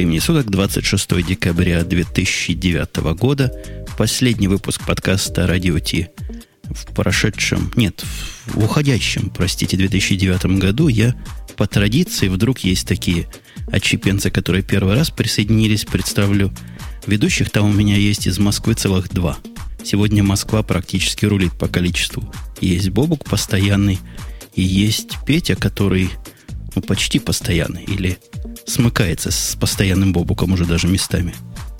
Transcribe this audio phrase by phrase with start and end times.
[0.00, 3.52] времени суток, 26 декабря 2009 года.
[3.98, 6.08] Последний выпуск подкаста «Радио Ти»
[6.70, 8.02] в прошедшем, нет,
[8.46, 11.14] в уходящем, простите, 2009 году я
[11.58, 13.28] по традиции, вдруг есть такие
[13.70, 16.50] отщепенцы, которые первый раз присоединились, представлю.
[17.06, 19.36] Ведущих там у меня есть из Москвы целых два.
[19.84, 22.32] Сегодня Москва практически рулит по количеству.
[22.62, 23.98] Есть Бобук постоянный,
[24.54, 26.08] и есть Петя, который
[26.74, 28.18] ну, почти постоянный, или
[28.66, 31.34] смыкается с постоянным Бобуком уже даже местами.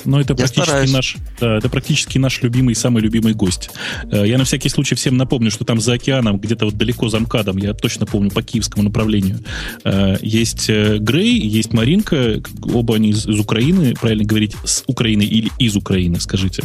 [0.04, 3.70] Но это практически наш, да, это практически наш любимый, самый любимый гость.
[4.10, 7.20] Э, я на всякий случай всем напомню, что там за океаном, где-то вот далеко за
[7.20, 9.40] МКАДом, я точно помню, по киевскому направлению,
[9.84, 15.22] э, есть э, Грей, есть Маринка, оба они из, из Украины, правильно говорить, с Украины
[15.22, 16.62] или из Украины, скажите.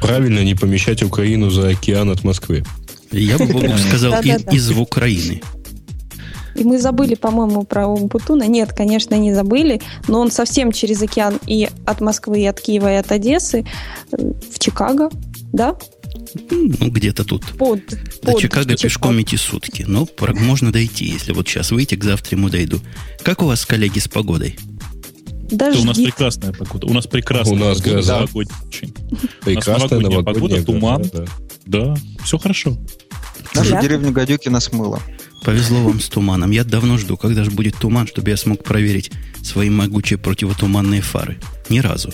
[0.00, 2.64] Правильно не помещать Украину за океан от Москвы.
[3.12, 3.46] Я бы
[3.88, 5.42] сказал из Украины.
[6.58, 8.46] И мы забыли, по-моему, про Умпутуна.
[8.46, 12.92] Нет, конечно, не забыли, но он совсем через океан и от Москвы, и от Киева,
[12.92, 13.64] и от Одессы
[14.10, 14.16] э,
[14.52, 15.08] в Чикаго,
[15.52, 15.76] да?
[16.50, 17.44] Ну, где-то тут.
[17.56, 19.84] Под, До под Чикаго, Чикаго пешком идти сутки.
[19.86, 22.80] Но ну, можно дойти, если вот сейчас выйти, к завтра ему дойду.
[23.22, 24.58] Как у вас, коллеги, с погодой?
[25.50, 26.86] Даже у нас прекрасная погода.
[26.86, 28.02] У нас прекрасная у нас погода.
[28.02, 28.26] Да.
[28.34, 28.92] Очень.
[29.44, 31.02] Прекрасная новогодняя, погода, туман.
[31.12, 31.24] Да,
[31.66, 31.94] да.
[31.94, 32.76] да, все хорошо.
[33.54, 33.80] Нашу да?
[33.80, 35.00] деревню Гадюкина смыло.
[35.42, 36.50] Повезло вам с туманом.
[36.50, 39.10] Я давно жду, когда же будет туман, чтобы я смог проверить
[39.42, 41.38] свои могучие противотуманные фары.
[41.68, 42.12] Ни разу.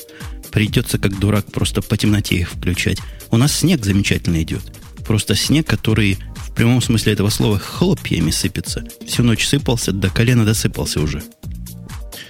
[0.50, 2.98] Придется, как дурак, просто по темноте их включать.
[3.30, 4.62] У нас снег замечательно идет.
[5.04, 8.84] Просто снег, который в прямом смысле этого слова хлопьями сыпется.
[9.06, 11.22] Всю ночь сыпался, до колена досыпался уже.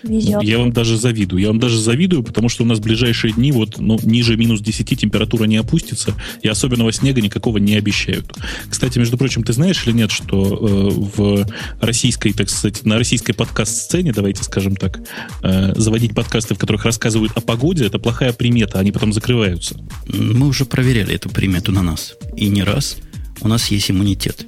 [0.05, 0.43] Везет.
[0.43, 1.41] Я вам даже завидую.
[1.41, 4.61] Я вам даже завидую, потому что у нас в ближайшие дни вот ну, ниже минус
[4.61, 8.33] 10 температура не опустится, и особенного снега никакого не обещают.
[8.69, 11.47] Кстати, между прочим, ты знаешь или нет, что э, в
[11.81, 15.01] российской, так сказать, на российской подкаст-сцене, давайте скажем так,
[15.43, 19.81] э, заводить подкасты, в которых рассказывают о погоде, это плохая примета, они потом закрываются.
[20.07, 22.15] Мы уже проверяли эту примету на нас.
[22.37, 22.97] И не раз.
[23.41, 24.47] У нас есть иммунитет.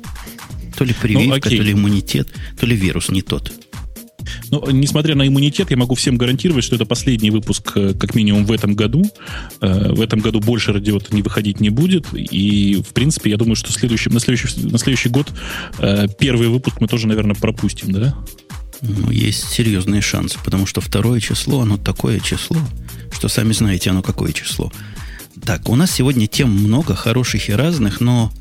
[0.76, 2.28] То ли прививка, ну, то ли иммунитет,
[2.58, 3.52] то ли вирус не тот.
[4.50, 8.44] Но, несмотря на иммунитет, я могу всем гарантировать, что это последний выпуск, э, как минимум,
[8.44, 9.04] в этом году.
[9.60, 12.06] Э, в этом году больше радиота не выходить не будет.
[12.12, 15.32] И, в принципе, я думаю, что следующий, на, следующий, на следующий год
[15.78, 18.16] э, первый выпуск мы тоже, наверное, пропустим, да?
[18.82, 22.58] Ну, есть серьезные шансы, потому что второе число, оно такое число,
[23.10, 24.70] что сами знаете, оно какое число.
[25.44, 28.32] Так, у нас сегодня тем много, хороших и разных, но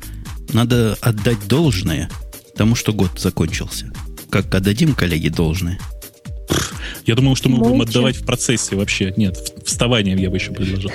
[0.52, 2.10] надо отдать должное
[2.56, 3.92] тому, что год закончился
[4.30, 5.78] как отдадим коллеги должное?
[7.06, 7.70] Я думал, что мы Молча.
[7.70, 9.14] будем отдавать в процессе вообще.
[9.16, 10.90] Нет, вставание я бы еще предложил.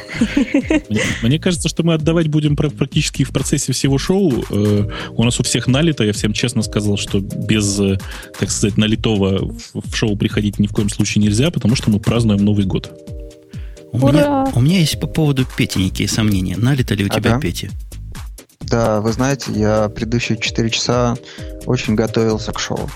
[1.21, 4.43] Мне, кажется, что мы отдавать будем практически в процессе всего шоу.
[4.49, 6.03] Э, у нас у всех налито.
[6.03, 7.97] Я всем честно сказал, что без, э,
[8.37, 12.43] так сказать, налитого в шоу приходить ни в коем случае нельзя, потому что мы празднуем
[12.43, 12.91] Новый год.
[13.93, 16.57] У, меня, у меня есть по поводу Пети некие сомнения.
[16.57, 17.41] Налито ли у тебя, ага.
[17.41, 17.69] Петя?
[18.61, 21.17] Да, вы знаете, я предыдущие 4 часа
[21.65, 22.89] очень готовился к шоу.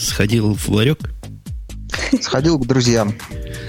[0.00, 0.98] Сходил в ларек?
[2.22, 3.14] Сходил к друзьям.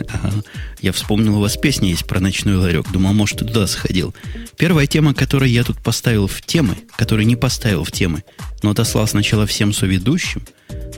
[0.08, 0.32] Ага.
[0.80, 2.90] Я вспомнил, у вас песня есть про ночной ларек.
[2.92, 4.16] Думал, может, ты туда сходил.
[4.58, 8.24] Первая тема, которую я тут поставил в темы, которую не поставил в темы,
[8.64, 10.44] но отослал сначала всем соведущим,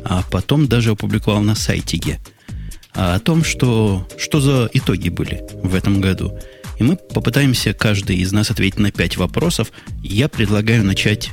[0.03, 2.19] а потом даже опубликовал на сайте Ге.
[2.93, 6.37] А о том, что, что за итоги были в этом году.
[6.77, 9.71] И мы попытаемся каждый из нас ответить на пять вопросов.
[10.03, 11.31] Я предлагаю начать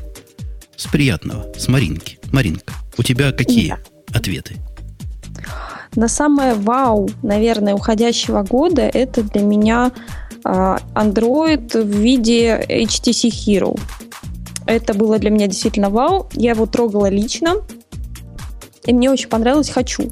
[0.81, 2.19] с приятного, с Маринки.
[2.33, 4.19] Маринка, у тебя какие да.
[4.19, 4.57] ответы?
[5.95, 9.93] На самое вау, наверное, уходящего года это для меня
[10.43, 13.79] а, Android в виде HTC Hero.
[14.65, 16.31] Это было для меня действительно вау.
[16.33, 17.57] Я его трогала лично.
[18.87, 20.11] И мне очень понравилось, хочу.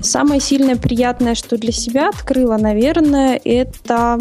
[0.00, 4.18] Самое сильное приятное, что для себя открыла, наверное, это...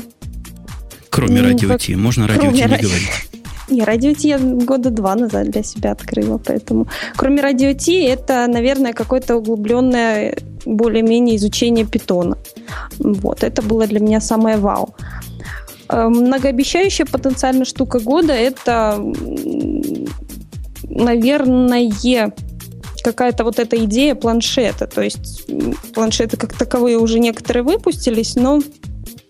[1.09, 1.95] Кроме радио Ти.
[1.95, 3.30] Можно радио Ти не говорить.
[3.71, 6.87] Не, радио Ти я года два назад для себя открыла, поэтому...
[7.15, 10.35] Кроме радио Ти, это, наверное, какое-то углубленное
[10.65, 12.37] более-менее изучение питона.
[12.99, 14.93] Вот, это было для меня самое вау.
[15.87, 19.01] Э, многообещающая потенциально штука года– это,
[20.83, 22.33] наверное,
[23.03, 24.85] какая-то вот эта идея планшета.
[24.85, 25.47] То есть
[25.93, 28.61] планшеты как таковые уже некоторые выпустились, но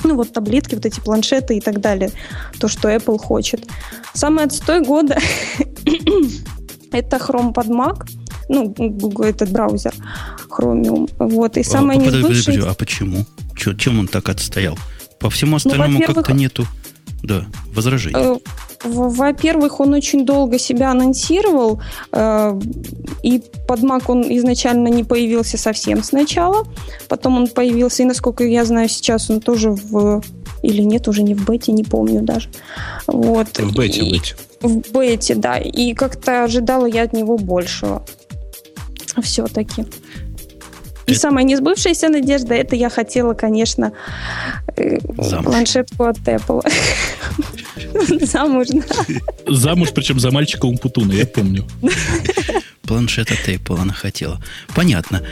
[0.04, 2.12] ну вот таблетки, вот эти планшеты и так далее,
[2.60, 3.66] то, что Apple хочет.
[4.14, 5.18] Самый отстой года
[6.92, 8.08] это Chrome под Mac,
[8.50, 9.94] ну, Google этот браузер,
[10.50, 11.10] Chromium.
[11.18, 13.26] Вот, и самое а, подожди, подожди, а почему?
[13.56, 14.78] Че, чем он так отстоял?
[15.20, 16.66] По всему ну, остальному ну, как-то нету
[17.24, 18.16] да, возражений.
[18.18, 18.38] Э,
[18.84, 21.82] во-первых, он очень долго себя анонсировал,
[22.12, 22.60] э,
[23.24, 26.66] и под Mac он изначально не появился совсем сначала,
[27.08, 30.22] потом он появился, и насколько я знаю, сейчас он тоже в...
[30.64, 32.50] Или нет, уже не в бете, не помню даже.
[33.08, 33.58] Вот.
[33.58, 34.36] В бете и, быть.
[34.62, 35.58] В бете, да.
[35.58, 38.04] И как-то ожидала я от него большего.
[39.24, 39.86] Все-таки.
[41.08, 43.92] И самая несбывшаяся надежда, это я хотела, конечно,
[44.78, 45.46] э, Замуж.
[45.46, 46.64] планшетку от Apple.
[48.22, 48.68] Замуж,
[49.48, 51.68] Замуж, причем за мальчика Умпутуна, я помню.
[52.84, 54.42] Планшет от Apple она хотела.
[54.76, 55.24] Понятно.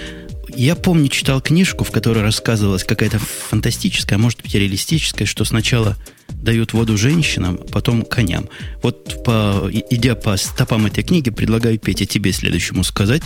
[0.55, 5.95] Я помню, читал книжку, в которой рассказывалась какая-то фантастическая, а может быть, реалистическая, что сначала
[6.29, 8.49] дают воду женщинам, потом коням.
[8.81, 13.21] Вот по, идя по стопам этой книги, предлагаю Петя тебе следующему сказать,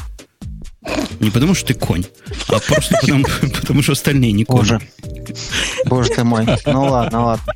[1.19, 2.03] не потому, что ты конь,
[2.49, 3.25] а просто потому,
[3.61, 4.59] потому что остальные не кони.
[4.59, 4.81] Боже.
[5.85, 6.45] Боже ты мой.
[6.65, 7.53] Ну ладно, ладно.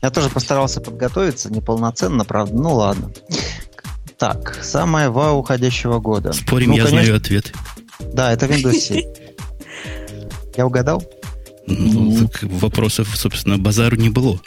[0.00, 2.54] Я тоже постарался подготовиться, неполноценно, правда.
[2.54, 3.10] Ну ладно.
[4.18, 6.32] Так, самое вау уходящего года.
[6.32, 7.04] Спорим, ну, я конечно...
[7.04, 7.52] знаю ответ.
[8.12, 9.02] Да, это Windows 7.
[10.56, 11.02] Я угадал?
[11.66, 14.38] Ну, вопросов, собственно, базару не было.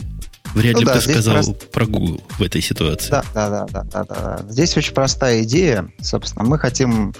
[0.55, 1.69] Вряд ну, ли да, бы ты сказал прост...
[1.71, 3.09] про Google в этой ситуации.
[3.11, 4.39] Да, да, да, да, да, да.
[4.49, 5.89] Здесь очень простая идея.
[6.01, 7.13] Собственно, мы хотим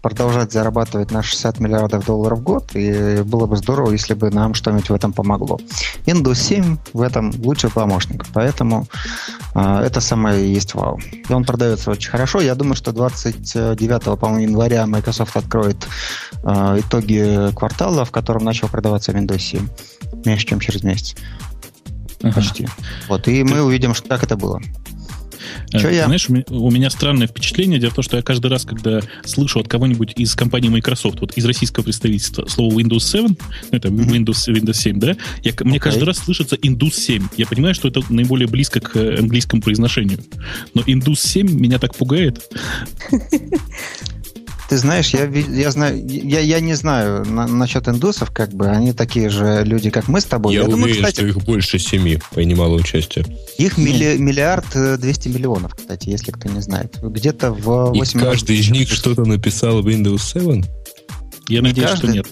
[0.00, 4.54] продолжать зарабатывать на 60 миллиардов долларов в год, и было бы здорово, если бы нам
[4.54, 5.60] что-нибудь в этом помогло.
[6.06, 8.86] Windows 7 в этом лучший помощник, поэтому
[9.54, 10.98] э, это самое есть вау.
[11.28, 12.40] И он продается очень хорошо.
[12.40, 15.86] Я думаю, что 29 по-моему, января Microsoft откроет
[16.42, 19.68] э, итоги квартала, в котором начал продаваться Windows 7.
[20.24, 21.16] Меньше, чем через месяц.
[22.22, 22.32] Ага.
[22.34, 22.66] Почти.
[23.08, 23.44] Вот, и Ты...
[23.44, 24.60] мы увидим, как это было.
[25.70, 26.06] Че я?
[26.06, 27.78] Знаешь, у меня странное впечатление.
[27.78, 31.36] Дело в том, что я каждый раз, когда слышу от кого-нибудь из компании Microsoft, вот
[31.36, 33.36] из российского представительства, слово Windows 7, ну,
[33.70, 35.64] это Windows, Windows 7, да, я, okay.
[35.64, 37.28] мне каждый раз слышится Indus 7.
[37.36, 40.20] Я понимаю, что это наиболее близко к английскому произношению.
[40.74, 42.50] Но Indus 7 меня так пугает.
[44.68, 48.92] Ты знаешь, я, я знаю, я, я не знаю на, насчет индусов, как бы они
[48.92, 50.52] такие же люди, как мы с тобой.
[50.52, 53.24] Я, я уверен, думаю, кстати, что их больше семи принимало участие.
[53.56, 54.24] Их милли, ну.
[54.24, 56.98] миллиард э, двести миллионов, кстати, если кто не знает.
[57.02, 60.62] Где-то в 8 И каждый из них что-то написал в Windows 7?
[61.48, 62.06] Я надеюсь, каждый...
[62.06, 62.26] что нет.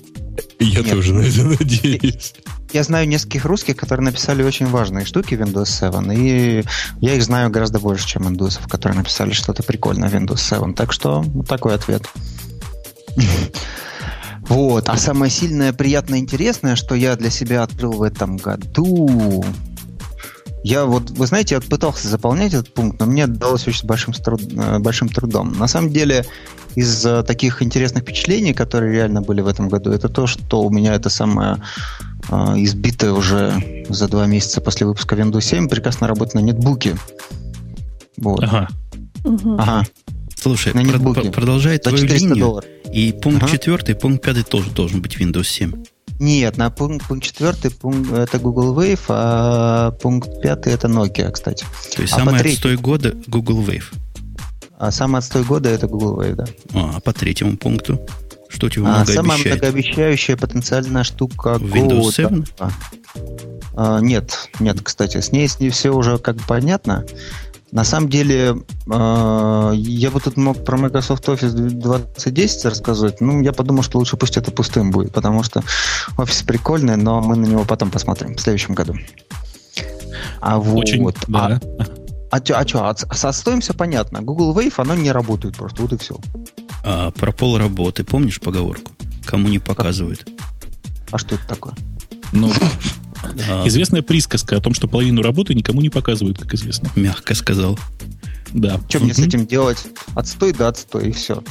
[0.61, 0.91] Я нет.
[0.91, 2.35] тоже на это надеюсь.
[2.73, 6.65] Я знаю нескольких русских, которые написали очень важные штуки в Windows 7, и
[7.01, 10.75] я их знаю гораздо больше, чем индусов, которые написали что-то прикольное в Windows 7.
[10.75, 12.03] Так что вот такой ответ.
[14.49, 14.89] Вот.
[14.89, 19.45] А самое сильное, приятное, интересное, что я для себя открыл в этом году,
[20.62, 24.79] я вот, вы знаете, я пытался заполнять этот пункт, но мне далось очень большим, э,
[24.79, 25.53] большим трудом.
[25.59, 26.25] На самом деле,
[26.77, 30.95] из таких интересных впечатлений, которые реально были в этом году, это то, что у меня
[30.95, 31.62] это самое
[32.31, 36.96] э, избитое уже за два месяца после выпуска Windows 7 прекрасно работает на нетбуке.
[38.17, 38.43] Вот.
[38.43, 38.69] Ага.
[39.25, 39.84] Ага.
[40.34, 42.37] Слушай, на про- продолжай твою линию.
[42.37, 42.69] Долларов.
[42.93, 43.52] И пункт ага.
[43.52, 45.73] четвертый, пункт пятый тоже должен быть Windows 7.
[46.19, 51.67] Нет, на пункт, пункт четвертый пункт, это Google Wave, а пункт пятый это Nokia, кстати.
[51.94, 52.55] То есть а самый треть...
[52.55, 53.84] отстой года Google Wave.
[54.78, 56.44] А самый отстой года это Google Wave, да.
[56.75, 58.00] А, а по третьему пункту?
[58.56, 62.44] Что тебе а, Самая многообещающая потенциальная штука Windows 7?
[63.75, 67.05] А, нет, нет, кстати, с ней, с ней все уже как бы понятно.
[67.70, 68.56] На самом деле,
[68.91, 73.20] э, я бы тут мог про Microsoft Office 2010 рассказывать.
[73.20, 75.62] Ну, я подумал, что лучше пусть это пустым будет, потому что
[76.16, 78.95] офис прикольный, но мы на него потом посмотрим в следующем году.
[80.40, 81.16] А Очень, вот.
[81.26, 81.61] Да.
[82.31, 84.23] А, а, а что, а, с отстоем все понятно.
[84.23, 86.16] Google Wave, оно не работает просто, вот и все.
[86.88, 88.93] А, про пол работы, помнишь поговорку?
[89.25, 90.25] Кому не показывают.
[91.11, 91.75] А что это такое?
[92.31, 92.52] Ну.
[93.66, 96.88] Известная присказка о том, что половину работы никому не показывают, как известно.
[96.95, 97.76] Мягко сказал.
[98.52, 98.81] Да.
[98.88, 99.85] Что мне с этим делать?
[100.14, 101.43] Отстой да отстой, и все.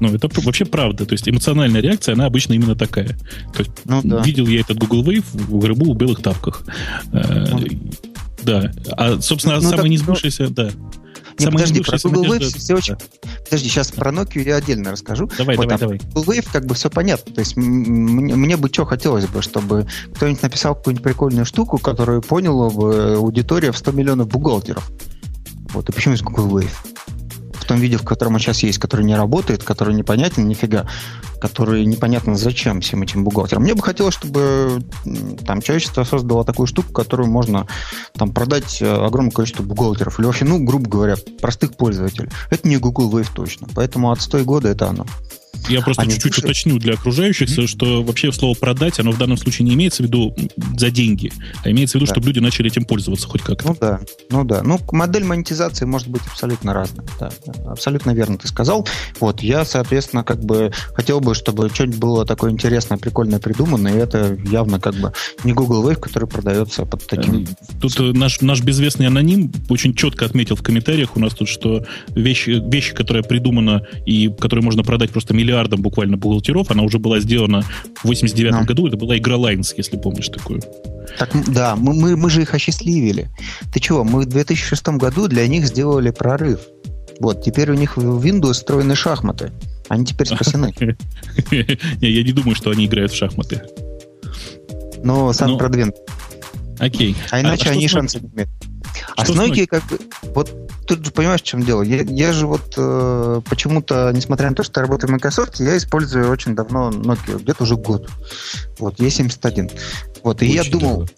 [0.00, 1.04] Ну, это вообще правда.
[1.04, 3.18] То есть эмоциональная реакция, она обычно именно такая.
[3.52, 4.22] То есть, ну, да.
[4.22, 6.64] видел я этот Google Wave в гробу в белых тапках.
[7.12, 7.66] Э, ну,
[8.44, 8.72] да.
[8.92, 10.70] А, собственно, ну, самое так, несбывшееся, да.
[11.38, 12.58] Не, подожди, про Google Wave надежда...
[12.58, 12.96] все очень...
[13.44, 15.30] Подожди, сейчас про Nokia я отдельно расскажу.
[15.38, 16.00] Давай, вот, давай, давай.
[16.12, 17.34] Google Wave как бы все понятно.
[17.34, 22.22] То есть мне, мне бы что хотелось бы, чтобы кто-нибудь написал какую-нибудь прикольную штуку, которую
[22.22, 24.90] поняла бы аудитория в 100 миллионов бухгалтеров.
[25.72, 26.70] Вот, и почему из Google Wave?
[27.62, 30.86] в том виде, в котором он сейчас есть, который не работает, который непонятен нифига,
[31.42, 33.64] который непонятно зачем всем этим бухгалтерам.
[33.64, 34.80] Мне бы хотелось, чтобы
[35.44, 37.66] там человечество создало такую штуку, которую можно
[38.12, 40.20] там продать э, огромное количество бухгалтеров.
[40.20, 42.30] Или вообще, ну, грубо говоря, простых пользователей.
[42.50, 43.66] Это не Google Wave точно.
[43.74, 45.04] Поэтому от 100 года это оно.
[45.68, 49.66] Я просто Они чуть-чуть уточню для окружающих, что вообще слово «продать», оно в данном случае
[49.66, 50.34] не имеется в виду
[50.76, 51.32] за деньги,
[51.64, 52.14] а имеется в виду, Да.
[52.14, 53.68] чтобы люди начали этим пользоваться хоть как-то.
[53.68, 54.00] Ну да,
[54.30, 54.62] ну да.
[54.62, 57.06] Ну, модель монетизации может быть абсолютно разная.
[57.18, 57.30] Да,
[57.66, 58.86] абсолютно верно ты сказал.
[59.20, 63.96] Вот, я, соответственно, как бы хотел бы, чтобы что-нибудь было такое интересное, прикольное придумано, и
[63.96, 65.12] это явно как бы
[65.44, 67.34] не Google Wave, который продается под таким...
[67.34, 67.48] Эм,
[67.80, 71.84] Тут э, наш, наш безвестный аноним очень четко отметил в комментариях у нас тут, что
[72.14, 77.20] вещи, вещи, которая придумана и которую можно продать просто миллиардом буквально бухгалтеров, она уже была
[77.20, 77.62] сделана
[78.02, 78.64] в 89 Ну.
[78.64, 78.86] году.
[78.86, 80.62] Это была игра Lines, если помнишь такую.
[81.18, 83.28] Так, да, мы, мы, мы же их осчастливили.
[83.72, 86.60] Ты чего, мы в 2006 году для них сделали прорыв.
[87.20, 89.52] Вот, теперь у них в Windows встроены шахматы.
[89.88, 90.74] Они теперь спасены.
[91.50, 93.62] Я не думаю, что они играют в шахматы.
[95.04, 95.96] Но сам Ну, продвинут.
[96.78, 97.14] Окей.
[97.30, 98.50] А иначе что они шансы не имеют.
[99.16, 99.98] А с Nokia как бы...
[100.34, 101.82] Вот тут же понимаешь, в чем дело?
[101.82, 105.76] Я, я же вот э, почему-то, несмотря на то, что я работаю в Microsoft, я
[105.76, 108.08] использую очень давно Nokia, где-то уже год.
[108.78, 109.70] Вот, E71.
[110.22, 111.08] Вот, и я Очень думал...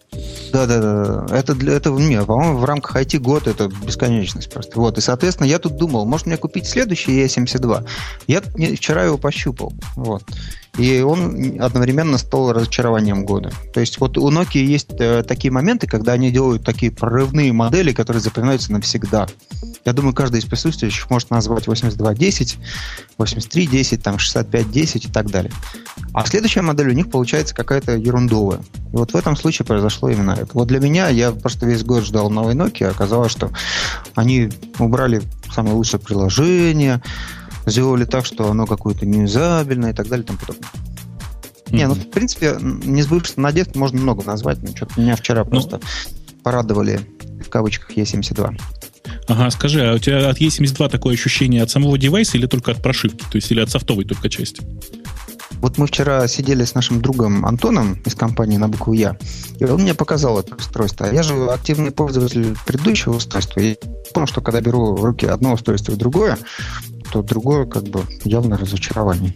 [0.53, 1.27] Да-да-да.
[1.37, 4.79] Это для этого не, по-моему, в рамках IT год это бесконечность просто.
[4.79, 7.87] Вот, и, соответственно, я тут думал, может мне купить следующий E72.
[8.29, 9.73] Я не- вчера его пощупал.
[9.97, 10.23] Вот.
[10.77, 13.53] И он одновременно стал разочарованием года.
[13.73, 17.93] То есть вот у Nokia есть э, такие моменты, когда они делают такие прорывные модели,
[17.93, 19.29] которые запоминаются навсегда.
[19.85, 22.59] Я думаю, каждый из присутствующих может назвать 8210,
[23.19, 25.53] 8310, там 6510 и так далее.
[26.13, 28.61] А следующая модель у них получается какая-то ерундовая.
[28.93, 30.49] И вот в этом случае произошло именно это.
[30.55, 33.51] Вот для меня, я просто весь год ждал новой Nokia, оказалось, что
[34.15, 37.03] они убрали самое лучшее приложение,
[37.67, 40.71] сделали так, что оно какое-то неюзабельное и так далее и тому подобное.
[41.71, 45.81] Не, ну, в принципе, не сбывшихся надежд можно много назвать, но что-то меня вчера просто
[46.43, 47.01] порадовали,
[47.45, 48.57] в кавычках, Е72.
[49.27, 52.83] Ага, скажи, а у тебя от E72 такое ощущение от самого девайса или только от
[52.83, 53.25] прошивки?
[53.31, 54.63] То есть или от софтовой только части?
[55.65, 59.17] Вот мы вчера сидели с нашим другом Антоном из компании на букву Я,
[59.59, 61.07] и он мне показал это устройство.
[61.07, 63.61] А я же активный пользователь предыдущего устройства.
[63.61, 63.79] И
[64.13, 66.37] понял, что когда беру в руки одно устройство и другое,
[67.15, 69.33] то другое как бы явно разочарование.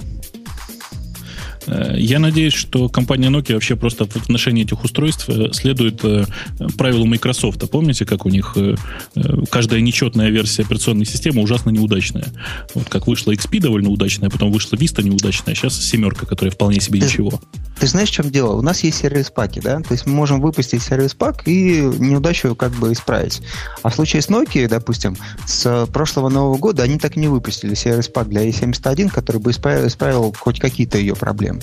[1.69, 6.25] Э, Я надеюсь, что компания Nokia вообще просто в отношении этих устройств э, следует э,
[6.77, 7.69] правилу Microsoft.
[7.71, 8.57] Помните, как у них
[9.51, 12.27] каждая нечетная версия операционной системы ужасно неудачная?
[12.75, 16.81] Вот как вышла XP довольно удачная, потом вышла Vista неудачная, а сейчас семерка, которая вполне
[16.81, 17.41] себе Ты- ничего.
[17.79, 18.55] Ты знаешь, в чем дело?
[18.57, 19.81] У нас есть сервис-паки, да?
[19.81, 23.41] То есть мы можем выпустить сервис-пак и неудачу как бы исправить.
[23.83, 27.75] А в случае с Nokia, допустим, с прошлого Нового года они так и не выпустили
[27.75, 31.58] сервис-пак для E71, который бы исправил хоть какие-то ее проблемы.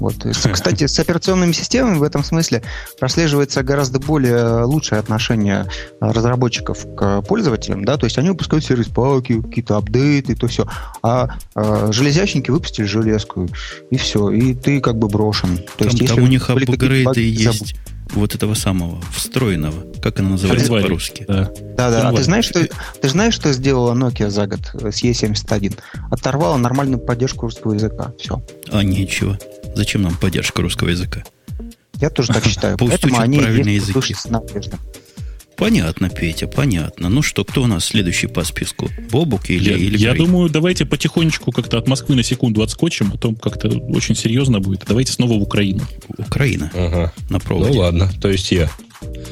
[0.00, 0.26] Вот.
[0.26, 2.62] И, с- Кстати, с операционными системами в этом смысле
[2.98, 5.66] прослеживается гораздо более лучшее отношение
[6.00, 10.66] а, разработчиков к пользователям, да, то есть они выпускают сервис-паки, какие-то апдейты, то все,
[11.02, 13.48] а, а, железячники выпустили железку,
[13.90, 15.58] и все, и ты как бы брошен.
[15.78, 17.76] То Там, есть, там у них апгрейды забудь.
[18.14, 19.84] Есть вот этого самого, встроенного.
[20.00, 20.82] Как оно называется Ферзвари.
[20.84, 21.24] по-русски?
[21.26, 21.50] Да.
[21.76, 22.08] Да, да.
[22.08, 22.66] А ты знаешь, что,
[23.00, 25.78] ты знаешь, что сделала Nokia за год с E71?
[26.10, 28.12] Оторвала нормальную поддержку русского языка.
[28.18, 28.42] Все.
[28.70, 29.38] А, нечего.
[29.74, 31.24] Зачем нам поддержка русского языка?
[31.94, 32.76] Я тоже так считаю.
[32.76, 34.14] Пусть Поэтому учат они правильные языки.
[35.56, 37.08] Понятно, Петя, понятно.
[37.08, 38.90] Ну что, кто у нас следующий по списку?
[39.10, 40.26] Бобук или, Я, или я Грей?
[40.26, 44.84] думаю, давайте потихонечку как-то от Москвы на секунду отскочим, а то как-то очень серьезно будет.
[44.86, 45.82] Давайте снова в Украину.
[46.18, 47.12] Украина Ага.
[47.30, 47.78] на Ну проводе.
[47.78, 48.68] ладно, то есть я.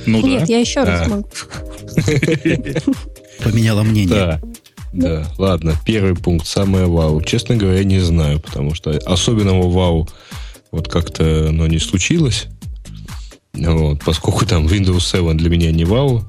[0.06, 0.52] Ну Нет, да.
[0.54, 1.16] я еще раз Да.
[1.16, 1.28] могу.
[3.42, 4.08] Поменяла мнение.
[4.08, 4.40] Да.
[4.92, 7.22] Да, ладно, первый пункт, самое вау.
[7.22, 10.06] Честно говоря, не знаю, потому что особенного вау
[10.70, 12.44] вот как-то оно не случилось.
[13.54, 16.24] Вот, поскольку там Windows 7 для меня не вау,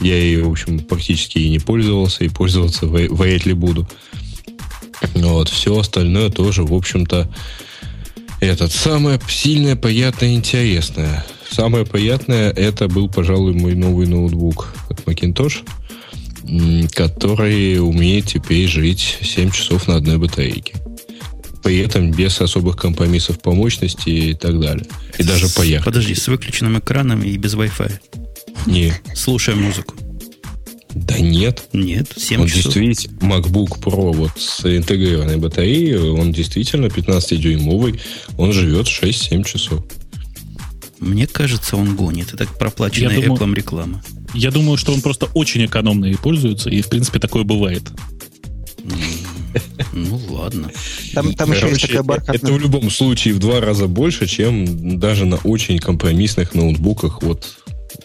[0.00, 3.86] я ее, в общем, практически и не пользовался, и пользоваться вря- вряд ли буду.
[5.14, 7.32] Вот, все остальное тоже, в общем-то,
[8.40, 11.24] этот самое сильное, приятное, интересное.
[11.48, 15.60] Самое приятное это был, пожалуй, мой новый ноутбук от Macintosh,
[16.92, 20.74] который умеет теперь жить 7 часов на одной батарейке.
[21.62, 24.84] При этом без особых компромиссов по мощности и так далее.
[25.18, 25.84] И даже по яркости.
[25.84, 27.92] Подожди, с выключенным экраном и без Wi-Fi.
[28.66, 29.94] Не, Слушаем музыку.
[30.94, 31.64] да нет.
[31.72, 32.74] Нет, 7 он часов.
[32.74, 38.00] действительно, MacBook Pro вот с интегрированной батареей, он действительно 15-дюймовый,
[38.36, 39.84] он живет 6-7 часов.
[40.98, 42.32] Мне кажется, он гонит.
[42.34, 44.02] Это проплаченная Я думаю- Apple реклама.
[44.34, 47.82] Я думаю, что он просто очень экономно и пользуется, и в принципе такое бывает.
[49.92, 50.70] Ну ладно.
[51.14, 52.36] Там, там еще есть Короче, такая бархатная...
[52.36, 57.56] Это в любом случае в два раза больше, чем даже на очень компромиссных ноутбуках вот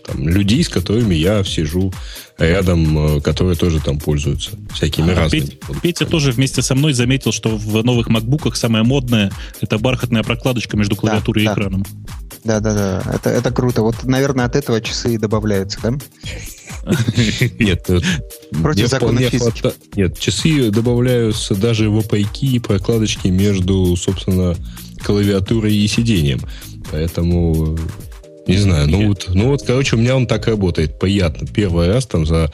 [0.06, 1.94] там, людей, с которыми я сижу
[2.38, 5.46] рядом, э, которые тоже там пользуются всякими а, разными.
[5.46, 10.24] Петя, Петя тоже вместе со мной заметил, что в новых макбуках самое модное это бархатная
[10.24, 11.86] прокладочка между клавиатурой да, и экраном.
[12.44, 13.12] Да, да, да.
[13.14, 13.82] Это, это круто.
[13.82, 15.94] Вот, наверное, от этого часы и добавляются, да?
[17.60, 18.00] Нет, э,
[18.62, 19.72] против закона физики.
[19.96, 24.56] Нет, часы добавляются даже в опайки и прокладочки между, собственно,
[25.04, 26.42] клавиатурой и сидением.
[26.92, 27.78] Поэтому
[28.48, 31.00] не знаю, ну вот, ну вот, короче, у меня он так работает.
[31.00, 31.46] Приятно.
[31.48, 32.52] Первый раз там за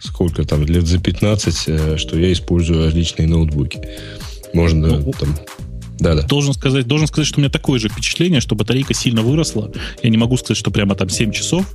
[0.00, 3.80] сколько там, лет за 15, э, что я использую различные ноутбуки.
[4.54, 5.36] Можно ну, там
[5.98, 6.22] да, да.
[6.22, 9.72] Должен сказать, должен сказать, что у меня такое же впечатление, что батарейка сильно выросла.
[10.02, 11.66] Я не могу сказать, что прямо там 7 часов.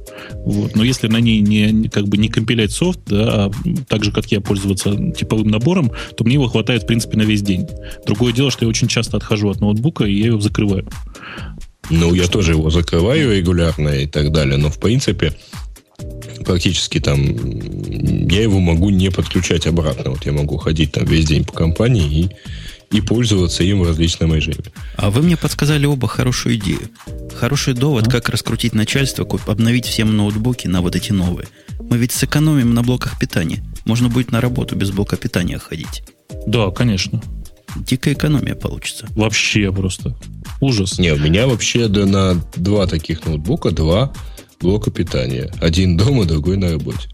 [0.45, 0.75] Вот.
[0.75, 3.51] Но если на ней не, как бы не компилять софт, да, а
[3.87, 7.41] так же, как я, пользоваться типовым набором, то мне его хватает, в принципе, на весь
[7.41, 7.67] день.
[8.05, 10.87] Другое дело, что я очень часто отхожу от ноутбука, и я его закрываю.
[11.89, 15.33] Ну, я тоже его закрываю регулярно и так далее, но в принципе
[16.45, 17.19] практически там
[18.27, 20.11] я его могу не подключать обратно.
[20.11, 22.29] Вот я могу ходить там весь день по компании и
[22.91, 24.63] и пользоваться им в различном режиме.
[24.95, 26.89] А вы мне подсказали оба хорошую идею.
[27.35, 28.11] Хороший довод, а?
[28.11, 31.47] как раскрутить начальство, обновить всем ноутбуки на вот эти новые.
[31.79, 33.63] Мы ведь сэкономим на блоках питания.
[33.85, 36.03] Можно будет на работу без блока питания ходить.
[36.47, 37.21] Да, конечно.
[37.75, 39.07] Дикая экономия получится.
[39.11, 40.17] Вообще просто.
[40.59, 40.97] Ужас.
[40.99, 44.11] Не, у меня вообще да, на два таких ноутбука два
[44.59, 45.51] блока питания.
[45.61, 47.07] Один дома, другой на работе.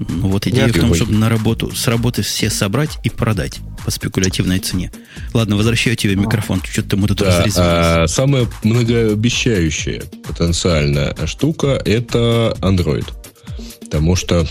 [0.00, 3.60] Ну, вот идея Нет, в том, чтобы на работу, с работы все собрать и продать
[3.84, 4.90] по спекулятивной цене.
[5.32, 6.60] Ладно, возвращаю тебе микрофон.
[6.64, 13.06] Что-то мы тут да, а, Самая многообещающая потенциальная штука– это Android.
[13.82, 14.46] Потому что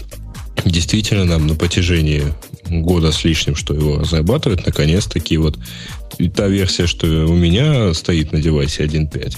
[0.65, 2.23] действительно нам на протяжении
[2.69, 5.57] года с лишним, что его разрабатывают, наконец-таки вот
[6.35, 9.35] та версия, что у меня стоит на девайсе 1.5,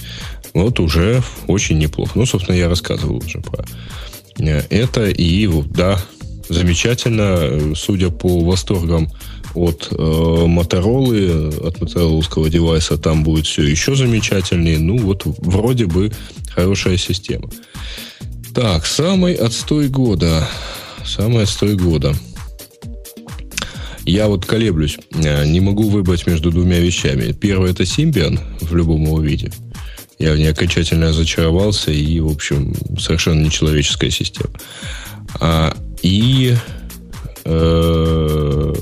[0.54, 2.12] вот уже очень неплохо.
[2.14, 3.64] Ну, собственно, я рассказывал уже про
[4.38, 5.08] это.
[5.08, 6.00] И да,
[6.48, 9.10] замечательно, судя по восторгам
[9.54, 14.78] от э, Моторолы, от мотороловского девайса, там будет все еще замечательнее.
[14.78, 16.12] Ну, вот вроде бы
[16.50, 17.48] хорошая система.
[18.54, 20.46] Так, самый отстой года.
[21.04, 22.14] Самый отстой года.
[24.04, 24.98] Я вот колеблюсь.
[25.14, 27.32] Э, не могу выбрать между двумя вещами.
[27.32, 29.50] Первое это Symbian в любом его виде.
[30.18, 34.50] Я в ней окончательно разочаровался, и, в общем, совершенно нечеловеческая система.
[35.40, 36.56] А, и
[37.44, 38.74] э,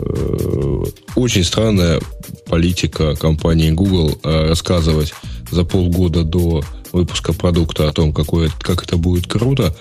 [1.16, 2.01] очень странная
[2.47, 5.12] политика компании Google э, рассказывать
[5.51, 9.75] за полгода до выпуска продукта о том, какое, как это будет круто,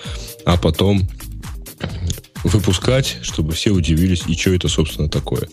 [0.44, 1.06] а потом
[2.42, 5.48] выпускать, чтобы все удивились, и что это, собственно, такое.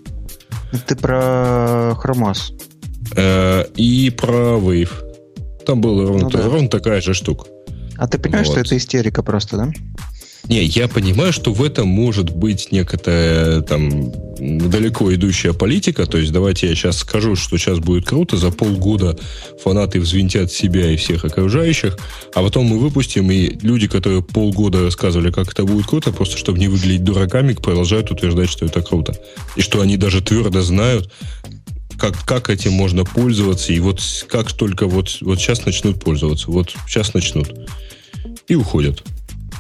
[0.88, 2.54] Ты про Chromos.
[3.16, 5.11] Э, и про Wave.
[5.66, 6.44] Там была ровно, ну, да.
[6.44, 7.46] ровно такая же штука.
[7.98, 8.54] А ты понимаешь, вот.
[8.54, 9.72] что это истерика просто, да?
[10.48, 16.06] Не, я понимаю, что в этом может быть некоторая там далеко идущая политика.
[16.06, 19.18] То есть давайте я сейчас скажу, что сейчас будет круто, за полгода
[19.64, 21.98] фанаты взвинтят себя и всех окружающих,
[22.34, 26.58] а потом мы выпустим, и люди, которые полгода рассказывали, как это будет круто, просто чтобы
[26.58, 29.16] не выглядеть дураками, продолжают утверждать, что это круто.
[29.56, 31.12] И что они даже твердо знают,
[32.02, 36.74] как, как этим можно пользоваться, и вот как только вот, вот сейчас начнут пользоваться, вот
[36.88, 37.54] сейчас начнут,
[38.48, 39.04] и уходят.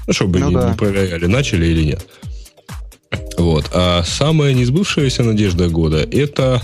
[0.07, 0.69] Ну, чтобы ну, не, да.
[0.71, 2.07] не проверяли, начали или нет.
[3.37, 3.69] Вот.
[3.73, 6.63] А самая несбывшаяся надежда года это...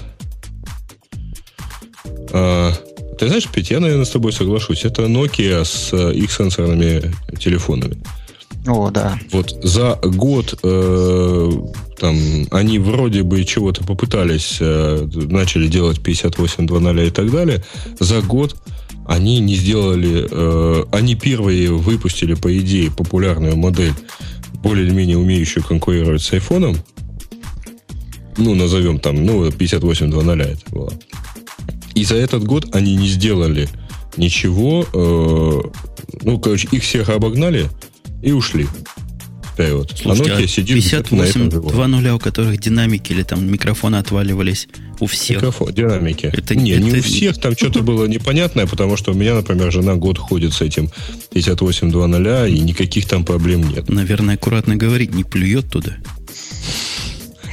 [2.34, 2.74] А,
[3.20, 4.84] ты знаешь, Петя, я, наверное, с тобой соглашусь.
[4.84, 7.98] Это Nokia с э, их сенсорными телефонами.
[8.66, 9.20] О, да.
[9.32, 11.52] Вот за год э,
[11.99, 12.17] там
[12.51, 17.63] они вроде бы чего-то попытались, э, начали делать 58.2.0 и так далее.
[17.99, 18.55] За год
[19.07, 20.27] они не сделали...
[20.29, 23.93] Э, они первые выпустили, по идее, популярную модель,
[24.62, 26.77] более или менее умеющую конкурировать с айфоном.
[28.38, 30.93] Ну, назовем там, ну, 58.2.0 это было.
[31.95, 33.67] И за этот год они не сделали
[34.17, 34.86] ничего.
[34.93, 35.62] Э,
[36.21, 37.69] ну, короче, их всех обогнали
[38.21, 38.67] и ушли.
[39.58, 39.93] Да, вот.
[39.98, 44.67] Слушайте, а Nokia сидит 58 2.0, у которых динамики или там микрофоны отваливались
[45.00, 45.38] у всех.
[45.38, 46.28] Микрофон, динамики.
[46.28, 46.82] Это, не, это...
[46.82, 50.54] не у всех, там что-то было непонятное, потому что у меня, например, жена год ходит
[50.54, 50.91] с этим
[51.32, 53.89] 58 2.0, и никаких там проблем нет.
[53.89, 55.98] Наверное, аккуратно говорить, не плюет туда.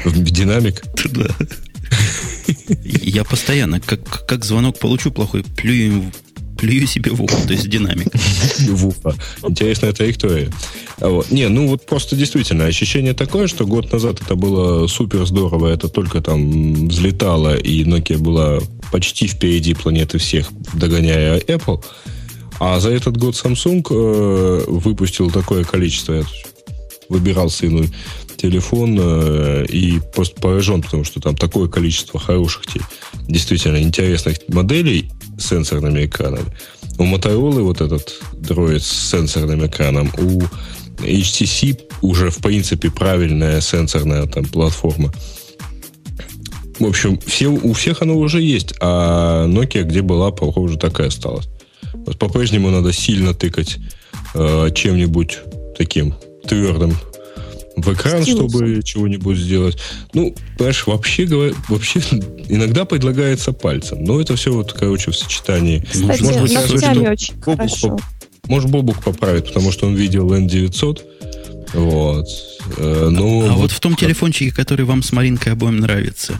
[0.04, 0.82] В динамик?
[1.10, 1.28] Да.
[2.84, 6.10] Я постоянно, как, как звонок получу плохой, плюю
[6.64, 8.08] плюю себе в ухо, то есть динамик.
[8.70, 9.14] В ухо.
[9.46, 10.50] Интересная траектория.
[10.98, 11.30] А вот.
[11.30, 15.88] Не, ну вот просто действительно ощущение такое, что год назад это было супер здорово, это
[15.88, 21.84] только там взлетало, и Nokia была почти впереди планеты всех, догоняя Apple.
[22.60, 26.24] А за этот год Samsung э, выпустил такое количество, я
[27.10, 27.84] выбирал сыну
[28.38, 32.62] телефон э, и просто поражен, потому что там такое количество хороших,
[33.28, 36.52] действительно интересных моделей сенсорными экранами.
[36.98, 40.42] У Motorola вот этот дроид с сенсорным экраном, у
[40.98, 45.12] HTC уже, в принципе, правильная сенсорная там платформа.
[46.78, 51.04] В общем, все, у всех оно уже есть, а Nokia, где была, похоже, так и
[51.04, 51.48] осталась.
[51.92, 53.78] Вот по-прежнему надо сильно тыкать
[54.34, 55.38] э, чем-нибудь
[55.78, 56.14] таким
[56.46, 56.96] твердым
[57.76, 58.50] в экран, Стилус.
[58.50, 59.78] чтобы чего-нибудь сделать.
[60.12, 62.00] Ну, понимаешь, вообще, говоря, вообще
[62.48, 64.04] иногда предлагается пальцем.
[64.04, 65.80] Но это все вот, короче, в сочетании.
[65.80, 67.88] Кстати, может быть, ногтями очень Бобук хорошо.
[67.88, 68.00] Поп...
[68.46, 71.00] Может, Бобук поправит, потому что он видел N900.
[71.74, 72.28] Вот.
[72.76, 76.38] Э, ну, а вот, вот в том телефончике, который вам с Маринкой обоим нравится,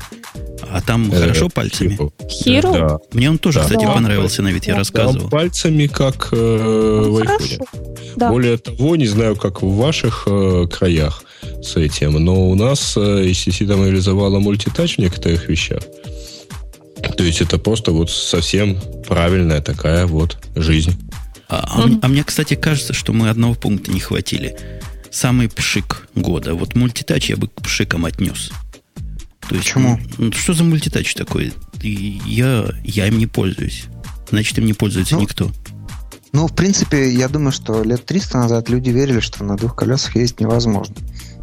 [0.70, 1.98] а там э, хорошо пальцами?
[2.46, 2.72] Hero?
[2.72, 2.98] Да.
[3.12, 3.64] Мне он тоже, да.
[3.64, 3.92] кстати, да.
[3.92, 5.28] понравился на вид, я рассказывал.
[5.28, 7.66] пальцами, как э, в iPhone.
[8.16, 8.30] Да.
[8.30, 11.24] Более того, не знаю, как в ваших э, краях
[11.62, 15.82] с этим, но у нас э, HTC там реализовала мультитач в некоторых вещах.
[17.16, 20.96] То есть это просто вот совсем правильная такая вот жизнь.
[21.48, 24.56] А, а, а мне, кстати, кажется, что мы одного пункта не хватили
[25.10, 26.54] самый пшик года.
[26.54, 28.50] Вот мультитач я бы к пшикам отнес.
[29.48, 30.00] То есть, Почему?
[30.18, 31.52] Ну, что за мультитач такой?
[31.82, 33.84] Я, я им не пользуюсь.
[34.30, 35.50] Значит, им не пользуется ну, никто.
[36.32, 40.16] Ну, в принципе, я думаю, что лет 300 назад люди верили, что на двух колесах
[40.16, 40.96] ездить невозможно.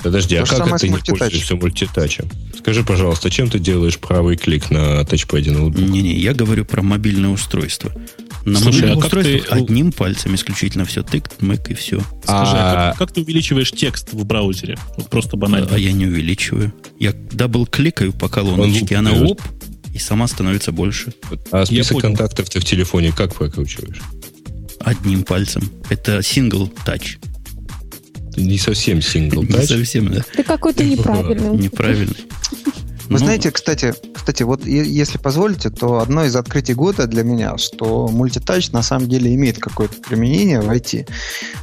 [0.04, 2.30] Подожди, То а как это не пользуешься мультитачем?
[2.58, 5.86] Скажи, пожалуйста, чем ты делаешь правый клик на тачпаде ноутбука?
[5.86, 7.92] Не-не, я говорю про мобильное устройство.
[8.46, 9.56] На Слушай, мобильных а устройствах ты...
[9.56, 12.00] одним пальцем исключительно все тык, мык и все.
[12.24, 14.78] Скажи, а, а как, как ты увеличиваешь текст в браузере?
[14.98, 15.70] Вот просто банально.
[15.72, 16.74] А, а я не увеличиваю.
[17.00, 19.42] Я double кликаю по колоночке, она оп,
[19.94, 21.14] и сама становится больше.
[21.52, 24.02] А список контактов ты в телефоне как прокручиваешь?
[24.80, 25.70] Одним пальцем.
[25.90, 27.20] Это сингл тач.
[28.36, 29.56] Не совсем сингл тач.
[29.56, 30.26] Не совсем, да.
[30.36, 31.58] Ты какой-то неправильный.
[31.58, 32.16] Неправильный.
[33.12, 37.58] Вы ну, знаете, кстати, кстати, вот если позволите, то одно из открытий года для меня,
[37.58, 41.10] что мультитач на самом деле имеет какое-то применение в IT.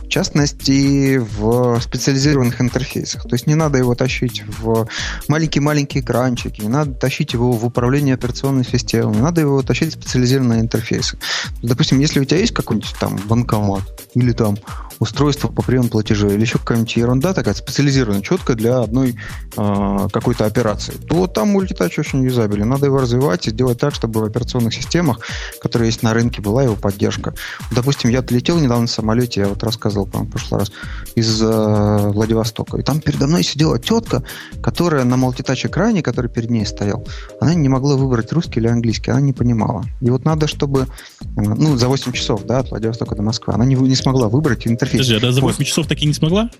[0.03, 3.23] В частности, в специализированных интерфейсах.
[3.23, 4.89] То есть не надо его тащить в
[5.29, 10.03] маленькие-маленькие экранчики, не надо тащить его в управление операционной системой, не надо его тащить в
[10.03, 11.17] специализированные интерфейсы.
[11.63, 13.85] Допустим, если у тебя есть какой-нибудь там банкомат
[14.15, 14.59] или там
[14.99, 19.17] устройство по приему платежей или еще какая-нибудь ерунда такая специализированная, четко для одной
[19.57, 22.69] э, какой-то операции, то там мультитач очень юзабелен.
[22.69, 25.21] Надо его развивать и делать так, чтобы в операционных системах,
[25.61, 27.35] которые есть на рынке, была его поддержка.
[27.71, 30.73] Допустим, я летел недавно в самолете, я вот рассказывал, по в прошлый раз,
[31.15, 32.79] из э, Владивостока.
[32.79, 34.23] И там передо мной сидела тетка,
[34.63, 37.07] которая на мультитач-экране, который перед ней стоял,
[37.41, 39.85] она не могла выбрать русский или английский, она не понимала.
[40.01, 43.65] И вот надо, чтобы, э, ну, за 8 часов, да, от Владивостока до Москвы, она
[43.65, 45.07] не, не смогла выбрать интерфейс интерфейс.
[45.07, 45.67] Подожди, а за 8 вот.
[45.67, 46.51] часов таки не смогла?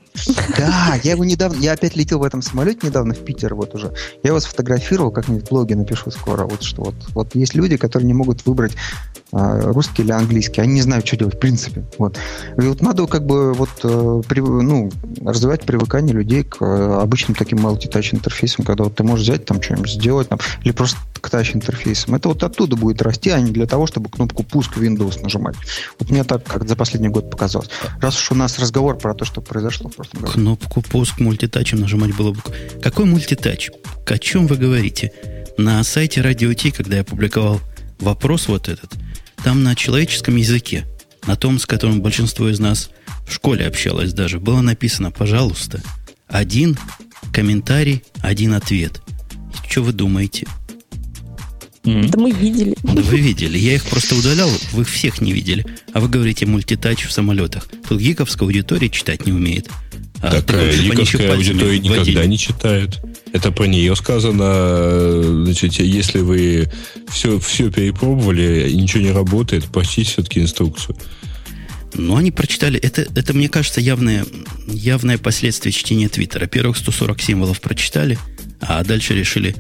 [0.57, 3.93] Да, я его недавно, я опять летел в этом самолете недавно в Питер вот уже.
[4.23, 6.45] Я его сфотографировал, как-нибудь в блоге напишу скоро.
[6.45, 8.73] Вот что вот, вот есть люди, которые не могут выбрать
[9.31, 10.61] а, русский или английский.
[10.61, 11.85] Они не знают, что делать в принципе.
[11.99, 12.19] Вот.
[12.57, 14.91] И вот надо как бы вот э, при, ну,
[15.23, 19.61] развивать привыкание людей к э, обычным таким multi-touch интерфейсам, когда вот ты можешь взять там
[19.61, 22.15] что-нибудь сделать, там, или просто к тач интерфейсам.
[22.15, 25.57] Это вот оттуда будет расти, а не для того, чтобы кнопку пуск Windows нажимать.
[25.99, 27.69] Вот мне так как за последний год показалось.
[28.01, 30.33] Раз уж у нас разговор про то, что произошло в прошлом году.
[30.33, 32.41] Кнопку пуск мультитачем нажимать было бы...
[32.83, 33.71] Какой мультитач?
[34.07, 35.13] О чем вы говорите?
[35.57, 37.61] На сайте Radio T, когда я публиковал
[37.99, 38.93] вопрос вот этот,
[39.43, 40.87] там на человеческом языке,
[41.27, 42.91] на том, с которым большинство из нас
[43.27, 45.83] в школе общалось даже, было написано, пожалуйста,
[46.27, 46.79] один
[47.33, 49.03] комментарий, один ответ.
[49.69, 50.47] Что вы думаете?
[51.89, 52.11] Mm-hmm.
[52.11, 52.75] Да мы видели.
[52.83, 53.57] Да вы видели.
[53.57, 55.65] Я их просто удалял, вы их всех не видели.
[55.95, 57.67] А вы говорите мультитач в самолетах.
[57.89, 59.69] Тут гиковская аудитория читать не умеет.
[60.21, 63.01] А так э, гиковская аудитория никогда не читает.
[63.33, 65.45] Это про нее сказано.
[65.45, 66.71] Значит, если вы
[67.09, 70.97] все, все перепробовали и ничего не работает, прочтите все-таки инструкцию.
[71.95, 72.79] Но они прочитали.
[72.79, 74.27] Это, это мне кажется, явное,
[74.67, 76.47] явное последствие чтения Твиттера.
[76.47, 78.19] Первых 140 символов прочитали,
[78.61, 79.57] а дальше решили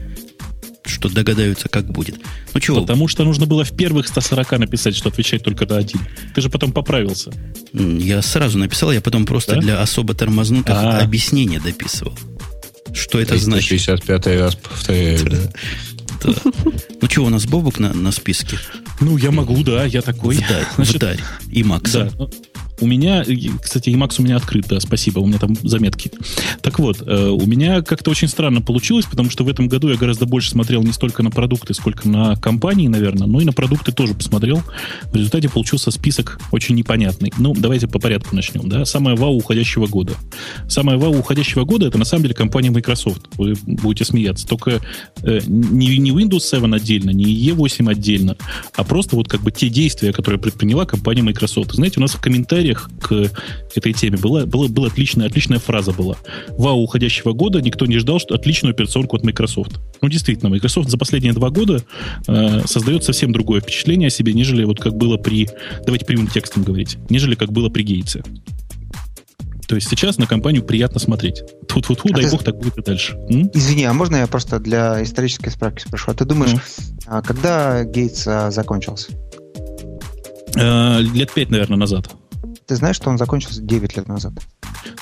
[0.88, 2.16] что догадаются, как будет.
[2.54, 2.80] Ну чего?
[2.80, 6.00] Потому что нужно было в первых 140 написать, что отвечать только на один.
[6.34, 7.32] Ты же потом поправился.
[7.72, 9.60] Я сразу написал, я потом просто да?
[9.60, 11.02] для особо тормознутых А-а-а.
[11.02, 12.18] объяснения дописывал.
[12.92, 13.68] Что это значит?
[13.68, 15.38] 65 раз повторяю, да.
[16.24, 16.32] Да.
[17.00, 18.58] Ну что, у нас Бобук на, на списке?
[19.00, 20.36] Ну, я могу, да, я такой.
[20.36, 21.20] Вдарь, Значит, вдарь.
[21.50, 22.10] И Макса.
[22.18, 22.26] Да.
[22.80, 23.24] У меня,
[23.62, 26.10] кстати, Emacs у меня открыт, да, спасибо, у меня там заметки.
[26.62, 29.96] Так вот, э, у меня как-то очень странно получилось, потому что в этом году я
[29.96, 33.92] гораздо больше смотрел не столько на продукты, сколько на компании, наверное, но и на продукты
[33.92, 34.62] тоже посмотрел.
[35.12, 37.32] В результате получился список очень непонятный.
[37.38, 38.84] Ну, давайте по порядку начнем, да.
[38.84, 40.14] Самое вау уходящего года.
[40.68, 43.22] Самое вау уходящего года это на самом деле компания Microsoft.
[43.36, 44.46] Вы будете смеяться.
[44.46, 44.80] Только
[45.22, 48.36] э, не, не Windows 7 отдельно, не E8 отдельно,
[48.74, 51.72] а просто вот как бы те действия, которые предприняла компания Microsoft.
[51.72, 53.30] Знаете, у нас в комментариях к
[53.74, 56.16] этой теме была, была, была отличная, отличная фраза была.
[56.50, 59.80] Вау уходящего года никто не ждал, что отличную операционку от Microsoft.
[60.00, 61.82] Ну, действительно, Microsoft за последние два года
[62.26, 65.48] э, создает совсем другое впечатление о себе, нежели вот как было при...
[65.84, 66.98] Давайте прямым текстом говорить.
[67.10, 68.22] Нежели как было при Гейтсе.
[69.68, 71.42] То есть сейчас на компанию приятно смотреть.
[71.68, 72.30] Тут фу фу а дай ты...
[72.30, 73.14] бог, так будет и дальше.
[73.28, 73.50] М?
[73.52, 76.10] Извини, а можно я просто для исторической справки спрошу?
[76.10, 76.54] А ты думаешь,
[77.06, 77.22] ну.
[77.22, 79.12] когда Гейтс а, закончился?
[80.56, 82.08] Э, лет пять, наверное, назад.
[82.68, 84.34] Ты знаешь, что он закончился 9 лет назад?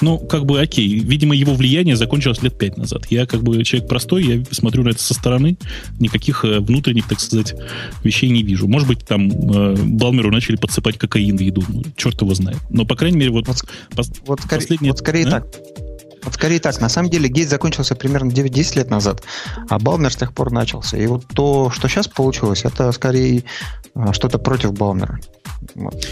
[0.01, 1.01] Ну, как бы окей.
[1.01, 3.07] Видимо, его влияние закончилось лет 5 назад.
[3.11, 5.59] Я как бы человек простой, я смотрю на это со стороны.
[5.99, 7.57] Никаких э, внутренних, так сказать,
[8.05, 8.69] вещей не вижу.
[8.69, 11.65] Может быть, там э, Балмеру начали подсыпать кокаин в еду.
[11.67, 12.59] Ну, черт его знает.
[12.71, 13.65] Но, по крайней мере, вот, вот,
[13.97, 14.93] пос, вот, скорее, последние...
[14.93, 15.31] Вот скорее а?
[15.31, 15.47] так.
[16.23, 16.81] Вот скорее так.
[16.81, 19.25] На самом деле Гейт закончился примерно 9-10 лет назад,
[19.69, 20.97] а Балмер с тех пор начался.
[20.97, 23.43] И вот то, что сейчас получилось, это скорее
[23.97, 25.19] э, что-то против Балмера.
[25.75, 26.07] Вот.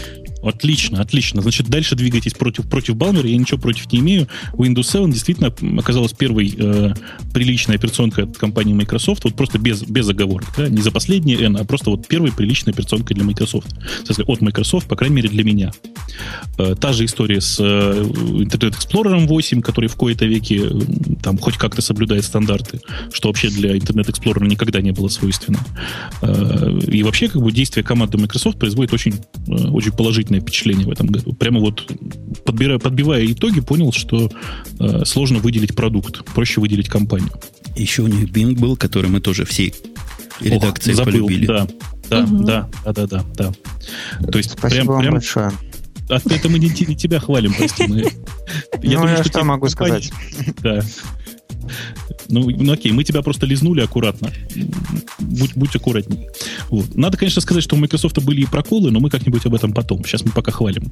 [0.45, 1.41] Отлично, отлично.
[1.41, 3.27] Значит, дальше двигайтесь против, против Балмера.
[3.27, 4.27] Я ничего против не имею.
[4.53, 6.93] Windows 7 действительно оказалась первой э,
[7.33, 9.23] приличной операционкой от компании Microsoft.
[9.23, 10.49] Вот просто без, без оговорок.
[10.55, 10.69] Да?
[10.69, 13.67] Не за последние N, а просто вот первой приличной операционкой для Microsoft.
[14.03, 15.71] Смысле, от Microsoft, по крайней мере, для меня.
[16.57, 20.79] Э, та же история с э, Internet Explorer 8, который в кои-то веке э,
[21.23, 22.81] там хоть как-то соблюдает стандарты,
[23.11, 25.59] что вообще для Internet Explorer никогда не было свойственно.
[26.21, 29.15] Э, и вообще, как бы, действие команды Microsoft производит очень,
[29.47, 31.33] э, очень положительное приятное впечатление в этом году.
[31.33, 31.91] Прямо вот
[32.43, 34.29] подбирая, подбивая итоги, понял, что
[34.79, 37.31] э, сложно выделить продукт, проще выделить компанию.
[37.75, 39.73] Еще у них Bing был, который мы тоже всей
[40.39, 41.45] редакции Ох, забыл, полюбили.
[41.45, 41.67] Да,
[42.09, 42.43] да, угу.
[42.43, 43.53] да, да, да, да, да.
[44.31, 45.51] То есть Спасибо прям, вам прям, большое.
[46.07, 48.01] А это мы не, не тебя хвалим, просто мы.
[48.01, 48.09] Я
[48.83, 50.11] ну, думаю, я что, что могу сказать.
[50.61, 50.81] Да.
[52.29, 54.31] Ну, ну окей, мы тебя просто лизнули аккуратно.
[55.19, 56.27] Будь, будь аккуратней.
[56.69, 56.95] Вот.
[56.95, 60.03] Надо, конечно, сказать, что у Microsoft были и проколы, но мы как-нибудь об этом потом.
[60.05, 60.91] Сейчас мы пока хвалим.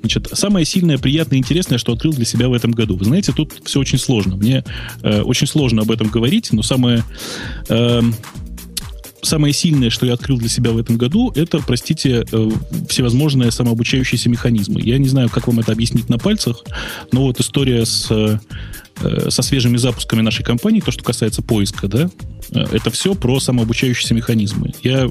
[0.00, 2.96] Значит, самое сильное, приятное и интересное, что открыл для себя в этом году.
[2.96, 4.36] Вы знаете, тут все очень сложно.
[4.36, 4.64] Мне
[5.02, 7.04] э, очень сложно об этом говорить, но самое...
[7.68, 8.02] Э,
[9.24, 12.50] самое сильное, что я открыл для себя в этом году, это, простите, э,
[12.88, 14.80] всевозможные самообучающиеся механизмы.
[14.82, 16.62] Я не знаю, как вам это объяснить на пальцах,
[17.12, 18.38] но вот история с э,
[19.28, 22.10] со свежими запусками нашей компании, то, что касается поиска, да,
[22.52, 24.72] э, это все про самообучающиеся механизмы.
[24.82, 25.08] Я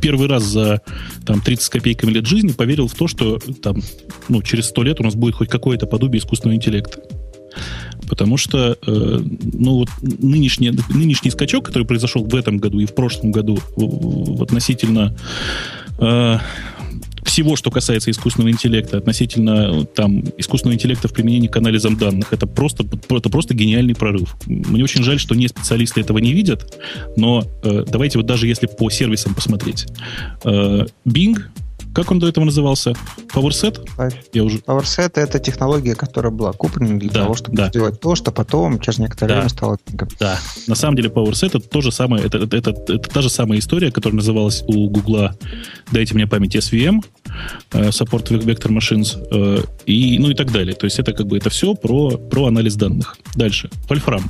[0.00, 0.82] первый раз за
[1.26, 3.82] там, 30 с копейками лет жизни поверил в то, что там,
[4.28, 7.00] ну, через 100 лет у нас будет хоть какое-то подобие искусственного интеллекта.
[8.08, 9.20] Потому что э,
[9.52, 13.58] ну, вот нынешний, нынешний скачок, который произошел в этом году и в прошлом году
[14.40, 15.16] относительно
[15.98, 16.38] э,
[17.24, 22.46] всего, что касается искусственного интеллекта, относительно там, искусственного интеллекта в применении к анализам данных, это
[22.46, 24.36] просто, это просто гениальный прорыв.
[24.46, 26.78] Мне очень жаль, что не специалисты этого не видят,
[27.16, 29.86] но э, давайте вот даже если по сервисам посмотреть.
[30.44, 31.36] Э, Bing
[31.94, 32.94] как он до этого назывался?
[33.34, 33.80] PowerSet?
[34.32, 34.58] Я уже...
[34.58, 37.68] PowerSet— это технология, которая была куплена для да, того, чтобы да.
[37.68, 39.34] сделать то, что потом через некоторое да.
[39.36, 39.78] время стало
[40.18, 43.30] Да, на самом деле PowerSet— это то же самое, это, это, это, это та же
[43.30, 45.36] самая история, которая называлась у Гугла,
[45.90, 47.04] дайте мне память, SVM,
[47.72, 50.74] э, Support Vector Machines, э, и, ну и так далее.
[50.74, 53.16] То есть это как бы это все про, про анализ данных.
[53.34, 53.70] Дальше.
[53.88, 54.22] Wolfram.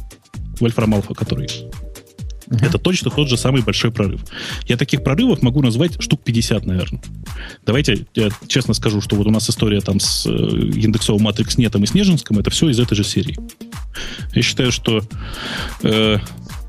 [0.60, 1.48] Wolfram Alpha, который
[2.50, 2.66] Uh-huh.
[2.66, 4.20] Это точно тот же самый большой прорыв.
[4.66, 7.00] Я таких прорывов могу назвать штук 50, наверное.
[7.64, 11.84] Давайте я честно скажу, что вот у нас история там с э, индексовым Matrix Нетом
[11.84, 13.38] и Снежинском, это все из этой же серии.
[14.34, 15.02] Я считаю, что
[15.82, 16.18] э,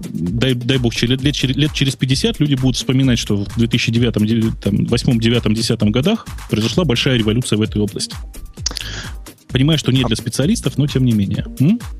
[0.10, 4.88] дай, дай бог, через, лет, лет через 50 люди будут вспоминать, что в 2009, 2008,
[4.88, 8.16] 2009, 2010 годах произошла большая революция в этой области.
[9.52, 11.46] Понимаю, что не для специалистов, но тем не менее.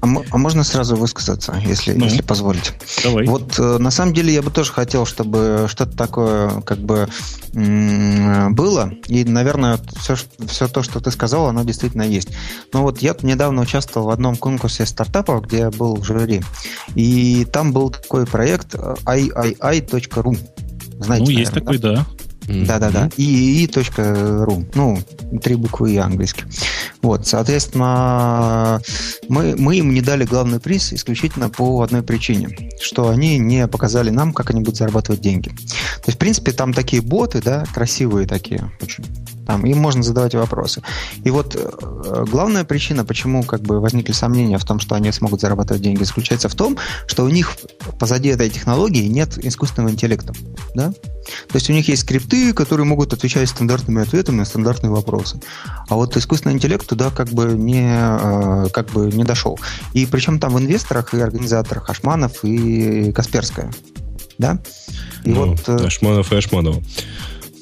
[0.02, 2.74] А, а можно сразу высказаться, если, ну, если позволить?
[3.04, 3.26] Давай.
[3.26, 7.10] Вот э, на самом деле я бы тоже хотел, чтобы что-то такое как бы
[7.54, 8.94] м- было.
[9.08, 10.16] И, наверное, все,
[10.48, 12.30] все то, что ты сказал, оно действительно есть.
[12.74, 16.42] Но вот я недавно участвовал в одном конкурсе стартапов, где я был в жюри.
[16.96, 20.38] И там был такой проект iii.ru.
[21.00, 22.06] Знаете, ну, есть наверное, такой, да.
[22.52, 23.10] Да-да-да.
[23.18, 24.66] iii.ru.
[24.74, 25.00] Ну,
[25.40, 26.44] три буквы и английский.
[27.02, 28.82] Вот, соответственно,
[29.28, 34.10] мы, мы им не дали главный приз исключительно по одной причине, что они не показали
[34.10, 35.50] нам, как они будут зарабатывать деньги.
[35.50, 39.06] То есть, в принципе, там такие боты, да, красивые такие, очень
[39.52, 40.82] там, им можно задавать вопросы.
[41.26, 45.42] И вот э, главная причина, почему как бы возникли сомнения в том, что они смогут
[45.42, 47.58] зарабатывать деньги, заключается в том, что у них
[48.00, 50.34] позади этой технологии нет искусственного интеллекта.
[50.74, 50.94] Да?
[51.50, 55.42] То есть у них есть скрипты, которые могут отвечать стандартными ответами на стандартные вопросы.
[55.90, 59.60] А вот искусственный интеллект туда как бы не, э, как бы не дошел.
[59.92, 63.70] И причем там в инвесторах и организаторах Ашманов и Касперская.
[64.38, 64.60] Да?
[65.26, 66.82] И ну, вот, э, Ашманов и Ашманова.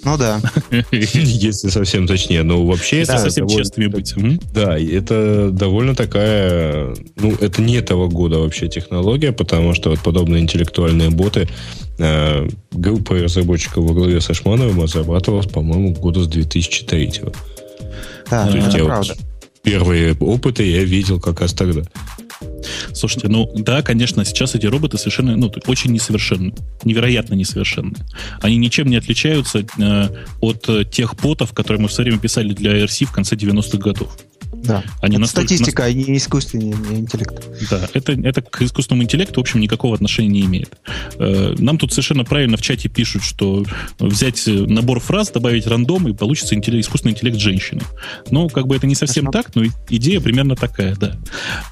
[0.04, 0.42] Ну да.
[0.92, 2.44] Если совсем точнее.
[2.44, 3.18] Но вообще это...
[3.18, 4.14] совсем честными быть.
[4.54, 6.96] Да, это довольно такая...
[7.16, 11.48] Ну, это не этого года вообще технология, потому что вот подобные интеллектуальные боты
[11.98, 17.22] э, группа разработчиков во главе с Ашмановым разрабатывалась, по-моему, года с 2003
[18.30, 19.16] Да, это правда.
[19.62, 21.82] Первые опыты я видел как раз тогда.
[22.94, 27.96] Слушайте, ну да, конечно, сейчас эти роботы совершенно, ну, очень несовершенны, невероятно несовершенны.
[28.42, 30.10] Они ничем не отличаются э,
[30.42, 34.18] от тех ботов, которые мы все время писали для IRC в конце 90-х годов.
[34.54, 34.84] Да.
[35.02, 37.44] Они это настолько, статистика, а не искусственный интеллект.
[37.70, 40.78] Да, это, это к искусственному интеллекту, в общем, никакого отношения не имеет.
[41.18, 43.66] Э, нам тут совершенно правильно в чате пишут, что
[44.00, 47.82] взять набор фраз, добавить рандом, и получится интеллект, искусственный интеллект женщины.
[48.32, 49.44] Ну, как бы это не совсем Хорошо.
[49.44, 51.18] так, но идея примерно такая, да.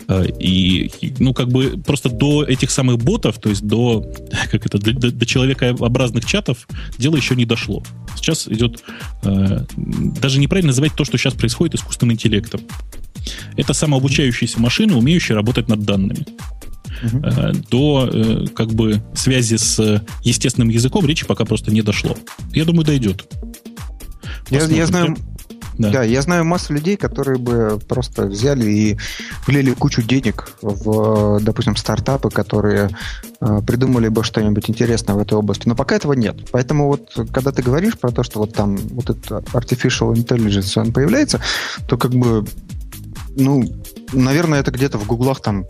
[0.07, 4.05] Э, и, ну, как бы просто до этих самых ботов, то есть до,
[4.51, 7.83] как это, до, до человекообразных чатов дело еще не дошло.
[8.17, 8.83] Сейчас идет
[9.23, 12.61] э, даже неправильно называть то, что сейчас происходит искусственным интеллектом.
[13.55, 16.25] Это самообучающиеся машины, умеющие работать над данными.
[17.03, 17.65] Uh-huh.
[17.69, 22.17] До э, как бы связи с естественным языком речи пока просто не дошло.
[22.53, 23.25] Я думаю, дойдет.
[24.49, 25.15] Я, я знаю,
[25.77, 25.91] да.
[25.91, 28.97] да, я знаю массу людей, которые бы просто взяли и
[29.45, 32.89] влили кучу денег в, допустим, стартапы, которые
[33.39, 35.67] э, придумали бы что-нибудь интересное в этой области.
[35.67, 36.37] Но пока этого нет.
[36.51, 40.91] Поэтому вот, когда ты говоришь про то, что вот там вот этот artificial intelligence, он
[40.91, 41.41] появляется,
[41.87, 42.45] то как бы
[43.39, 43.63] ну,
[44.13, 45.65] наверное, это где-то в гуглах там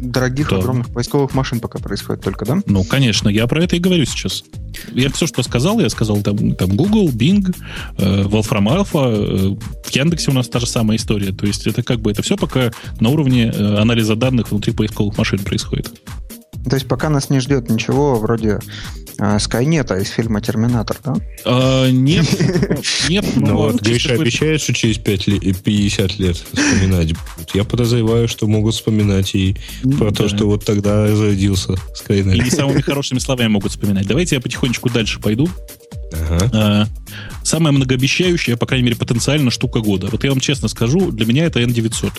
[0.00, 0.56] дорогих, да.
[0.56, 2.60] огромных поисковых машин пока происходит только, да?
[2.66, 4.44] Ну, конечно, я про это и говорю сейчас.
[4.92, 7.54] Я все, что сказал, я сказал там, там Google, Bing,
[7.98, 11.32] э, Wolfram Alpha, э, в Яндексе у нас та же самая история.
[11.32, 15.16] То есть это как бы это все пока на уровне э, анализа данных внутри поисковых
[15.18, 15.90] машин происходит.
[16.68, 18.60] То есть пока нас не ждет ничего вроде
[19.18, 21.14] а, Скайнета из фильма «Терминатор», да?
[21.44, 22.26] А, нет,
[23.08, 23.24] нет.
[23.36, 27.54] Ну вот, Гриша обещает, что через 5 лет, 50 лет вспоминать будут.
[27.54, 29.56] Я подозреваю, что могут вспоминать и
[29.98, 32.34] про то, что вот тогда зародился Скайнет.
[32.34, 34.06] И не самыми хорошими словами могут вспоминать.
[34.06, 35.48] Давайте я потихонечку дальше пойду.
[36.12, 36.50] Ага.
[36.52, 36.86] А,
[37.44, 40.08] самая многообещающая, по крайней мере, потенциально штука года.
[40.10, 42.12] Вот я вам честно скажу, для меня это N900.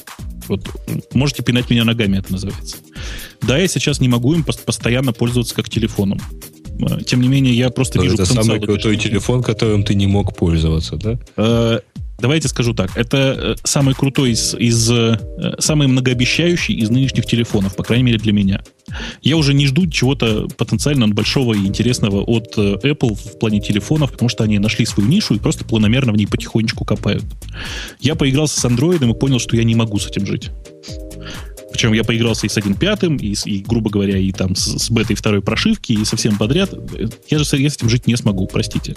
[0.48, 0.70] Вот
[1.14, 2.78] можете пинать меня ногами, это называется.
[3.42, 6.20] Да, я сейчас не могу им постоянно пользоваться как телефоном.
[6.84, 10.08] А, тем не менее, я просто То вижу Это самый крутой телефон, которым ты не
[10.08, 11.82] мог пользоваться, да?
[12.22, 12.96] Давайте скажу так.
[12.96, 15.18] Это э, самый крутой из, из э,
[15.58, 18.62] самый многообещающий из нынешних телефонов, по крайней мере для меня.
[19.24, 24.12] Я уже не жду чего-то потенциально большого и интересного от э, Apple в плане телефонов,
[24.12, 27.24] потому что они нашли свою нишу и просто планомерно в ней потихонечку копают.
[28.00, 30.52] Я поигрался с Android и понял, что я не могу с этим жить.
[31.72, 35.16] Причем я поигрался и с 1.5, и, и, грубо говоря, и там с, с бетой
[35.16, 36.74] второй прошивки, и совсем подряд.
[37.30, 38.96] Я же я с этим жить не смогу, простите.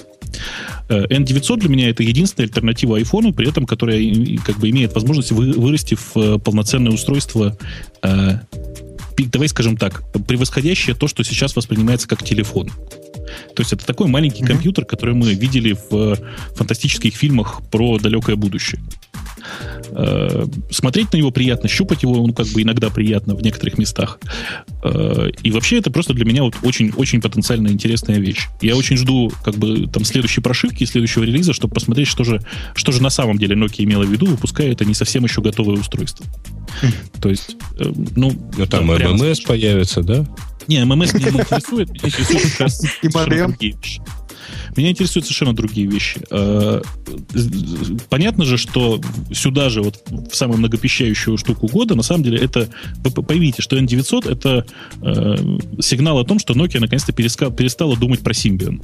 [0.88, 4.00] N900 для меня это единственная альтернатива iPhone, при этом которая
[4.44, 7.56] как бы имеет возможность вы, вырасти в э, полноценное устройство
[8.02, 8.38] э,
[9.18, 12.70] давай скажем так, превосходящее то, что сейчас воспринимается как телефон.
[13.54, 14.46] То есть это такой маленький mm-hmm.
[14.46, 16.16] компьютер, который мы видели в э,
[16.54, 18.80] фантастических фильмах про далекое будущее.
[19.90, 24.18] Э, смотреть на него приятно, щупать его, он как бы иногда приятно в некоторых местах.
[24.82, 28.48] Э, и вообще это просто для меня вот очень-очень потенциально интересная вещь.
[28.60, 32.40] Я очень жду как бы там следующей прошивки, следующего релиза, чтобы посмотреть, что же,
[32.74, 35.78] что же на самом деле Nokia имела в виду, выпуская это не совсем еще готовое
[35.78, 36.26] устройство.
[37.20, 38.32] То есть, э, ну...
[38.56, 40.26] Но там ММС появится, да?
[40.66, 43.56] Не, ММС меня не интересует, меня интересует как раз и модем.
[44.76, 46.20] Меня интересуют совершенно другие вещи.
[46.30, 46.82] Э,
[48.08, 49.00] понятно же, что
[49.32, 53.78] сюда же, вот в самую многопещающую штуку года, на самом деле, это, вы поймите, что
[53.78, 54.66] N900 это
[55.02, 58.82] э, сигнал о том, что Nokia наконец-то перестала думать про Symbian.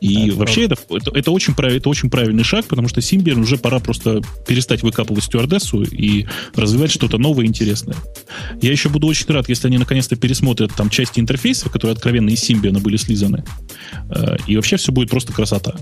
[0.00, 3.58] И это вообще это, это, это, очень, это очень правильный шаг, потому что Symbian уже
[3.58, 7.96] пора просто перестать выкапывать стюардессу и развивать что-то новое и интересное.
[8.62, 12.48] Я еще буду очень рад, если они наконец-то пересмотрят там части интерфейса, которые откровенно из
[12.48, 13.44] Symbian были слизаны.
[14.10, 15.74] Э, и вообще все будет просто красота.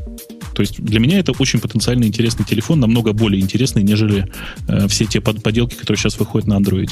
[0.55, 4.27] То есть для меня это очень потенциально интересный телефон, намного более интересный, нежели
[4.67, 6.91] э, все те под, поделки, которые сейчас выходят на Android.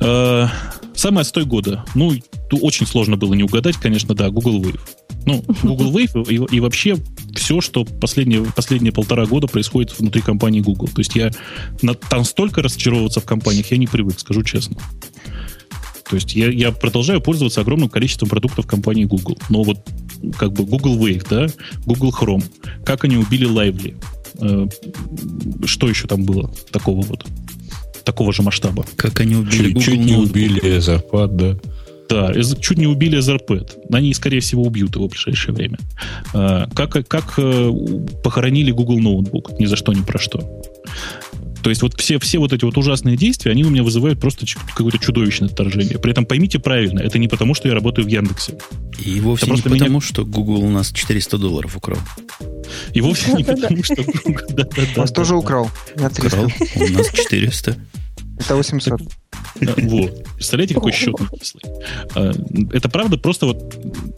[0.00, 0.48] Э,
[0.94, 1.84] самый отстой года.
[1.94, 2.12] Ну,
[2.50, 4.80] очень сложно было не угадать, конечно, да, Google Wave.
[5.28, 6.96] Ну, Google Wave и, и вообще
[7.34, 10.88] все, что последние, последние полтора года происходит внутри компании Google.
[10.88, 11.30] То есть я
[11.82, 14.76] на, там столько разочаровываться в компаниях я не привык, скажу честно.
[16.08, 19.36] То есть я, я продолжаю пользоваться огромным количеством продуктов компании Google.
[19.50, 19.78] Но вот
[20.38, 21.46] как бы Google Wave, да,
[21.84, 22.44] Google Chrome,
[22.84, 23.96] как они убили Lively,
[24.40, 27.26] э, что еще там было такого вот,
[28.04, 28.86] такого же масштаба?
[28.96, 31.58] Как они убили чуть, Google чуть не убили Etherpad, да.
[32.08, 33.92] Да, чуть не убили Etherpad.
[33.92, 35.78] Они, скорее всего, убьют его в ближайшее время.
[36.32, 37.72] Э, как, как э,
[38.24, 39.58] похоронили Google Ноутбук?
[39.58, 40.62] Ни за что, ни про что.
[41.62, 44.46] То есть вот все, все вот эти вот ужасные действия, они у меня вызывают просто
[44.74, 45.98] какое-то чудовищное отторжение.
[45.98, 48.54] При этом поймите правильно, это не потому, что я работаю в Яндексе.
[49.04, 50.00] И вовсе это не потому, меня...
[50.00, 51.98] что Google у нас 400 долларов украл.
[52.94, 54.02] И вовсе не потому, что...
[54.24, 55.70] У Нас тоже украл.
[55.96, 56.50] Украл.
[56.76, 57.76] У нас 400.
[58.38, 59.00] Это 800.
[59.60, 60.24] Вот.
[60.34, 61.62] Представляете, какой счет кислый?
[62.14, 62.32] А,
[62.72, 63.76] это правда, просто вот,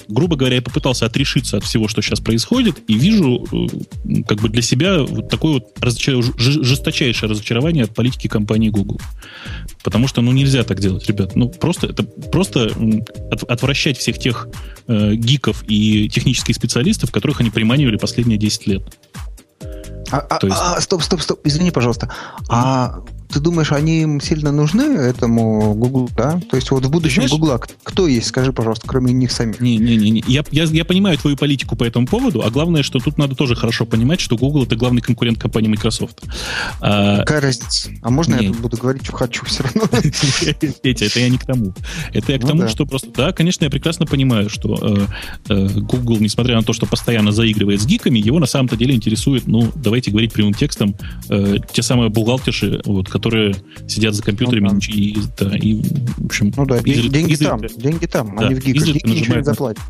[0.08, 4.48] грубо говоря, я попытался отрешиться от всего, что сейчас происходит, и вижу э, как бы
[4.48, 6.16] для себя вот такое вот разочар...
[6.36, 9.00] жесточайшее разочарование от политики компании Google.
[9.82, 11.36] Потому что, ну, нельзя так делать, ребят.
[11.36, 12.70] Ну, просто, это просто
[13.48, 14.48] отвращать всех тех
[14.86, 18.82] э, гиков и технических специалистов, которых они приманивали последние 10 лет.
[20.10, 20.56] А, а, есть...
[20.58, 22.12] а, стоп, стоп, стоп, извини, пожалуйста.
[22.48, 26.40] А ты думаешь, они им сильно нужны, этому Google, да?
[26.50, 29.60] То есть вот в будущем Google кто есть, скажи, пожалуйста, кроме них самих?
[29.60, 30.24] Не-не-не, не.
[30.26, 33.54] я, я, я понимаю твою политику по этому поводу, а главное, что тут надо тоже
[33.54, 36.22] хорошо понимать, что Google это главный конкурент компании Microsoft.
[36.80, 37.90] А, Какая разница?
[38.02, 38.46] А можно не.
[38.46, 39.82] я тут буду говорить, что хочу все равно?
[40.82, 41.74] Петя, это я не к тому.
[42.12, 45.06] Это я к ну, тому, что просто, да, конечно, я прекрасно понимаю, что э,
[45.48, 49.46] э, Google, несмотря на то, что постоянно заигрывает с гиками, его на самом-то деле интересует,
[49.46, 50.94] ну, давайте говорить прямым текстом,
[51.28, 53.54] э, те самые бухгалтерши, вот, которые
[53.86, 54.86] сидят за компьютерами ну, да.
[54.88, 55.82] и, да, и,
[56.16, 56.52] в общем...
[56.56, 59.44] Ну да, изредка, деньги изредка, там, деньги там, да, они в гиках, гики ничего не
[59.44, 59.82] заплатят.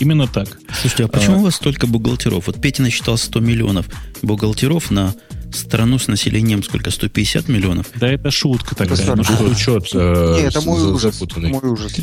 [0.00, 0.48] Именно так.
[0.72, 2.48] Слушайте, а почему а, у вас столько бухгалтеров?
[2.48, 3.86] Вот Петя насчитал 100 миллионов
[4.22, 5.14] бухгалтеров на
[5.52, 6.90] страну с населением сколько?
[6.90, 7.86] 150 миллионов?
[7.94, 8.98] Да это шутка такая.
[8.98, 11.22] Это, ну, что учет э, Нет, это мой ужас.
[11.36, 11.94] Мой ужас.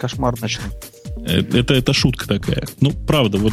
[0.00, 0.66] Кошмар ночной.
[1.28, 2.66] Это, это шутка такая.
[2.80, 3.52] Ну, правда, вот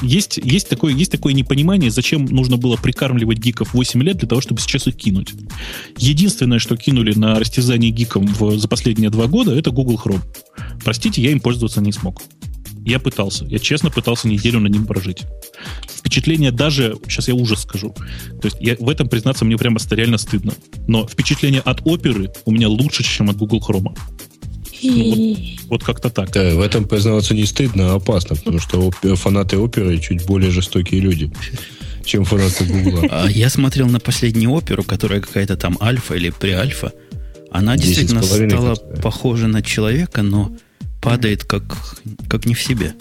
[0.00, 4.40] есть, есть, такое, есть такое непонимание, зачем нужно было прикармливать гиков 8 лет для того,
[4.40, 5.34] чтобы сейчас их кинуть.
[5.98, 10.22] Единственное, что кинули на растязание гиком в, за последние два года, это Google Chrome.
[10.84, 12.22] Простите, я им пользоваться не смог.
[12.86, 13.44] Я пытался.
[13.46, 15.24] Я честно пытался неделю на ним прожить.
[15.88, 16.96] Впечатление даже...
[17.08, 17.92] Сейчас я ужас скажу.
[18.40, 20.54] То есть я, в этом, признаться, мне прямо реально стыдно.
[20.86, 23.98] Но впечатление от оперы у меня лучше, чем от Google Chrome.
[24.90, 26.32] Ну, вот, вот как-то так.
[26.32, 31.00] Да, в этом признаваться не стыдно, а опасно, потому что фанаты оперы чуть более жестокие
[31.00, 31.30] люди
[32.04, 33.08] чем фанаты Гугла.
[33.10, 36.92] А я смотрел на последнюю оперу, которая какая-то там альфа или преальфа.
[37.50, 40.56] Она действительно стала похожа на человека, но
[41.02, 41.62] падает как,
[42.28, 42.94] как не в себе.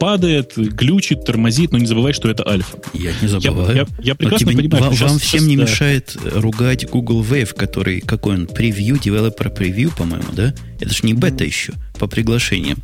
[0.00, 2.78] Падает, глючит, тормозит, но не забывай, что это альфа.
[2.94, 3.76] Я не забываю.
[3.76, 5.62] Я, я, я прекрасно тебе, понимаю, вам, сейчас, вам всем сейчас, не да.
[5.64, 10.54] мешает ругать Google Wave, который, какой он, превью, девелопер превью, по-моему, да?
[10.80, 12.78] Это же не бета еще, по приглашениям.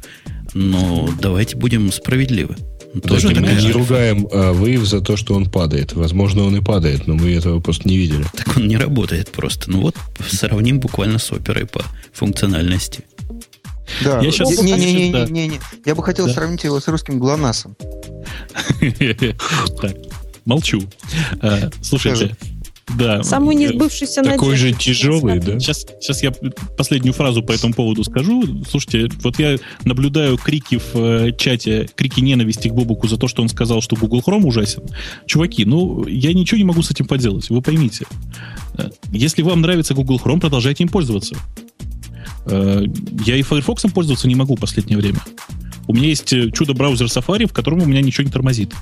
[0.52, 2.54] Но давайте будем справедливы.
[3.02, 5.94] Тоже мы не ругаем а, Wave за то, что он падает.
[5.94, 8.24] Возможно, он и падает, но мы этого просто не видели.
[8.36, 9.70] Так он не работает просто.
[9.70, 9.96] Ну вот,
[10.28, 13.04] сравним буквально с оперой по функциональности.
[14.04, 14.20] Да.
[14.20, 14.60] Я сейчас...
[14.62, 15.60] Не, не, не, не, не, не.
[15.84, 16.32] Я бы хотел да.
[16.32, 17.76] сравнить его с русским ГЛОНАССом.
[19.80, 19.96] Так,
[20.44, 20.82] молчу.
[21.40, 22.36] А, слушайте,
[22.94, 23.22] да.
[23.24, 25.58] Самый несбывшийся Такой же тяжелый, да?
[25.58, 26.32] Сейчас, сейчас я
[26.76, 28.44] последнюю фразу по этому поводу скажу.
[28.68, 33.42] Слушайте, вот я наблюдаю крики в э, чате, крики ненависти к Бобуку за то, что
[33.42, 34.82] он сказал, что Google Chrome ужасен.
[35.26, 38.06] Чуваки, ну, я ничего не могу с этим поделать, вы поймите.
[38.78, 41.36] Э, если вам нравится Google Chrome, продолжайте им пользоваться.
[42.46, 42.84] Э,
[43.24, 45.20] я и Firefox пользоваться не могу в последнее время.
[45.88, 48.72] У меня есть э, чудо-браузер Safari, в котором у меня ничего не тормозит.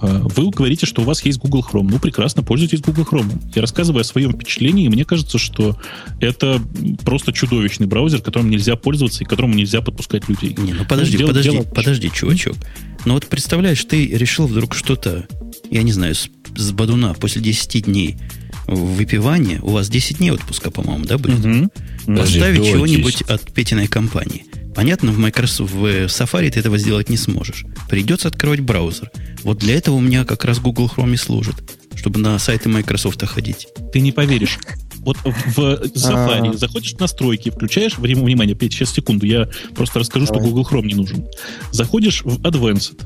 [0.00, 1.88] Э, вы говорите, что у вас есть Google Chrome.
[1.90, 3.52] Ну, прекрасно, пользуйтесь Google Chrome.
[3.54, 5.76] Я рассказываю о своем впечатлении, и мне кажется, что
[6.20, 6.60] это
[7.04, 10.54] просто чудовищный браузер, которым нельзя пользоваться и которому нельзя подпускать людей.
[10.58, 11.62] Не, ну подожди, ну, подожди, дело...
[11.62, 12.56] подожди, чувачок.
[13.04, 15.26] Ну вот представляешь, ты решил вдруг что-то,
[15.70, 18.16] я не знаю, с, с Бадуна после 10 дней
[18.66, 21.44] выпивания, у вас 10 дней отпуска, по-моему, да, будет?
[21.44, 21.70] Угу.
[22.16, 24.44] Поставить чего-нибудь от Петиной компании.
[24.74, 27.64] Понятно, в Microsoft, в Safari ты этого сделать не сможешь.
[27.88, 29.10] Придется открывать браузер.
[29.42, 31.56] Вот для этого у меня как раз Google Chrome и служит,
[31.96, 33.68] чтобы на сайты Microsoft ходить.
[33.92, 34.58] Ты не поверишь.
[34.98, 35.58] Вот в
[35.96, 40.86] Safari заходишь в настройки, включаешь, внимание, Петя, сейчас секунду, я просто расскажу, что Google Chrome
[40.86, 41.26] не нужен.
[41.72, 43.00] Заходишь в Advanced,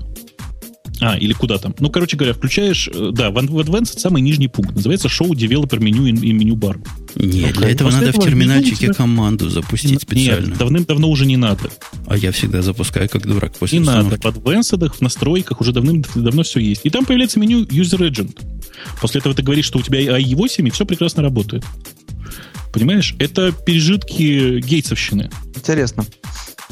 [1.03, 1.75] А, или куда там.
[1.81, 4.75] Ну, короче говоря, включаешь, э, да, в Advanced самый нижний пункт.
[4.75, 6.79] Называется шоу Developer меню и меню бар.
[7.17, 8.95] Нет, для этого После надо этого в терминальчике тебя...
[8.95, 10.47] команду запустить специально.
[10.47, 11.71] Нет, давным-давно уже не надо.
[12.07, 14.17] А я всегда запускаю как дурак после Не надо.
[14.17, 16.83] В Advanced, в настройках уже давным-давно все есть.
[16.85, 18.39] И там появляется меню User Agent.
[19.01, 21.65] После этого ты говоришь, что у тебя i8, и все прекрасно работает.
[22.73, 23.15] Понимаешь?
[23.19, 25.31] Это пережитки гейтсовщины.
[25.55, 26.07] Интересно.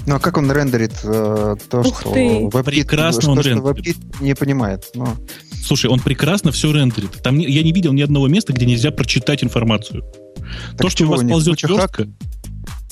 [0.07, 3.97] Ну, а как он рендерит э, то, Ух что WebKit, прекрасно что, он что WebKit
[4.21, 4.91] не понимает?
[4.95, 5.07] Ну.
[5.63, 7.23] Слушай, он прекрасно все рендерит.
[7.23, 10.03] Там не, я не видел ни одного места, где нельзя прочитать информацию.
[10.73, 12.09] Так то, что у вас ползет жестко...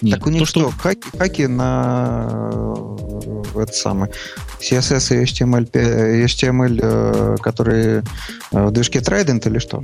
[0.00, 4.12] Нет, так у них то, что, что хаки, хаки на э, это самое
[4.60, 8.04] CSS и HTML, HTML э, которые
[8.52, 9.82] э, в движке Trident или что?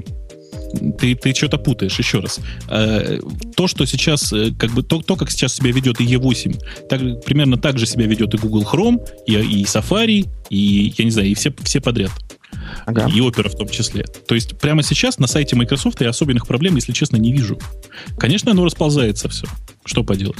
[0.98, 2.40] Ты, ты что-то путаешь, еще раз.
[2.68, 3.18] Э,
[3.56, 7.24] то, что сейчас, э, как бы, то, то, как сейчас себя ведет и E8, так,
[7.24, 11.28] примерно так же себя ведет и Google Chrome, и, и Safari, и, я не знаю,
[11.28, 12.12] и все, все подряд.
[12.86, 13.08] Ага.
[13.08, 14.04] И Opera в том числе.
[14.04, 17.58] То есть прямо сейчас на сайте Microsoft я особенных проблем, если честно, не вижу.
[18.18, 19.46] Конечно, оно расползается все.
[19.84, 20.38] Что поделать?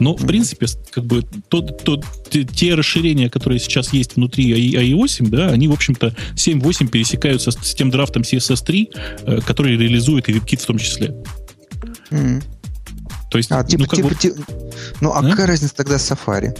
[0.00, 2.00] Но, в принципе, как бы то, то,
[2.30, 7.74] те расширения, которые сейчас есть внутри i8, да, они, в общем-то, 7.8 пересекаются с, с
[7.74, 8.88] тем драфтом CSS3,
[9.24, 11.14] э, который реализует и WebKit в том числе.
[12.10, 12.42] Mm.
[13.30, 14.14] То есть, а, типа, ну, типа, бы...
[14.14, 14.36] типа,
[15.00, 16.54] ну, а, а какая разница тогда с Safari?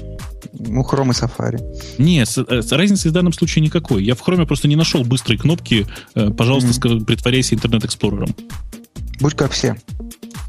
[0.52, 1.60] Ну, Chrome и Safari.
[1.98, 4.04] Не, с, э, разницы в данном случае никакой.
[4.04, 6.74] Я в Chrome просто не нашел быстрой кнопки э, «Пожалуйста, mm.
[6.74, 8.34] скажи, притворяйся Internet Explorer ом».
[9.20, 9.76] Будь как все.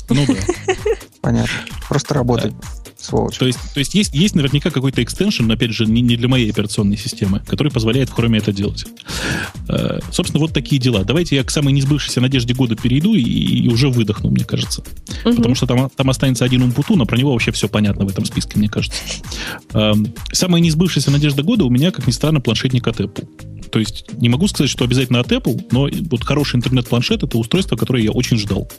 [0.10, 0.34] Ну да.
[1.22, 1.54] Понятно.
[1.88, 2.54] Просто работай.
[3.04, 3.38] Сволочь.
[3.38, 6.50] То есть, то есть, есть, есть наверняка какой-то extension, опять же, не, не для моей
[6.50, 8.86] операционной системы, который позволяет в Chrome это делать.
[9.68, 11.04] Э, собственно, вот такие дела.
[11.04, 14.86] Давайте я к самой несбывшейся надежде года перейду и, и уже выдохну, мне кажется.
[15.26, 15.36] Угу.
[15.36, 18.24] Потому что там, там останется один Умпутун, а про него вообще все понятно в этом
[18.24, 19.02] списке, мне кажется.
[19.74, 19.94] Э,
[20.32, 23.28] самая несбывшаяся надежда года у меня, как ни странно, планшетник от Apple.
[23.74, 27.76] То есть не могу сказать, что обязательно от Apple, но вот хороший интернет-планшет это устройство,
[27.76, 28.72] которое я очень ждал.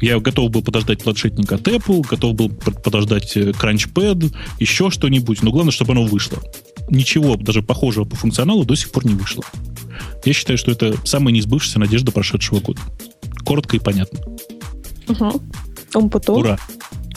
[0.00, 5.52] Я готов был подождать планшетник от Apple, готов был подождать э, Crunchpad, еще что-нибудь, но
[5.52, 6.42] главное, чтобы оно вышло.
[6.90, 9.44] Ничего даже похожего по функционалу до сих пор не вышло.
[10.24, 12.80] Я считаю, что это самая неизбывшаяся надежда прошедшего года.
[13.44, 14.18] Коротко и понятно.
[15.06, 16.10] Угу.
[16.26, 16.58] Ура.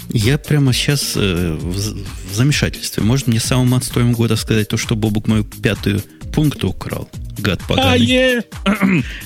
[0.10, 3.02] Я прямо сейчас э, в, в замешательстве.
[3.02, 7.10] Может мне самым отстоем года сказать то, что Бобук мою пятую пункт украл?
[7.38, 8.42] Гад поганый.
[8.66, 8.76] А,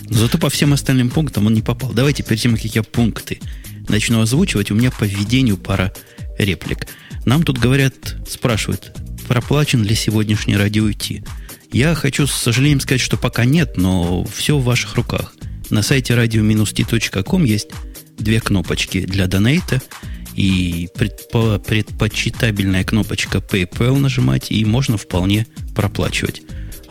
[0.09, 1.91] Зато по всем остальным пунктам он не попал.
[1.93, 3.39] Давайте перед тем, как я пункты
[3.87, 5.93] начну озвучивать, у меня по введению пара
[6.37, 6.87] реплик.
[7.25, 8.95] Нам тут говорят, спрашивают,
[9.27, 11.23] проплачен ли сегодняшний радио идти.
[11.71, 15.33] Я хочу с сожалением сказать, что пока нет, но все в ваших руках.
[15.69, 17.69] На сайте radio-t.com есть
[18.17, 19.81] две кнопочки для донейта–
[20.35, 26.41] и предпо, предпочитабельная кнопочка PayPal нажимать, и можно вполне проплачивать.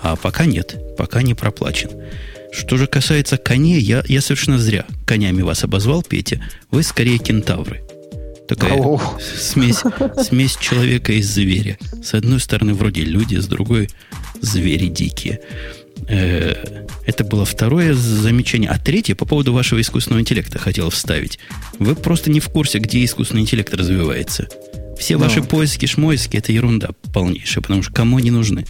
[0.05, 1.89] А пока нет, пока не проплачен.
[2.53, 6.45] Что же касается коней, я, я совершенно зря конями вас обозвал, Петя.
[6.71, 7.83] Вы скорее кентавры.
[8.47, 8.79] Такая
[9.41, 9.83] смесь,
[10.23, 11.79] смесь человека и зверя.
[12.03, 13.89] С одной стороны, вроде люди, с другой
[14.43, 15.41] звери дикие.
[16.07, 18.69] Э, это было второе замечание.
[18.69, 21.39] А третье по поводу вашего искусственного интеллекта хотел вставить.
[21.79, 24.49] Вы просто не в курсе, где искусственный интеллект развивается.
[24.99, 25.25] Все Но.
[25.25, 28.67] ваши поиски, шмоиски это ерунда полнейшая, потому что кому они нужны?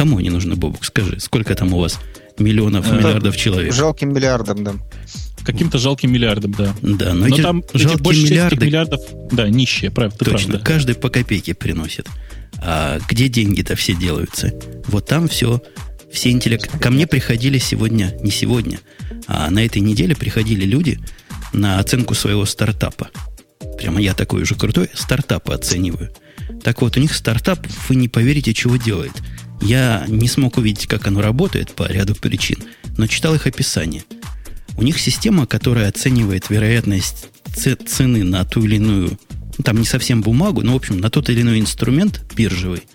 [0.00, 0.82] Кому они нужны, Бобук?
[0.82, 2.00] Скажи, сколько там у вас
[2.38, 3.74] миллионов, это миллиардов человек?
[3.74, 4.72] Жалким миллиардом, да.
[5.44, 6.74] Каким-то жалким миллиардом, да.
[6.80, 10.64] Да, но, но эти там жалкие больше миллиарды, миллиардов, да, нищие, правда, точно, правда.
[10.64, 12.08] каждый по копейке приносит.
[12.56, 14.54] А где деньги-то все делаются?
[14.86, 15.60] Вот там все
[16.10, 16.70] все интеллект...
[16.80, 18.80] Ко мне приходили сегодня, не сегодня,
[19.26, 20.98] а на этой неделе приходили люди
[21.52, 23.10] на оценку своего стартапа.
[23.76, 26.10] Прямо я такой уже крутой стартапы оцениваю.
[26.64, 29.12] Так вот, у них стартап, вы не поверите, чего делает.
[29.62, 32.58] Я не смог увидеть, как оно работает по ряду причин,
[32.96, 34.04] но читал их описание.
[34.76, 39.18] У них система, которая оценивает вероятность цены на ту или иную,
[39.58, 42.84] ну, там не совсем бумагу, но, в общем, на тот или иной инструмент биржевый–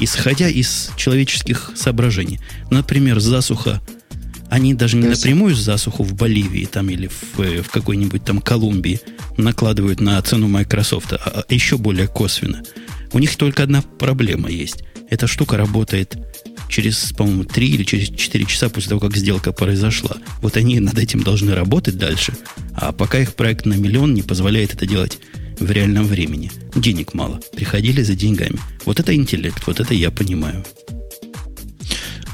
[0.00, 2.40] исходя из человеческих соображений.
[2.70, 3.80] Например, засуха.
[4.48, 9.00] Они даже не напрямую засуху в Боливии там, или в, в какой-нибудь там Колумбии
[9.36, 12.62] накладывают на цену Microsoft, а, а еще более косвенно.
[13.12, 14.82] У них только одна проблема есть.
[15.10, 16.16] Эта штука работает
[16.68, 20.16] через, по-моему, 3 или через 4 часа после того, как сделка произошла.
[20.40, 22.32] Вот они над этим должны работать дальше,
[22.74, 25.18] а пока их проект на миллион не позволяет это делать
[25.58, 26.50] в реальном времени.
[26.74, 27.40] Денег мало.
[27.54, 28.58] Приходили за деньгами.
[28.86, 30.64] Вот это интеллект, вот это я понимаю.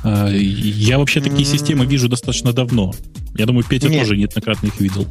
[0.04, 2.94] А, я вообще такие системы вижу достаточно давно.
[3.36, 4.02] Я думаю, Петя Нет.
[4.02, 5.06] тоже неоднократно их видел.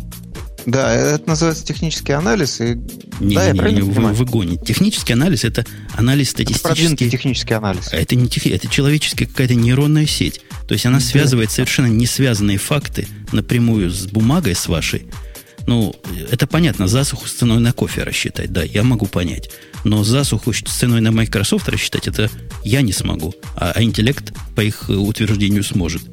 [0.66, 2.60] Да, это называется технический анализ.
[2.60, 2.76] И...
[3.20, 4.66] Не, да, не, я не, вы, вы гоните.
[4.66, 7.06] Технический анализ это анализ статистический.
[7.06, 7.90] Это технический анализ.
[7.92, 8.48] А это не тех...
[8.48, 10.42] это человеческая какая-то нейронная сеть.
[10.68, 11.06] То есть она да.
[11.06, 15.08] связывает совершенно не связанные факты напрямую с бумагой с вашей.
[15.68, 15.96] Ну,
[16.32, 19.50] это понятно, засуху с ценой на кофе рассчитать, да, я могу понять.
[19.84, 22.30] Но засуху с ценой на Microsoft рассчитать, это
[22.64, 23.34] я не смогу.
[23.56, 26.04] А, а интеллект, по их утверждению, сможет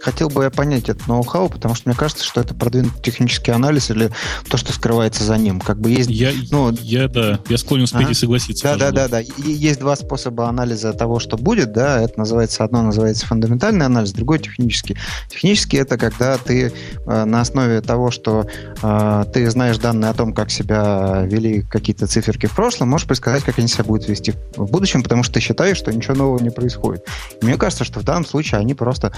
[0.00, 3.90] хотел бы я понять это ноу-хау, потому что мне кажется, что это продвинутый технический анализ
[3.90, 4.10] или
[4.48, 5.60] то, что скрывается за ним.
[5.60, 8.12] Как бы есть, я, ну, я, да, я склонен с ага.
[8.14, 8.64] согласиться.
[8.64, 9.20] Да, да, да, да.
[9.20, 14.12] И есть два способа анализа того, что будет, да, это называется, одно называется фундаментальный анализ,
[14.12, 14.96] другой технический.
[15.28, 16.72] Технический это когда ты
[17.06, 18.46] э, на основе того, что
[18.82, 23.44] э, ты знаешь данные о том, как себя вели какие-то циферки в прошлом, можешь предсказать,
[23.44, 26.50] как они себя будут вести в будущем, потому что ты считаешь, что ничего нового не
[26.50, 27.04] происходит.
[27.40, 29.12] И мне кажется, что в данном случае они просто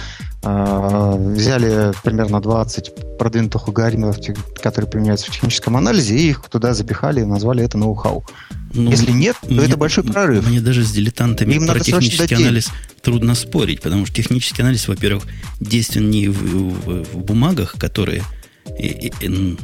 [0.45, 0.72] Э,
[1.17, 4.17] взяли примерно 20 продвинутых алгоритмов,
[4.61, 8.25] которые применяются в техническом анализе, и их туда запихали и назвали это ноу-хау.
[8.75, 10.49] Ну, Если нет, то мне, это большой прорыв.
[10.49, 12.71] Мне даже с дилетантами Им про технический анализ
[13.03, 15.25] трудно спорить, потому что технический анализ, во-первых,
[15.61, 18.23] действен не в, в, в бумагах, которые
[18.79, 19.57] и, и,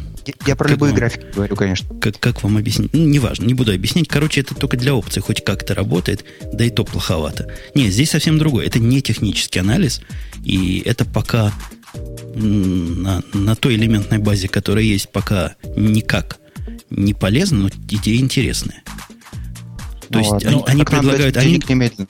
[0.47, 1.89] я про любые вам, графики говорю, конечно.
[2.01, 2.93] Как, как вам объяснить?
[2.93, 4.09] Ну, неважно, не буду объяснять.
[4.09, 7.53] Короче, это только для опций хоть как-то работает, да и то плоховато.
[7.75, 8.67] Не, здесь совсем другое.
[8.67, 10.01] Это не технический анализ,
[10.45, 11.53] и это пока
[12.35, 16.39] на, на той элементной базе, которая есть, пока никак
[16.91, 18.83] не полезно, но идея интересная.
[20.09, 20.49] То ну, есть ладно.
[20.49, 21.61] они, ну, они предлагают, они,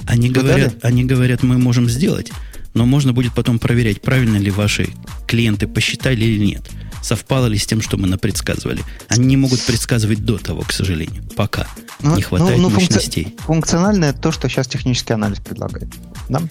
[0.06, 2.30] они, говорят, они говорят, мы можем сделать,
[2.74, 4.88] но можно будет потом проверять, правильно ли ваши
[5.26, 6.70] клиенты посчитали или нет
[7.08, 8.82] совпало ли с тем, что мы напредсказывали.
[9.08, 11.22] Они не могут предсказывать до того, к сожалению.
[11.36, 11.66] Пока.
[12.02, 13.24] Ну, не хватает ну, ну, мощностей.
[13.24, 13.46] Функци...
[13.46, 15.88] Функциональное то, что сейчас технический анализ предлагает.
[16.28, 16.42] Да?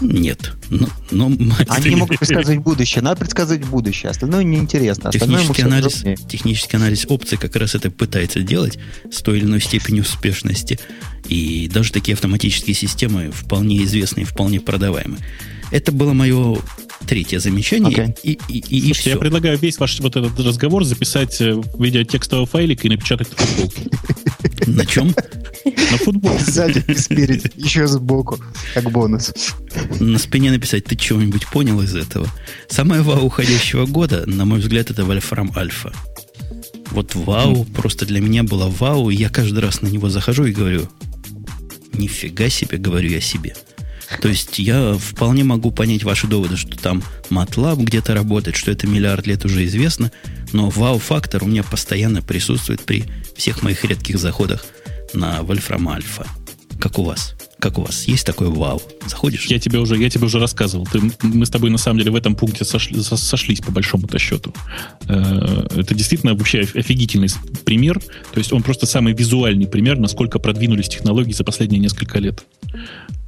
[0.00, 0.52] Нет.
[0.68, 1.36] Ну, ну,
[1.68, 3.02] Они не могут предсказывать будущее.
[3.02, 4.10] Надо предсказывать будущее.
[4.10, 5.10] Остальное неинтересно.
[5.10, 8.78] Остальное технический, анализ, технический анализ опций как раз это пытается делать
[9.10, 10.80] с той или иной степенью успешности.
[11.28, 15.22] И даже такие автоматические системы вполне известные, вполне продаваемые.
[15.70, 16.58] Это было мое
[17.06, 18.14] третье замечание.
[18.14, 18.18] Okay.
[18.22, 19.10] И, и, и, Слушайте, и все.
[19.10, 23.36] я предлагаю весь ваш вот этот разговор записать в виде текстового файлика и напечатать на
[23.36, 23.80] футболку.
[24.66, 25.14] На чем?
[25.64, 26.44] На футболке.
[26.44, 28.38] Сзади и спереди, еще сбоку,
[28.74, 29.32] как бонус.
[30.00, 32.28] На спине написать, ты чего-нибудь понял из этого?
[32.68, 35.92] Самое вау уходящего года, на мой взгляд, это Вольфрам Альфа.
[36.90, 40.52] Вот вау, просто для меня было вау, и я каждый раз на него захожу и
[40.52, 40.88] говорю,
[41.92, 43.54] нифига себе, говорю я себе.
[44.20, 48.86] То есть я вполне могу понять ваши доводы, что там MATLAB где-то работает, что это
[48.86, 50.10] миллиард лет уже известно,
[50.52, 53.04] но вау-фактор у меня постоянно присутствует при
[53.36, 54.64] всех моих редких заходах
[55.12, 56.26] на Вольфрам Альфа.
[56.80, 57.34] Как у вас?
[57.64, 58.06] Как у вас?
[58.06, 58.82] Есть такой вау?
[59.06, 59.46] Заходишь?
[59.46, 60.86] Я тебе уже, я тебе уже рассказывал.
[60.86, 64.52] Ты, мы с тобой на самом деле в этом пункте сошли, сошлись по большому-то счету.
[65.08, 67.28] Э, это действительно вообще офигительный
[67.64, 68.00] пример.
[68.34, 72.44] То есть он просто самый визуальный пример, насколько продвинулись технологии за последние несколько лет.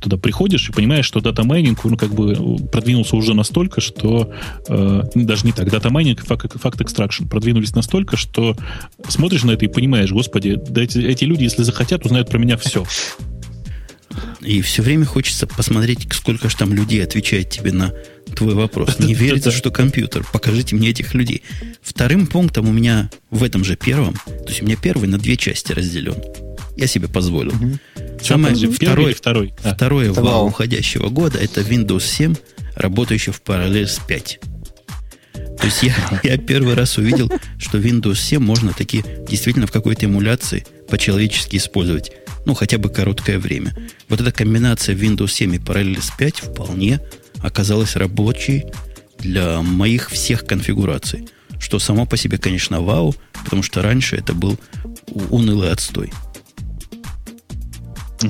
[0.00, 4.34] Туда приходишь и понимаешь, что дата майнинг ну, как бы продвинулся уже настолько, что
[4.68, 8.54] э, даже не так, data mining и fact extraction продвинулись настолько, что
[9.08, 12.58] смотришь на это и понимаешь, господи, да эти, эти люди, если захотят, узнают про меня
[12.58, 12.84] все.
[14.46, 17.92] И все время хочется посмотреть, сколько же там людей отвечает тебе на
[18.36, 18.96] твой вопрос.
[19.00, 20.24] Не верится, что компьютер.
[20.32, 21.42] Покажите мне этих людей.
[21.82, 25.36] Вторым пунктом у меня в этом же первом, то есть у меня первый на две
[25.36, 26.14] части разделен.
[26.76, 27.54] Я себе позволил.
[27.54, 27.78] Угу.
[28.22, 29.74] Самое второй, второй, да.
[29.74, 32.34] второе это вау уходящего года это Windows 7,
[32.76, 34.40] работающий в параллель с 5.
[35.58, 40.06] То есть я, я первый раз увидел, что Windows 7 можно таки действительно в какой-то
[40.06, 42.12] эмуляции по-человечески использовать
[42.46, 43.76] ну, хотя бы короткое время.
[44.08, 47.00] Вот эта комбинация Windows 7 и Parallels 5 вполне
[47.42, 48.64] оказалась рабочей
[49.18, 51.28] для моих всех конфигураций.
[51.58, 54.58] Что само по себе, конечно, вау, потому что раньше это был
[55.30, 56.12] унылый отстой.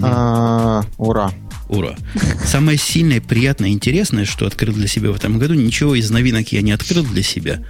[0.02, 1.30] А, ура.
[1.68, 1.96] Ура.
[2.44, 6.62] Самое сильное, приятное, интересное, что открыл для себя в этом году, ничего из новинок я
[6.62, 7.62] не открыл для себя,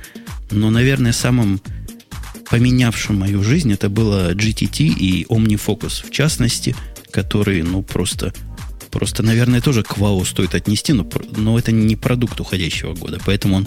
[0.51, 1.61] но, наверное, самым
[2.51, 6.77] поменявшим мою жизнь, это было GTT и OmniFocus, в частности,
[7.11, 8.33] которые, ну, просто,
[8.91, 13.57] просто, наверное, тоже к вау стоит отнести, но, но это не продукт уходящего года, поэтому
[13.57, 13.67] он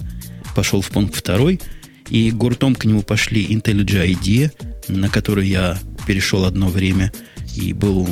[0.56, 1.60] пошел в пункт второй,
[2.10, 4.52] и гуртом к нему пошли IntelliJ IDEA,
[4.88, 5.78] на который я
[6.08, 7.12] перешел одно время
[7.56, 8.08] и был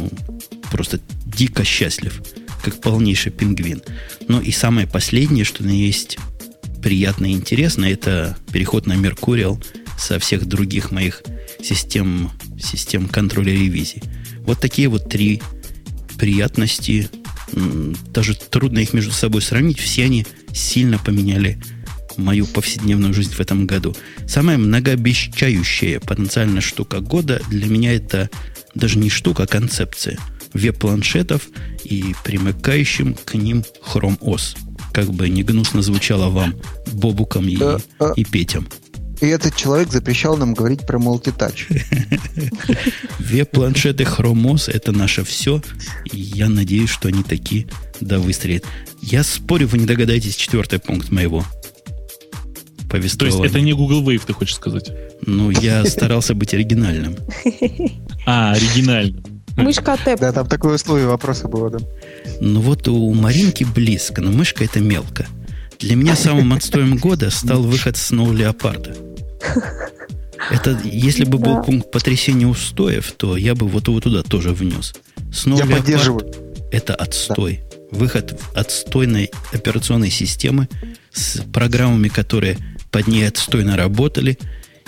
[0.71, 2.21] просто дико счастлив,
[2.63, 3.81] как полнейший пингвин.
[4.27, 6.19] Но и самое последнее, что меня есть
[6.83, 9.63] приятно и интересно, это переход на Mercurial–
[9.97, 11.23] со всех других моих
[11.61, 14.03] систем, систем контроля ревизии.
[14.39, 15.41] Вот такие вот три
[16.17, 17.09] приятности.
[18.13, 19.79] Даже трудно их между собой сравнить.
[19.79, 21.59] Все они сильно поменяли
[22.17, 23.95] мою повседневную жизнь в этом году.
[24.27, 28.29] Самая многообещающая потенциальная штука года для меня это
[28.73, 30.17] даже не штука, а концепция
[30.53, 31.47] веб-планшетов
[31.83, 34.57] и примыкающим к ним Chrome OS.
[34.93, 36.55] Как бы не гнусно звучало вам,
[36.93, 38.67] Бобукам и, а, а, и Петям.
[39.19, 41.67] И этот человек запрещал нам говорить про мультитач.
[43.19, 45.61] Веб-планшеты Chrome OS это наше все.
[46.11, 47.67] И я надеюсь, что они такие
[47.99, 48.63] да выстрелят.
[49.01, 51.43] Я спорю, вы не догадаетесь четвертый пункт моего
[52.89, 53.37] повествования.
[53.37, 54.91] То есть это не Google Wave, ты хочешь сказать?
[55.25, 57.15] Ну, я старался быть оригинальным.
[58.25, 59.23] А, оригинальным.
[59.57, 60.19] Мышка тэп.
[60.19, 61.79] Да, там такое условие вопроса было, да.
[62.39, 65.25] Ну вот у Маринки близко, но мышка это мелко.
[65.79, 68.95] Для меня самым отстоем года стал выход Snow Леопарда.
[70.51, 74.93] Это, если бы был пункт потрясения устоев, то я бы вот его туда тоже внес.
[75.31, 76.33] Snow я Leopard поддерживаю.
[76.71, 77.61] Это отстой.
[77.91, 77.97] Да.
[77.97, 80.67] Выход отстойной операционной системы
[81.11, 82.57] с программами, которые
[82.91, 84.37] под ней отстойно работали,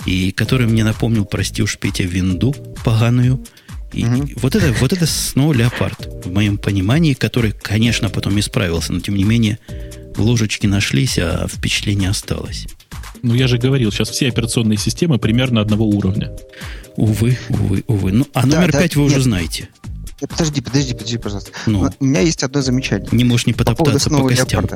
[0.06, 3.44] и который мне напомнил, прости уж, Петя, винду поганую.
[3.92, 4.28] И угу.
[4.36, 9.16] вот это, вот это снова леопард, в моем понимании, который, конечно, потом исправился, но тем
[9.16, 9.58] не менее
[10.20, 12.66] ложечки нашлись, а впечатление осталось.
[13.22, 16.32] Ну, я же говорил, сейчас все операционные системы примерно одного уровня.
[16.96, 18.12] Увы, увы, увы.
[18.12, 19.12] Ну, а номер да, 5 вы нет.
[19.12, 19.68] уже знаете.
[20.20, 21.50] Подожди, подожди, подожди, пожалуйста.
[21.66, 23.08] Ну, У меня есть одно замечание.
[23.12, 24.66] Не можешь не потоптаться по, по костям.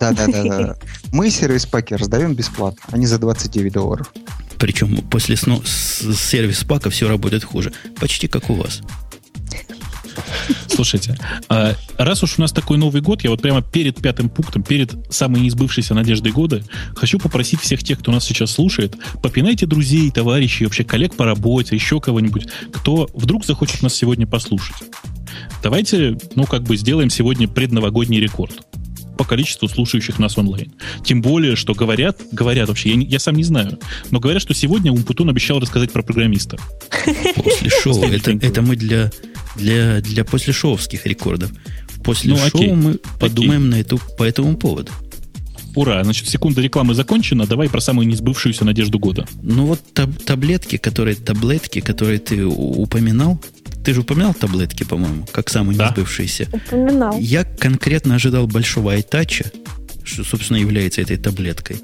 [0.00, 0.76] Да, да, да, да.
[1.12, 4.12] Мы сервис паки раздаем бесплатно, а не за 29 долларов.
[4.58, 5.62] Причем после сно...
[5.64, 7.72] сервис пака все работает хуже.
[7.98, 8.82] Почти как у вас.
[10.68, 11.16] Слушайте,
[11.48, 14.92] а раз уж у нас такой Новый год, я вот прямо перед пятым пунктом, перед
[15.10, 16.62] самой неизбывшейся надеждой года,
[16.94, 21.74] хочу попросить всех тех, кто нас сейчас слушает, попинайте друзей, товарищей, вообще коллег по работе,
[21.74, 24.76] еще кого-нибудь, кто вдруг захочет нас сегодня послушать.
[25.62, 28.52] Давайте, ну, как бы сделаем сегодня предновогодний рекорд
[29.16, 30.72] по количеству слушающих нас онлайн.
[31.04, 33.78] Тем более, что говорят, говорят вообще, я, я сам не знаю,
[34.10, 36.58] но говорят, что сегодня Умпутун обещал рассказать про программиста.
[37.36, 38.04] После шоу.
[38.04, 39.10] Это, это мы для,
[39.56, 41.50] для, для послешоувских рекордов.
[42.02, 44.92] После ну, шоу окей, мы подумаем на эту, по этому поводу.
[45.74, 47.46] Ура, значит, секунда рекламы закончена.
[47.46, 49.26] Давай про самую несбывшуюся надежду года.
[49.42, 53.40] Ну вот таб- таблетки, которые, таблетки, которые ты упоминал,
[53.84, 55.88] ты же упоминал таблетки, по-моему, как самые да.
[55.88, 56.48] несбывшиеся.
[56.52, 57.18] Упоминал.
[57.18, 59.50] Я конкретно ожидал большого айтача,
[60.04, 61.78] что, собственно, является этой таблеткой.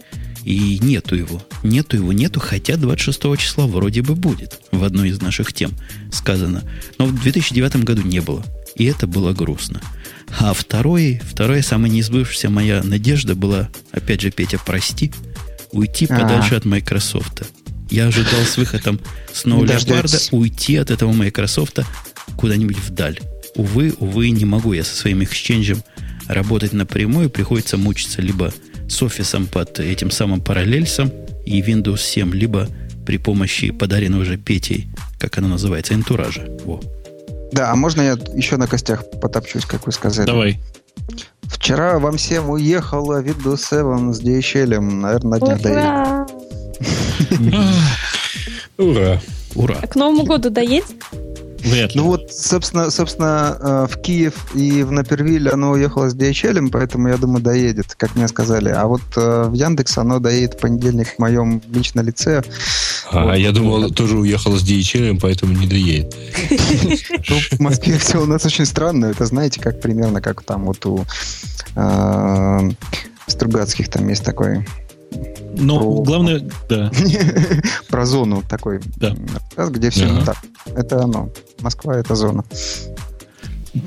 [0.44, 1.42] И нету его.
[1.62, 4.58] Нету его, нету, хотя 26 числа вроде бы будет.
[4.72, 5.72] В одной из наших тем
[6.12, 6.62] сказано.
[6.98, 8.44] Но в 2009 году не было.
[8.76, 9.80] И это было грустно.
[10.38, 15.12] А второй, вторая самая неизбывшаяся моя надежда была, опять же, Петя, прости,
[15.72, 16.20] уйти А-а-а.
[16.20, 17.42] подальше от Microsoft.
[17.90, 19.00] Я ожидал с выходом
[19.34, 21.80] Snow Leopard уйти от этого Microsoft
[22.36, 23.18] куда-нибудь вдаль.
[23.56, 25.82] Увы, увы, не могу я со своим эксченджем
[26.28, 27.30] работать напрямую.
[27.30, 28.54] Приходится мучиться либо
[28.90, 31.10] с офисом под этим самым параллельсом
[31.46, 32.68] и Windows 7, либо
[33.06, 34.88] при помощи подаренного уже Петей,
[35.18, 36.46] как она называется, энтуража.
[36.64, 36.80] Во.
[37.52, 40.26] Да, а можно я еще на костях потопчусь, как вы сказали?
[40.26, 40.60] Давай.
[41.42, 46.30] Вчера вам всем уехала Windows 7 с DHL, наверное, на днях доедет.
[48.78, 49.20] Ура.
[49.54, 49.74] Ура.
[49.74, 50.86] К Новому году доедет?
[51.64, 52.00] Вряд ли.
[52.00, 57.08] Ну вот, собственно, собственно, э, в Киев и в Напервиль оно уехало с DHL, поэтому,
[57.08, 58.70] я думаю, доедет, как мне сказали.
[58.70, 62.42] А вот э, в Яндекс оно доедет в понедельник в моем личном лице.
[63.10, 63.34] А, вот.
[63.34, 66.14] я думал, тоже уехало с DHL, поэтому не доедет.
[67.28, 69.06] Ну, в Москве все у нас очень странно.
[69.06, 71.04] Это знаете, как примерно, как там вот у
[71.76, 72.70] э,
[73.26, 74.66] Стругацких там есть такой
[75.56, 76.02] но про...
[76.02, 76.90] главное, да.
[77.88, 79.14] про зону такой, да.
[79.68, 80.38] где все не так.
[80.66, 81.30] Это оно.
[81.60, 82.44] Москва это зона.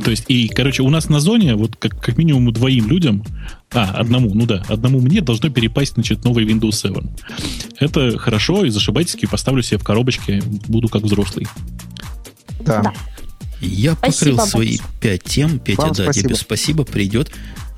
[0.03, 3.23] То есть, и, короче, у нас на зоне, вот как, как минимум двоим людям,
[3.73, 6.95] а, одному, ну да, одному мне должно перепасть, значит, новый Windows 7.
[7.79, 11.47] Это хорошо, и зашибайтесь, поставлю себе в коробочке, буду как взрослый.
[12.61, 12.81] Да.
[12.81, 12.93] да.
[13.59, 15.59] Я спасибо, покрыл свои пять тем.
[15.59, 16.27] Петя, Вам да, спасибо.
[16.27, 17.31] тебе спасибо, придет.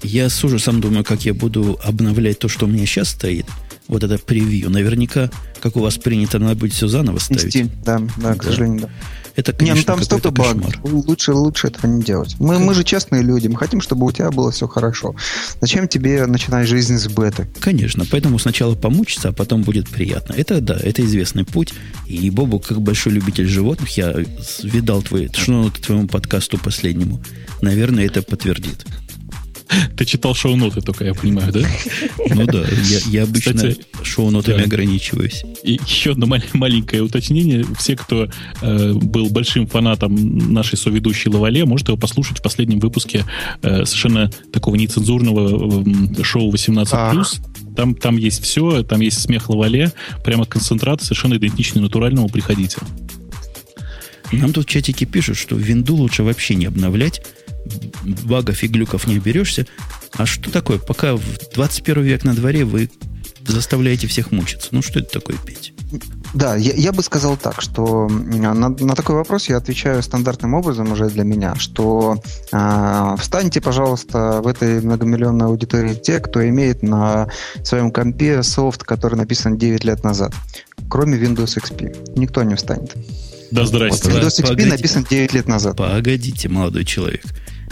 [0.05, 3.45] Я с ужасом думаю, как я буду обновлять то, что у меня сейчас стоит
[3.87, 4.69] вот это превью.
[4.69, 5.29] Наверняка,
[5.61, 7.55] как у вас принято, надо будет все заново ставить.
[7.55, 8.89] Steam, да, да, да, к сожалению, да.
[9.35, 10.73] Это, конечно, не, ну там столько багов.
[10.83, 12.37] Лучше, лучше этого не делать.
[12.39, 13.47] Мы, мы же честные люди.
[13.47, 15.13] Мы хотим, чтобы у тебя было все хорошо.
[15.59, 17.45] Зачем тебе начинать жизнь с беты?
[17.59, 18.05] Конечно.
[18.09, 20.33] Поэтому сначала помучиться, а потом будет приятно.
[20.33, 21.73] Это да, это известный путь.
[22.07, 24.15] И Бобу, как большой любитель животных, я
[24.63, 27.21] видал твои, что твоему подкасту последнему.
[27.61, 28.85] Наверное, это подтвердит.
[29.97, 31.61] Ты читал шоу-ноты только, я понимаю, да?
[32.29, 34.63] Ну да, я, я обычно Кстати, шоу-нотами да.
[34.63, 35.43] ограничиваюсь.
[35.63, 37.65] И еще одно маленькое уточнение.
[37.77, 38.27] Все, кто
[38.61, 43.25] э, был большим фанатом нашей соведущей Лавале, может его послушать в последнем выпуске
[43.61, 47.25] э, совершенно такого нецензурного э, шоу 18+.
[47.75, 49.91] Там, там есть все, там есть смех лавале,
[50.23, 52.77] прямо концентрат совершенно идентичный натуральному, приходите.
[54.31, 57.21] Нам тут в чатике пишут, что винду лучше вообще не обновлять,
[58.23, 59.65] багов и глюков не берешься.
[60.13, 60.77] А что такое?
[60.77, 62.89] Пока в 21 век на дворе вы
[63.47, 64.69] заставляете всех мучиться.
[64.71, 65.73] Ну, что это такое, Петь?
[66.33, 70.91] Да, я, я бы сказал так, что на, на такой вопрос я отвечаю стандартным образом
[70.91, 77.29] уже для меня, что э, встаньте, пожалуйста, в этой многомиллионной аудитории те, кто имеет на
[77.63, 80.33] своем компе софт, который написан 9 лет назад,
[80.89, 82.17] кроме Windows XP.
[82.17, 82.95] Никто не встанет.
[83.51, 84.09] Да, здрасте.
[84.09, 84.69] Вот Windows XP Погодите.
[84.69, 85.77] написан 9 лет назад.
[85.77, 87.23] Погодите, молодой человек.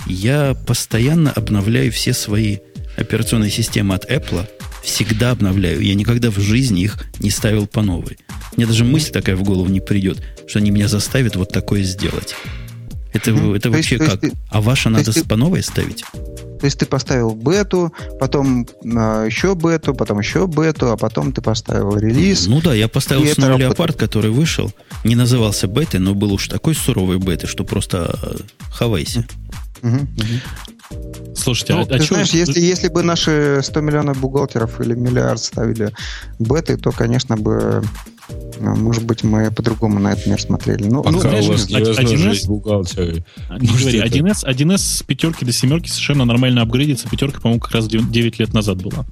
[0.05, 2.57] Я постоянно обновляю все свои
[2.97, 4.47] операционные системы от Apple,
[4.83, 5.81] всегда обновляю.
[5.81, 8.17] Я никогда в жизни их не ставил по новой.
[8.55, 12.35] Мне даже мысль такая в голову не придет, что они меня заставят вот такое сделать.
[13.13, 13.55] Это, mm-hmm.
[13.55, 14.21] это вообще есть, как?
[14.21, 16.03] Ты, а ваша надо ты, по новой ставить?
[16.63, 21.41] То есть ты поставил бету, потом э, еще бету, потом еще бету, а потом ты
[21.41, 22.47] поставил релиз.
[22.47, 24.71] Ну да, я поставил Snow Leopard, который вышел.
[25.03, 28.37] Не назывался бетой, но был уж такой суровый беты, что просто э,
[28.71, 29.27] хавайся.
[29.83, 31.35] Угу, угу.
[31.35, 32.37] Слушайте, ну, а, ты а знаешь, что...
[32.37, 35.91] если, если бы наши 100 миллионов бухгалтеров или миллиард ставили
[36.39, 37.83] беты, то, конечно бы,
[38.59, 40.87] может быть, мы по-другому на этот мир смотрели.
[40.87, 43.25] Ну, Пока ну, у вас не 1С, бухгалтеры.
[43.59, 47.09] Не говори, 1С, 1С с пятерки до семерки совершенно нормально апгрейдится.
[47.09, 49.05] Пятерка, по-моему, как раз 9 лет назад была.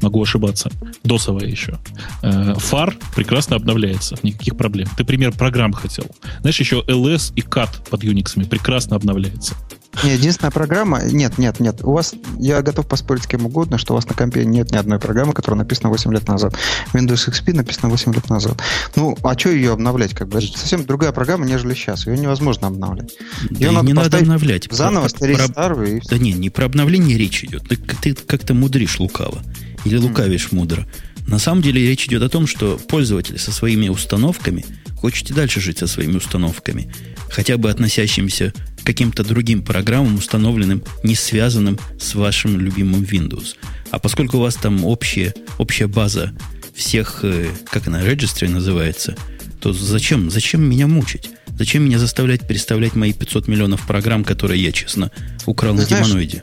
[0.00, 0.70] Могу ошибаться.
[1.02, 1.78] Досовая еще.
[2.22, 4.16] Фар прекрасно обновляется.
[4.22, 4.88] Никаких проблем.
[4.96, 6.06] Ты пример программ хотел.
[6.40, 9.54] Знаешь, еще LS и CAT под Unix прекрасно обновляется.
[10.02, 11.02] Не, единственная программа...
[11.04, 11.82] Нет, нет, нет.
[11.84, 12.14] У вас...
[12.38, 15.32] Я готов поспорить с кем угодно, что у вас на компе нет ни одной программы,
[15.32, 16.56] которая написана 8 лет назад.
[16.92, 18.53] Windows XP написана 8 лет назад.
[18.96, 20.14] Ну, а что ее обновлять?
[20.14, 20.38] Как бы?
[20.38, 22.06] Это совсем другая программа, нежели сейчас.
[22.06, 23.12] Ее невозможно обновлять.
[23.50, 24.68] Ее да надо не надо обновлять.
[24.70, 25.48] Заново старить про...
[25.48, 25.98] старую.
[25.98, 26.00] И...
[26.08, 27.68] Да не, не про обновление речь идет.
[27.68, 29.42] Ты, ты как-то мудришь лукаво.
[29.84, 30.54] Или лукавишь mm.
[30.56, 30.86] мудро.
[31.26, 34.64] На самом деле речь идет о том, что пользователь со своими установками
[34.96, 36.92] хочет и дальше жить со своими установками,
[37.30, 43.56] хотя бы относящимися к каким-то другим программам, установленным, не связанным с вашим любимым Windows.
[43.90, 46.32] А поскольку у вас там общая, общая база
[46.74, 49.16] всех, э, как она, registry называется,
[49.60, 51.30] то зачем, зачем меня мучить?
[51.56, 55.10] Зачем меня заставлять переставлять мои 500 миллионов программ, которые я, честно,
[55.46, 56.42] украл Ты на знаешь, демоноиде?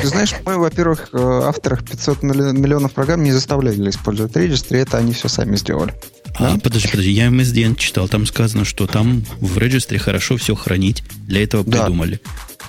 [0.00, 5.12] Ты знаешь, мы, во-первых, э, авторах 500 миллионов программ не заставляли использовать регистры, это они
[5.12, 5.94] все сами сделали.
[6.34, 11.04] А, подожди, подожди, я MSDN читал, там сказано, что там в регистре хорошо все хранить,
[11.26, 12.20] для этого придумали.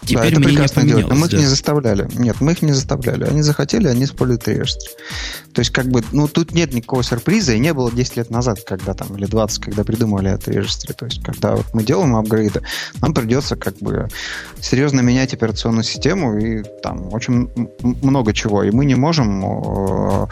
[0.04, 0.08] Да.
[0.08, 1.38] Теперь да, это прекрасно делать, но мы да.
[1.38, 2.08] их не заставляли.
[2.16, 3.24] Нет, мы их не заставляли.
[3.26, 4.90] Они захотели, они используют реестр.
[5.54, 8.60] То есть, как бы, ну, тут нет никакого сюрприза, и не было 10 лет назад,
[8.66, 10.94] когда там, или 20, когда придумали это регистре.
[10.94, 12.62] То есть, когда вот мы делаем апгрейды,
[13.02, 14.10] нам придется, как бы,
[14.60, 17.50] серьезно менять операционную систему, и там очень
[18.02, 18.64] много чего.
[18.64, 20.28] И мы не можем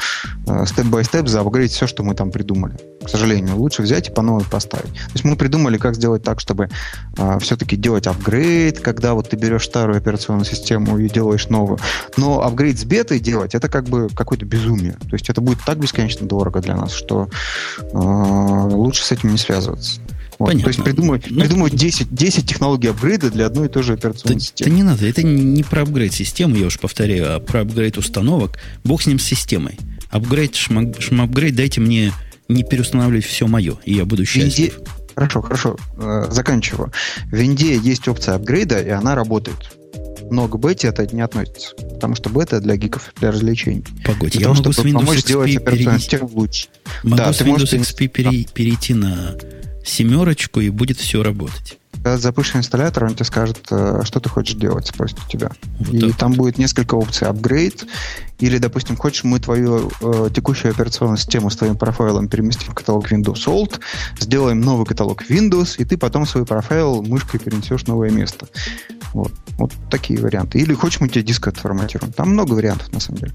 [0.65, 2.77] степ-бай-степ заапгрейдить все, что мы там придумали.
[3.05, 4.93] К сожалению, лучше взять и по новой поставить.
[4.93, 6.69] То есть, мы придумали, как сделать так, чтобы
[7.17, 11.79] э, все-таки делать апгрейд, когда вот ты берешь берешь старую операционную систему и делаешь новую.
[12.17, 14.93] Но апгрейд с бетой делать, это как бы какое-то безумие.
[14.93, 17.29] То есть это будет так бесконечно дорого для нас, что
[17.79, 19.99] э, лучше с этим не связываться.
[20.39, 20.47] Вот.
[20.47, 20.63] Понятно.
[20.63, 24.35] То есть придумать, ну, придумать 10, 10 технологий апгрейда для одной и той же операционной
[24.35, 24.69] да, системы.
[24.69, 28.57] Да не надо, это не про апгрейд системы, я уж повторяю, а про апгрейд установок.
[28.83, 29.77] Бог с ним с системой.
[30.09, 32.11] Апгрейд, шмапгрейд, дайте мне
[32.47, 34.73] не переустанавливать все мое, и я буду счастлив.
[34.73, 34.73] Везде,
[35.15, 35.77] Хорошо, хорошо.
[35.97, 36.91] Э, заканчиваю.
[37.25, 39.77] В Винде есть опция апгрейда, и она работает.
[40.29, 41.75] Но к бете это не относится.
[41.75, 43.83] Потому что бета для гиков, для развлечений.
[44.05, 46.67] Погодь, для я того, могу с Windows XP систему лучше.
[47.03, 47.73] Могу да, с Windows можешь...
[47.73, 49.35] XP пере, перейти на
[49.83, 51.80] семерочку, и будет все работать.
[52.03, 55.51] Когда запустишь инсталлятор, он тебе скажет, э, что ты хочешь делать, спросит у тебя.
[55.79, 57.27] Вот и там будет несколько опций.
[57.27, 57.85] Апгрейд,
[58.39, 63.11] или, допустим, хочешь мы твою э, текущую операционную систему с твоим профайлом переместим в каталог
[63.11, 63.79] Windows Old,
[64.19, 68.47] сделаем новый каталог Windows, и ты потом свой профайл мышкой перенесешь в новое место.
[69.13, 69.31] Вот.
[69.59, 70.57] Вот такие варианты.
[70.57, 72.13] Или хочешь мы тебе диск отформатируем.
[72.13, 73.33] Там много вариантов, на самом деле.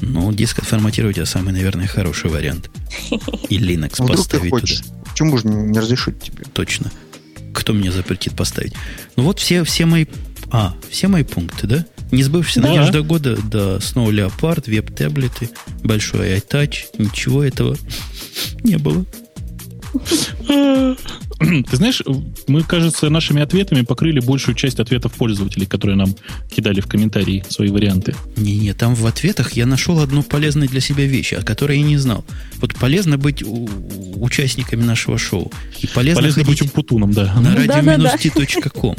[0.00, 2.70] Ну, диск отформатировать это самый, наверное, хороший вариант.
[3.48, 4.80] И Linux ну, поставить ты хочешь.
[4.80, 4.94] туда.
[5.10, 6.44] Почему же не разрешить тебе?
[6.52, 6.90] Точно.
[7.54, 8.72] Кто мне запретит поставить?
[9.16, 10.06] Ну вот все, все мои...
[10.50, 11.86] А, все мои пункты, да?
[12.10, 12.68] Не сбывшаяся да.
[12.68, 15.50] надежда года, да, снова леопард, веб-таблеты,
[15.84, 17.76] большой iTouch, ничего этого
[18.64, 19.04] не было.
[19.92, 22.02] Ты знаешь,
[22.46, 26.14] мы, кажется, нашими ответами покрыли большую часть ответов пользователей, которые нам
[26.54, 28.14] кидали в комментарии свои варианты.
[28.36, 31.96] Не-не, там в ответах я нашел одну полезную для себя вещь, о которой я не
[31.96, 32.24] знал.
[32.56, 35.50] Вот полезно быть участниками нашего шоу.
[35.80, 37.34] И полезно, полезно быть умпутуном, да.
[37.40, 38.96] На radio-t.com.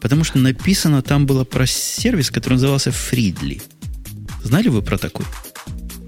[0.00, 3.62] Потому что написано там было про сервис, который назывался Фридли.
[4.42, 5.24] Знали вы про такой?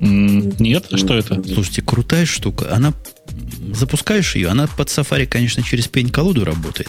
[0.01, 1.43] Нет, а что это?
[1.43, 2.75] Слушайте, крутая штука.
[2.75, 2.93] Она
[3.75, 6.89] запускаешь ее, она под Safari, конечно, через пень-колоду работает,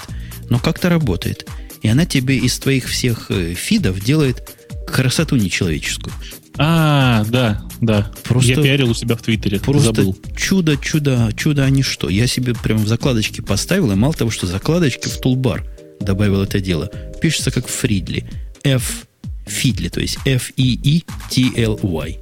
[0.49, 1.47] но как-то работает.
[1.81, 6.13] И она тебе из твоих всех э, фидов делает красоту нечеловеческую.
[6.57, 8.11] А, да, да.
[8.25, 9.61] Просто, я пиарил у себя в Твиттере.
[9.61, 10.17] Просто забыл.
[10.35, 12.09] чудо, чудо, чудо, а не что.
[12.09, 15.65] Я себе прямо в закладочке поставил, и мало того, что закладочки в тулбар
[16.01, 16.91] добавил это дело.
[17.21, 18.29] Пишется как Фридли.
[18.63, 19.05] F
[19.45, 22.19] Фидли, то есть F-E-E-T-L-Y.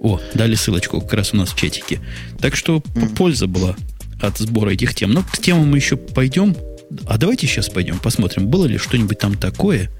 [0.00, 2.00] О, дали ссылочку как раз у нас в чатике.
[2.40, 3.16] Так что mm.
[3.16, 3.76] польза была
[4.20, 5.12] от сбора этих тем.
[5.12, 6.56] Но к темам мы еще пойдем.
[7.06, 9.90] А давайте сейчас пойдем, посмотрим, было ли что-нибудь там такое,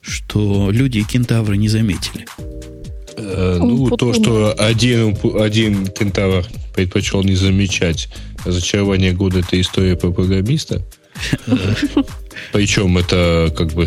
[0.00, 2.26] что люди и кентавры не заметили.
[3.16, 8.08] Э, ну, то, что один, один кентавр предпочел не замечать
[8.44, 10.84] разочарование года, это история про программиста.
[12.52, 13.86] Причем это как бы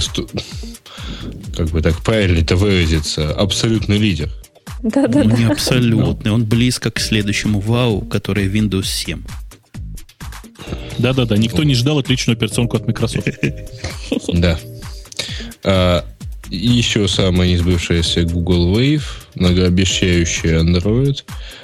[1.56, 4.30] как бы так правильно это выразиться, абсолютный лидер.
[4.84, 5.52] Да, да, Не да.
[5.52, 6.32] абсолютный.
[6.32, 9.22] Он близко к следующему вау, который Windows 7.
[10.98, 13.28] Да-да-да, никто не ждал отличную операционку от Microsoft.
[14.34, 14.60] Да.
[15.64, 16.06] А,
[16.50, 19.04] еще самая несбывшаяся Google Wave,
[19.36, 21.24] многообещающая Android.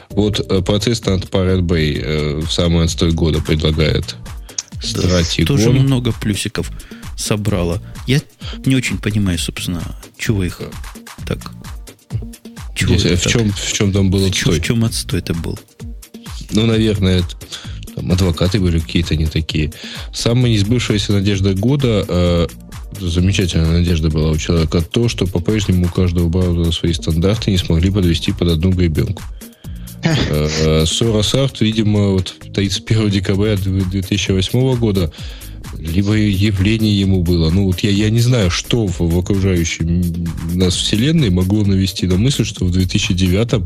[0.10, 4.16] Вот э, процесс над Pirate Bay э, в самый отстой года предлагает
[4.82, 5.58] Стратигон.
[5.58, 6.72] Тоже много плюсиков
[7.18, 7.82] собрала.
[8.08, 8.22] Я
[8.66, 9.82] не очень понимаю, собственно,
[10.18, 10.62] чего их
[11.26, 11.40] так
[12.76, 14.60] чего Здесь, в, чем, в чем там был отстой?
[14.60, 15.58] В чем отстой это был?
[16.52, 17.24] Ну, наверное,
[17.96, 19.72] там, адвокаты были какие-то не такие.
[20.14, 22.48] Самая несбывшаяся надежда года, э,
[23.00, 27.90] замечательная надежда была у человека, то, что по-прежнему у каждого браузера свои стандарты не смогли
[27.90, 29.24] подвести под одну гребенку.
[30.86, 35.12] Сора Сарт, видимо, вот 31 декабря 2008 года
[35.78, 37.50] либо явление ему было.
[37.50, 39.84] Ну, вот я, я не знаю, что в, в окружающей
[40.54, 43.64] нас вселенной могло навести на мысль, что в 2009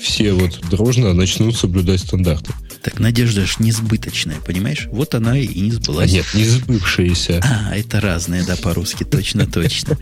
[0.00, 2.52] все вот дружно начнут соблюдать стандарты.
[2.82, 4.88] Так надежда же несбыточная, понимаешь?
[4.90, 6.10] Вот она и не сбылась.
[6.10, 7.42] А нет, не сбывшаяся.
[7.44, 9.98] А, это разное, да, по-русски, точно-точно.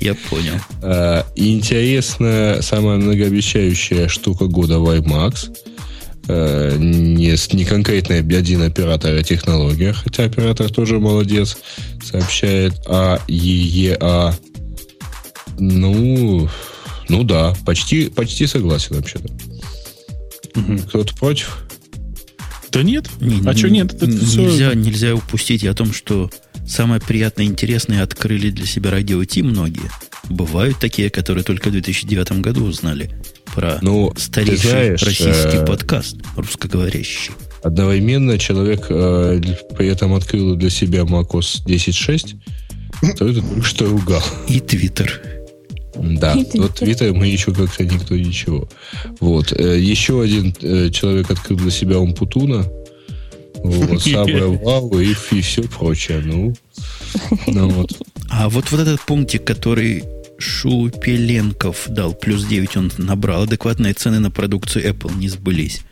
[0.00, 0.60] Я понял.
[0.82, 5.56] А, интересно, самая многообещающая штука года WiMAX–
[6.28, 11.56] Э, не, не конкретный один оператор, а технология, хотя оператор тоже молодец,
[12.02, 14.34] сообщает а ЕЕА.
[15.58, 16.48] Ну,
[17.08, 19.28] ну да, почти, почти согласен вообще-то.
[20.58, 20.78] Угу.
[20.88, 21.64] Кто-то против?
[22.72, 23.08] Да нет.
[23.20, 23.94] Не, а не, что нет?
[23.94, 24.74] Это нельзя, все...
[24.74, 26.30] нельзя упустить о том, что
[26.66, 29.90] самое приятное и интересное открыли для себя радио Ти многие.
[30.28, 33.10] Бывают такие, которые только в 2009 году узнали
[33.56, 37.32] про ну, старейший знаешь, российский э, подкаст, русскоговорящий.
[37.62, 39.40] Одновременно человек э,
[39.76, 44.22] при этом открыл для себя macOS 10.6, то это только что ругал.
[44.46, 45.22] И Твиттер.
[45.94, 48.68] Да, и вот Твиттер мы еще как-то никто ничего.
[49.20, 49.52] Вот.
[49.52, 52.66] Э, еще один э, человек открыл для себя Умпутуна.
[53.64, 56.20] Вот, самое вау и, и все прочее.
[56.22, 56.54] Ну,
[57.46, 57.90] ну вот.
[58.28, 60.04] А вот, вот этот пунктик, который
[60.38, 63.42] Шупеленков дал плюс 9, он набрал.
[63.42, 65.82] Адекватные цены на продукцию Apple не сбылись.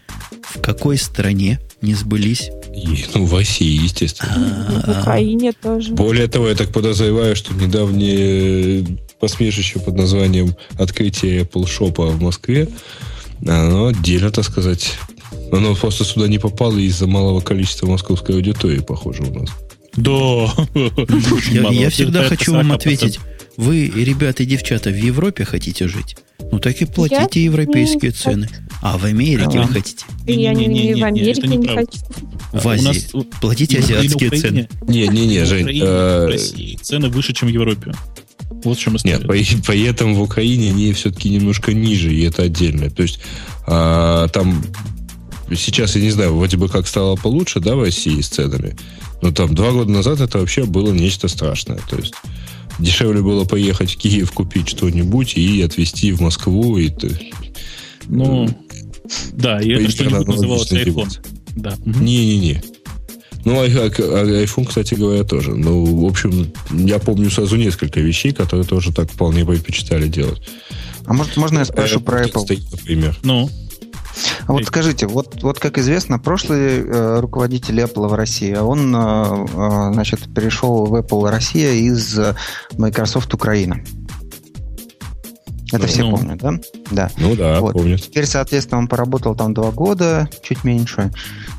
[0.42, 2.50] В какой стране не сбылись?
[2.74, 4.82] И, ну, в России, естественно.
[4.86, 5.92] В Украине тоже.
[5.92, 8.86] Более того, я так подозреваю, что недавнее
[9.20, 12.68] посмешище под названием «Открытие Apple Shop в Москве»,
[13.46, 14.94] оно отдельно, так сказать,
[15.52, 19.50] оно просто сюда не попало из-за малого количества московской аудитории, похоже, у нас.
[19.96, 20.52] Да.
[21.52, 23.20] Я, я всегда хочу вам ответить.
[23.56, 26.16] Вы, ребята и девчата, в Европе хотите жить?
[26.50, 28.48] Ну так и платите я европейские не цены.
[28.82, 30.04] А в Америке вы хотите?
[30.26, 31.98] Я не, не, не, в Америке не, не хочу.
[32.52, 33.24] В Азии.
[33.40, 34.68] Платите азиатские цены.
[34.86, 35.80] Не-не-не, Жень.
[35.82, 37.94] Э, в России цены выше, чем в Европе.
[38.62, 39.18] Вот в чем история.
[39.18, 42.90] Нет, поэтому в Украине они все-таки немножко ниже, и это отдельно.
[42.90, 43.20] То есть
[43.66, 44.64] а, там
[45.50, 48.76] сейчас, я не знаю, вроде бы как стало получше, да, в России с ценами.
[49.22, 51.80] Но там два года назад это вообще было нечто страшное.
[51.88, 52.14] То есть
[52.78, 56.78] Дешевле было поехать в Киев, купить что-нибудь и отвезти в Москву.
[56.78, 56.90] И
[58.06, 58.48] ну,
[59.32, 61.10] да, и это что-нибудь называлось iPhone.
[61.56, 61.76] Да.
[61.84, 62.62] Не-не-не.
[63.44, 65.54] Ну, а, а, а, iPhone, кстати говоря, тоже.
[65.54, 70.40] Ну, в общем, я помню сразу несколько вещей, которые тоже так вполне предпочитали делать.
[71.04, 72.60] А может, можно я спрошу про Apple?
[72.70, 73.18] Например.
[73.22, 73.50] Ну?
[74.46, 78.98] А вот скажите, вот, вот как известно, прошлый э, руководитель Apple в России, он, э,
[78.98, 82.34] э значит, перешел в Apple Россия из э,
[82.76, 83.80] Microsoft Украина.
[85.72, 86.52] Это ну, все ну, помнят, да?
[86.90, 87.10] Да.
[87.16, 87.72] Ну да, вот.
[87.72, 88.00] помнят.
[88.00, 91.10] Теперь, соответственно, он поработал там два года, чуть меньше,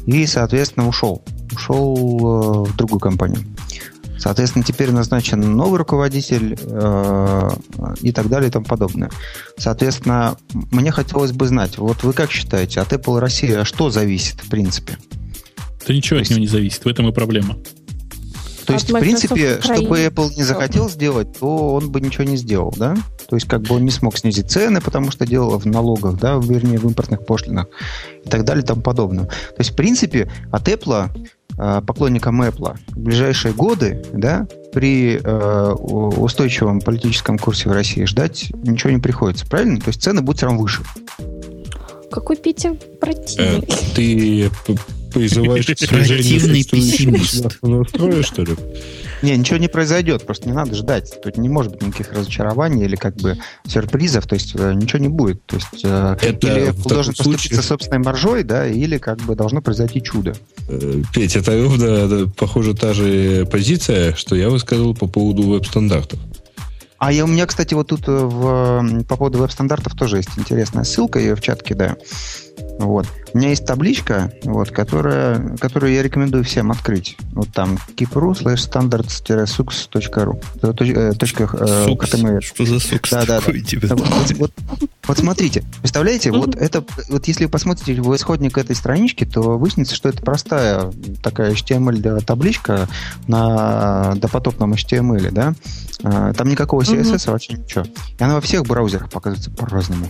[0.05, 1.23] и, соответственно, ушел.
[1.51, 3.43] Ушел э, в другую компанию.
[4.25, 7.49] Соответственно, теперь назначен новый руководитель э,
[8.01, 9.11] и так далее и тому подобное.
[9.55, 10.35] Соответственно,
[10.71, 14.97] мне хотелось бы знать, вот вы как считаете, от Apple Россия что зависит в принципе?
[15.87, 17.55] Да ничего от него не зависит, в этом и проблема.
[18.65, 22.73] То есть, в принципе, чтобы Apple не захотел сделать, то он бы ничего не сделал,
[22.75, 22.95] да?
[23.29, 26.35] То есть, как бы он не смог снизить цены, потому что дело в налогах, да,
[26.35, 27.67] вернее, в импортных пошлинах
[28.25, 29.25] и так далее и тому подобное.
[29.25, 31.09] То есть, в принципе, от Apple,
[31.57, 38.91] поклонникам Apple, в ближайшие годы, да, при э, устойчивом политическом курсе в России ждать ничего
[38.91, 39.79] не приходится, правильно?
[39.79, 40.83] То есть, цены будут все равно выше.
[42.11, 43.59] Какой Петя противный.
[43.59, 44.49] Э, ты
[45.13, 47.59] призываешь к снижению пессимист.
[48.25, 48.55] что ли?
[49.21, 51.21] Не, ничего не произойдет, просто не надо ждать.
[51.21, 55.07] Тут не может быть никаких разочарований или как бы сюрпризов, то есть э, ничего не
[55.07, 55.45] будет.
[55.45, 60.01] То есть э, это или должен поступиться собственной маржой, да, или как бы должно произойти
[60.01, 60.35] чудо.
[60.67, 66.19] Э, Петь, это ровно, похоже, та же позиция, что я высказывал по поводу веб-стандартов.
[66.97, 71.19] А я, у меня, кстати, вот тут в, по поводу веб-стандартов тоже есть интересная ссылка,
[71.19, 71.97] я ее в чат кидаю.
[72.79, 73.07] Вот.
[73.33, 77.17] У меня есть табличка, вот, которая, которую я рекомендую всем открыть.
[77.33, 80.41] Вот там keep.ru slash standards-sux.ru
[81.53, 83.95] э, Что за сукс да, да, да.
[83.95, 89.25] Вот, вот, вот смотрите, представляете, вот это, вот если вы посмотрите в исходник этой странички,
[89.25, 90.91] то выяснится, что это простая
[91.21, 92.87] такая HTML-табличка
[93.27, 95.53] на допотопном HTML, да?
[96.03, 97.85] А, там никакого CSS, вообще ничего.
[98.17, 100.07] И она во всех браузерах показывается по-разному.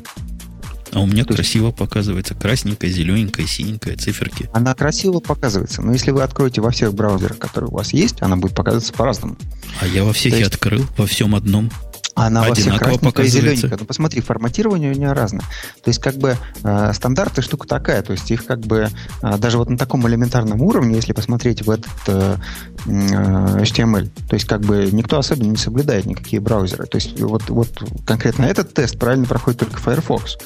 [0.91, 1.77] А у меня То красиво есть...
[1.77, 4.49] показывается красненькая, зелененькая, синенькая циферки.
[4.53, 8.37] Она красиво показывается, но если вы откроете во всех браузерах, которые у вас есть, она
[8.37, 9.37] будет показываться по-разному.
[9.81, 10.53] А я во всех То есть...
[10.53, 11.69] открыл, во всем одном.
[12.15, 13.77] Она во всех красненькая и зелененькая.
[13.77, 15.41] Ну, посмотри, форматирование у нее разное.
[15.83, 18.01] То есть, как бы, э, стандарты штука такая.
[18.03, 18.87] То есть, их как бы,
[19.21, 22.37] э, даже вот на таком элементарном уровне, если посмотреть в этот э,
[22.85, 26.85] э HTML, то есть, как бы, никто особенно не соблюдает никакие браузеры.
[26.85, 30.37] То есть, вот, вот конкретно этот тест правильно проходит только Firefox.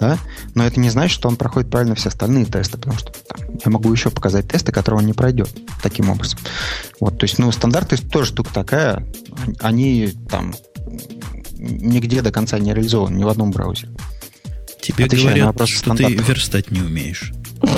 [0.00, 0.18] Да?
[0.54, 3.70] Но это не значит, что он проходит правильно все остальные тесты, потому что там, я
[3.70, 5.50] могу еще показать тесты, которые он не пройдет
[5.82, 6.38] таким образом.
[7.00, 9.06] Вот, то есть, ну, стандарты тоже штука такая.
[9.60, 10.54] Они там
[11.58, 13.92] нигде до конца не реализован, ни в одном браузере.
[14.80, 17.34] Тебе Отвечаю говорят, что ты верстать не умеешь.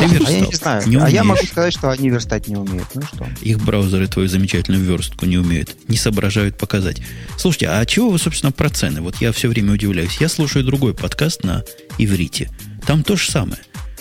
[0.08, 0.28] Ты верстал.
[0.28, 0.88] А я не знаю.
[0.88, 2.88] Не а я могу сказать, что они верстать не умеют.
[2.94, 3.26] Ну что?
[3.40, 5.76] Их браузеры твою замечательную верстку не умеют.
[5.88, 7.00] Не соображают показать.
[7.38, 9.00] Слушайте, а чего вы, собственно, про цены?
[9.00, 10.18] Вот я все время удивляюсь.
[10.20, 11.64] Я слушаю другой подкаст на
[11.98, 12.50] иврите.
[12.86, 13.60] Там то же самое.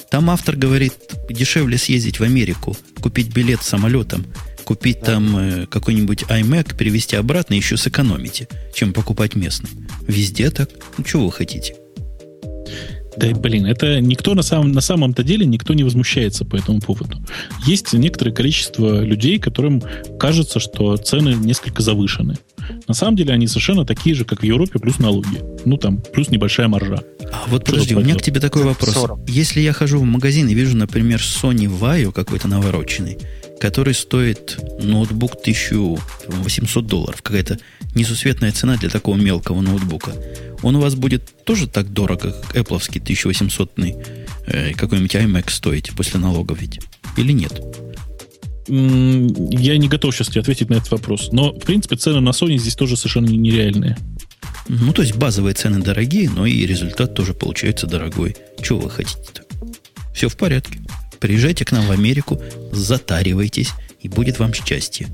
[0.10, 0.93] Там автор говорит,
[1.30, 4.26] дешевле съездить в Америку, купить билет самолетом,
[4.66, 5.14] купить да.
[5.14, 9.70] там э, какой-нибудь iMac, перевести обратно, еще сэкономите, чем покупать местный.
[10.08, 10.70] Везде так.
[10.97, 11.76] Ну, чего вы хотите?
[13.18, 17.18] Да, блин, это никто на самом, на самом-то деле никто не возмущается по этому поводу.
[17.66, 19.84] Есть некоторое количество людей, которым
[20.20, 22.38] кажется, что цены несколько завышены.
[22.88, 25.41] На самом деле они совершенно такие же, как в Европе, плюс налоги.
[25.66, 27.03] Ну, там, плюс небольшая маржа.
[27.32, 28.93] А вот Что подожди, у меня к тебе такой вопрос.
[28.93, 29.30] 40.
[29.30, 33.18] Если я хожу в магазин и вижу, например, Sony Vaio какой-то навороченный,
[33.62, 37.22] который стоит ноутбук 1800 долларов.
[37.22, 37.59] Какая-то
[37.93, 40.14] несусветная цена для такого мелкого ноутбука.
[40.64, 43.72] Он у вас будет тоже так дорого, как Apple 1800
[44.47, 46.80] э, какой-нибудь iMac стоить после налогов ведь?
[47.18, 47.62] Или нет?
[48.68, 51.30] Я не готов сейчас тебе ответить на этот вопрос.
[51.32, 53.95] Но, в принципе, цены на Sony здесь тоже совершенно нереальные.
[54.70, 58.36] Ну, то есть базовые цены дорогие, но и результат тоже получается дорогой.
[58.64, 59.43] Чего вы хотите-то?
[60.16, 60.80] Все в порядке.
[61.22, 62.41] Приезжайте к нам в Америку,
[62.72, 65.07] затаривайтесь, и будет вам счастье.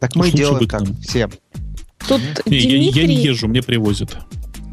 [0.00, 1.28] Так мы делаем как все.
[2.08, 2.90] Тут не, Дмитрий...
[2.90, 4.16] я, я не езжу, мне привозят.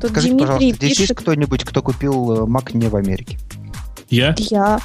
[0.01, 0.77] Тут Скажите, Дмитрий пожалуйста, пишет...
[0.77, 3.37] здесь есть кто-нибудь, кто купил э, Mac не в Америке?
[4.09, 4.33] Я?
[4.39, 4.79] Я.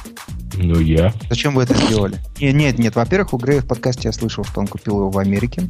[0.53, 1.11] Ну, я.
[1.29, 2.19] Зачем вы это сделали?
[2.39, 2.95] Нет, нет, нет.
[2.95, 5.63] Во-первых, у Грея в подкасте я слышал, что он купил его в Америке.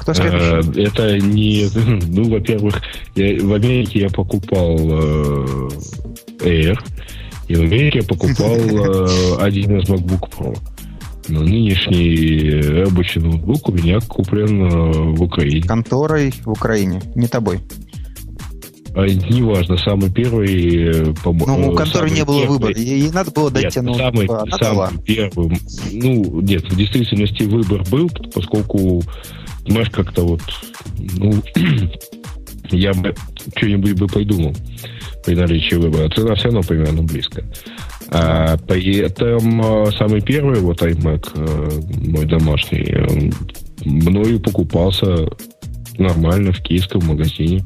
[0.00, 0.82] Кто следующий?
[0.82, 1.68] Это не...
[2.08, 2.82] Ну, во-первых,
[3.14, 5.68] в Америке я покупал э,
[6.40, 6.76] Air,
[7.50, 10.56] и в Америке я покупал э, один из MacBook Pro.
[11.26, 15.66] Но нынешний рабочий ноутбук у меня куплен э, в Украине.
[15.66, 17.58] Конторой в Украине, не тобой.
[18.94, 21.12] А, неважно, самый первый...
[21.24, 22.74] По, ну, у конторы не было первый, выбора.
[22.76, 24.92] Ей надо было дать тебе самый, Она самый дала.
[25.04, 25.58] первый.
[25.90, 29.02] Ну, нет, в действительности выбор был, поскольку,
[29.66, 30.42] знаешь, как-то вот,
[31.16, 31.42] ну,
[32.70, 33.12] я бы
[33.56, 34.54] что-нибудь бы придумал
[35.24, 36.08] при наличии выбора.
[36.10, 37.44] Цена все равно примерно близко.
[38.08, 43.32] А, при этом а, самый первый вот iMac, а, мой домашний, он
[43.84, 45.28] мною покупался
[45.98, 47.64] нормально в киевском магазине.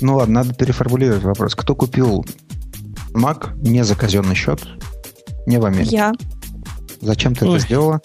[0.00, 1.54] Ну ладно, надо переформулировать вопрос.
[1.54, 2.24] Кто купил
[3.12, 4.60] Mac не за казенный счет,
[5.46, 5.96] не в Америке?
[5.96, 6.12] Я.
[7.00, 7.56] Зачем ты Ой.
[7.56, 8.00] это сделала?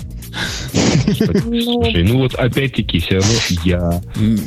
[0.73, 3.33] Слушай, ну вот опять-таки все равно
[3.63, 4.01] я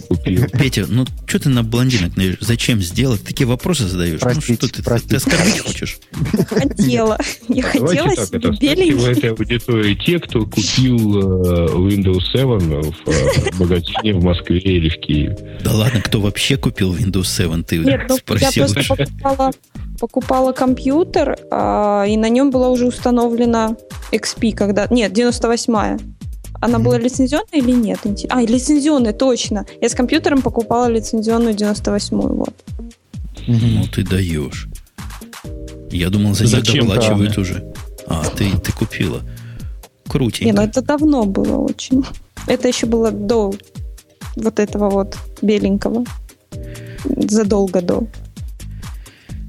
[0.09, 0.47] купил.
[0.53, 2.13] Петя, ну что ты на блондинок?
[2.41, 3.25] Зачем сделать?
[3.25, 4.21] Такие вопросы задаешь?
[4.21, 5.11] Простите, ну, что ты, простите.
[5.11, 5.99] ты оскорбить хочешь?
[6.49, 7.19] Хотела.
[7.49, 9.13] Я хотела себе в беленький.
[9.13, 14.99] этой аудитории те, кто купил э, Windows 7 в э, магазине в Москве или в
[14.99, 15.59] Киеве.
[15.63, 17.65] Да ладно, кто вообще купил Windows 7?
[17.65, 18.65] Ты Нет, ну, я спросил.
[18.65, 19.51] просто покупала,
[19.99, 23.77] покупала компьютер, а, и на нем была уже установлена
[24.13, 24.87] XP, когда...
[24.91, 25.13] Нет,
[25.73, 25.99] 98-я.
[26.61, 27.99] Она была лицензионная или нет?
[28.29, 29.67] А, лицензионная, точно.
[29.81, 32.55] Я с компьютером покупала лицензионную 98-ю, вот.
[33.49, 34.69] Ну ты даешь.
[35.91, 37.73] Я думал, за Зачем, доплачивают уже.
[38.07, 39.19] А, ты, ты купила.
[39.19, 40.63] Не, ну Крутенько.
[40.63, 42.05] это давно было очень.
[42.47, 43.55] Это еще было до
[44.37, 46.05] вот этого вот беленького.
[47.05, 48.07] Задолго до.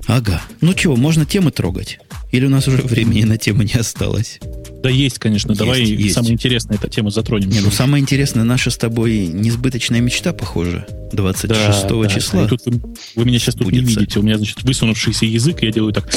[0.08, 0.42] Ага.
[0.62, 2.00] Ну чего, можно темы трогать?
[2.32, 4.40] Или у нас уже времени на тему не осталось?
[4.84, 5.52] Да есть, конечно.
[5.52, 6.14] Есть, Давай есть.
[6.14, 7.50] самое интересное эту тему затронем.
[7.50, 12.08] Не, ну самое интересное, наша с тобой несбыточная мечта, похоже, 26 Да, да.
[12.10, 12.44] числа.
[12.44, 12.82] И тут вы,
[13.16, 14.20] вы меня сейчас тут не видите.
[14.20, 16.10] У меня, значит, высунувшийся язык, и я делаю так.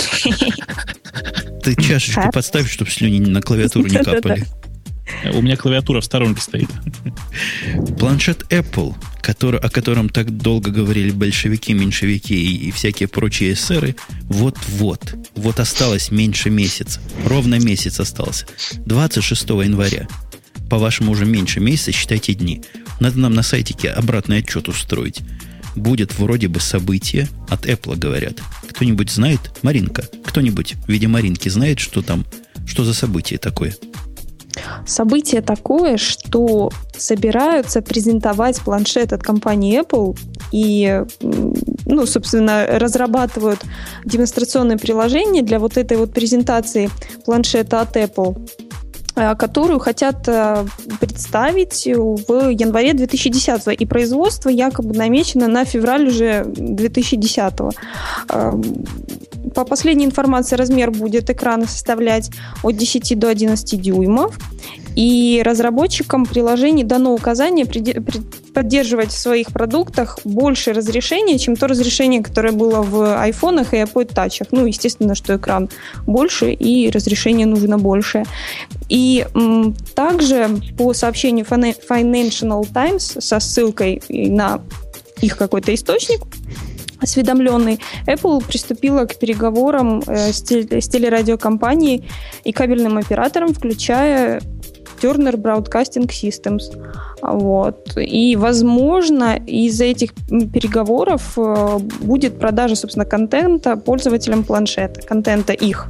[1.62, 4.44] Ты чашечку подставь, чтобы слюни на клавиатуру не капали.
[5.32, 6.68] У меня клавиатура в сторонке стоит.
[7.98, 13.96] Планшет Apple, который, о котором так долго говорили большевики, меньшевики и, и всякие прочие эсеры,
[14.24, 17.00] вот-вот, вот осталось меньше месяца.
[17.24, 18.46] Ровно месяц остался.
[18.84, 20.08] 26 января.
[20.68, 22.62] По-вашему, уже меньше месяца, считайте дни.
[22.98, 25.20] Надо нам на сайтике обратный отчет устроить.
[25.76, 28.40] Будет вроде бы событие, от Apple говорят.
[28.70, 29.40] Кто-нибудь знает?
[29.62, 30.08] Маринка.
[30.24, 32.24] Кто-нибудь в виде Маринки знает, что там,
[32.66, 33.76] что за событие такое?
[34.86, 40.18] Событие такое, что собираются презентовать планшет от компании Apple
[40.52, 41.02] и,
[41.84, 43.60] ну, собственно, разрабатывают
[44.04, 46.90] демонстрационное приложение для вот этой вот презентации
[47.24, 48.48] планшета от Apple
[49.38, 50.64] которую хотят э,
[51.00, 57.52] представить в январе 2010 и производство якобы намечено на февраль уже 2010
[58.28, 58.84] Эм,
[59.54, 62.30] по последней информации размер будет экрана составлять
[62.62, 64.36] от 10 до 11 дюймов
[64.96, 67.66] и разработчикам приложений дано указание
[68.54, 74.14] поддерживать в своих продуктах больше разрешения, чем то разрешение, которое было в айфонах и iPod
[74.14, 74.46] Touch.
[74.50, 75.68] Ну, естественно, что экран
[76.06, 78.24] больше и разрешение нужно больше.
[78.88, 80.48] И м, также
[80.78, 84.62] по сообщению Fina- Financial Times со ссылкой на
[85.20, 86.22] их какой-то источник,
[87.00, 92.08] осведомленный, Apple приступила к переговорам э, с телерадиокомпанией
[92.44, 94.40] и кабельным оператором, включая
[95.00, 96.64] Turner Broadcasting Systems.
[97.22, 97.96] Вот.
[97.96, 105.88] И, возможно, из-за этих переговоров э, будет продажа, собственно, контента пользователям планшета, контента их,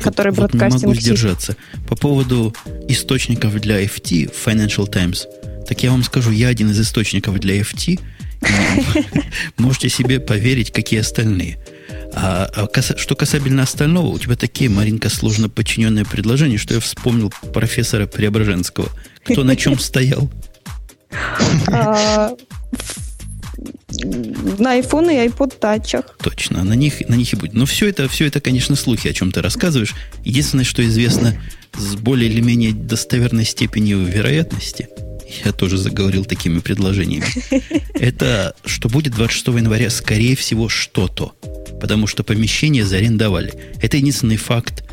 [0.00, 1.56] который вот не могу сдержаться.
[1.88, 2.54] По поводу
[2.88, 5.26] источников для FT Financial Times,
[5.66, 8.00] так я вам скажу, я один из источников для FT.
[9.58, 11.58] Можете себе поверить, какие остальные.
[12.14, 17.32] А, а что касательно остального, у тебя такие, Маринка, сложно подчиненные предложения, что я вспомнил
[17.52, 18.88] профессора Преображенского.
[19.24, 20.30] Кто на чем стоял?
[21.68, 22.32] А,
[24.58, 26.04] На iPhone и iPod Touch.
[26.22, 27.54] Точно, на них, на них и будет.
[27.54, 29.94] Но все это, все это, конечно, слухи, о чем ты рассказываешь.
[30.24, 31.40] Единственное, что известно
[31.76, 34.88] с более или менее достоверной степенью вероятности,
[35.44, 37.26] я тоже заговорил такими предложениями,
[37.94, 41.34] это что будет 26 января, скорее всего, что-то.
[41.80, 43.52] Потому что помещение заарендовали.
[43.80, 44.84] Это единственный факт,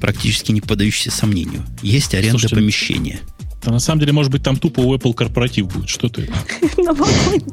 [0.00, 1.64] практически не поддающийся сомнению.
[1.82, 3.20] Есть аренда Слушайте, помещения.
[3.62, 5.88] Да, на самом деле, может быть, там тупо у Apple корпоратив будет.
[5.88, 6.30] Что ты?
[6.78, 7.52] Новогодний.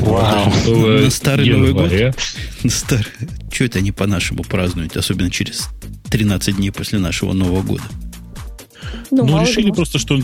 [0.00, 1.90] На Старый Новый год?
[1.90, 2.14] Января.
[2.68, 3.06] Стар...
[3.52, 5.68] Что это они по-нашему празднуют, особенно через
[6.10, 7.82] 13 дней после нашего Нового года?
[9.10, 10.20] Ну, Ну, решили ли, просто, что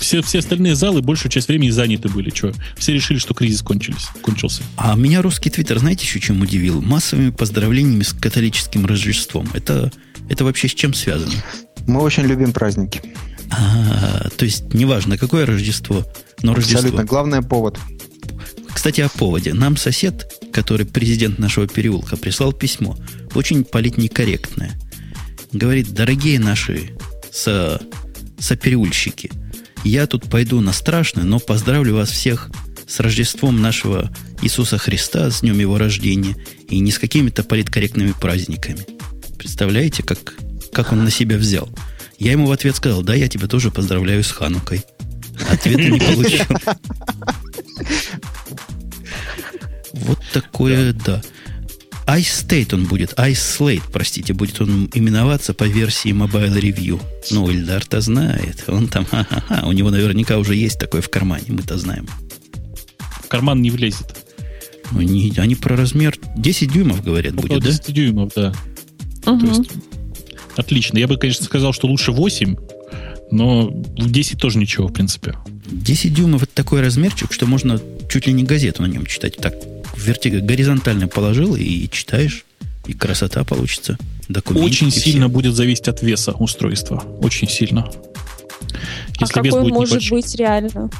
[0.00, 2.30] все, все остальные залы большую часть времени заняты были.
[2.30, 2.52] Что?
[2.76, 4.62] Все решили, что кризис кончились, кончился.
[4.76, 6.80] А меня русский твиттер, знаете, еще чем удивил?
[6.82, 9.48] Массовыми поздравлениями с католическим Рождеством.
[9.54, 9.92] Это,
[10.28, 11.32] это вообще с чем связано?
[11.86, 13.00] Мы очень любим праздники.
[13.50, 16.04] А, то есть, неважно, какое Рождество,
[16.42, 16.80] но Рождество.
[16.80, 17.04] Абсолютно.
[17.04, 17.78] Главное повод.
[18.72, 19.54] Кстати, о поводе.
[19.54, 22.96] Нам сосед, который президент нашего переулка, прислал письмо.
[23.34, 24.78] Очень политнекорректное.
[25.52, 26.90] Говорит, дорогие наши
[27.32, 27.80] со,
[28.38, 29.30] сопереульщики,
[29.84, 32.50] я тут пойду на страшное, но поздравлю вас всех
[32.86, 34.10] с Рождеством нашего
[34.42, 36.36] Иисуса Христа, с днем его рождения,
[36.68, 38.86] и не с какими-то политкорректными праздниками.
[39.36, 40.34] Представляете, как,
[40.72, 41.68] как он на себя взял?
[42.18, 44.84] Я ему в ответ сказал, да, я тебя тоже поздравляю с Ханукой.
[45.48, 46.44] Ответа не получил.
[49.92, 51.22] Вот такое, да.
[52.08, 57.02] Ice State он будет, Ice Slate, простите, будет он именоваться по версии Mobile Review.
[57.30, 58.64] Ну, Ильдар-то знает.
[58.66, 62.08] Он там, ха-ха-ха, у него наверняка уже есть такое в кармане, мы-то знаем.
[63.24, 64.24] В карман не влезет.
[64.90, 68.54] Ну, не, они про размер 10 дюймов говорят, Около будет, 10 дюймов, да.
[69.22, 69.70] То есть,
[70.56, 70.96] отлично.
[70.96, 72.56] Я бы, конечно, сказал, что лучше 8,
[73.30, 75.32] но в 10 тоже ничего, в принципе.
[75.32, 75.44] да?
[75.70, 77.78] 10 дюймов это такой размерчик, что можно
[78.08, 79.36] чуть ли не газету на нем читать.
[79.36, 79.52] Так,
[79.98, 82.44] вертига горизонтально положил и читаешь,
[82.86, 83.98] и красота получится.
[84.28, 85.00] Документики Очень все.
[85.00, 87.02] сильно будет зависеть от веса устройства.
[87.20, 87.82] Очень сильно.
[87.82, 90.90] А Если вес какой будет может небольшой, быть реально?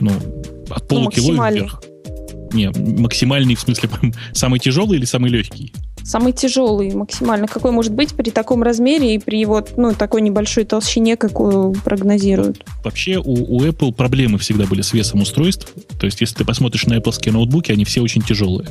[0.00, 0.12] ну,
[0.70, 1.60] от полукило и максимальный.
[1.60, 1.82] вверх.
[2.52, 3.90] Не, максимальный в смысле
[4.32, 5.72] самый тяжелый или самый легкий?
[6.08, 7.46] Самый тяжелый максимально.
[7.46, 12.64] Какой может быть при таком размере и при вот ну, такой небольшой толщине, какую прогнозируют?
[12.82, 15.70] Вообще у, у Apple проблемы всегда были с весом устройств.
[16.00, 18.66] То есть, если ты посмотришь на Apple ноутбуки, они все очень тяжелые.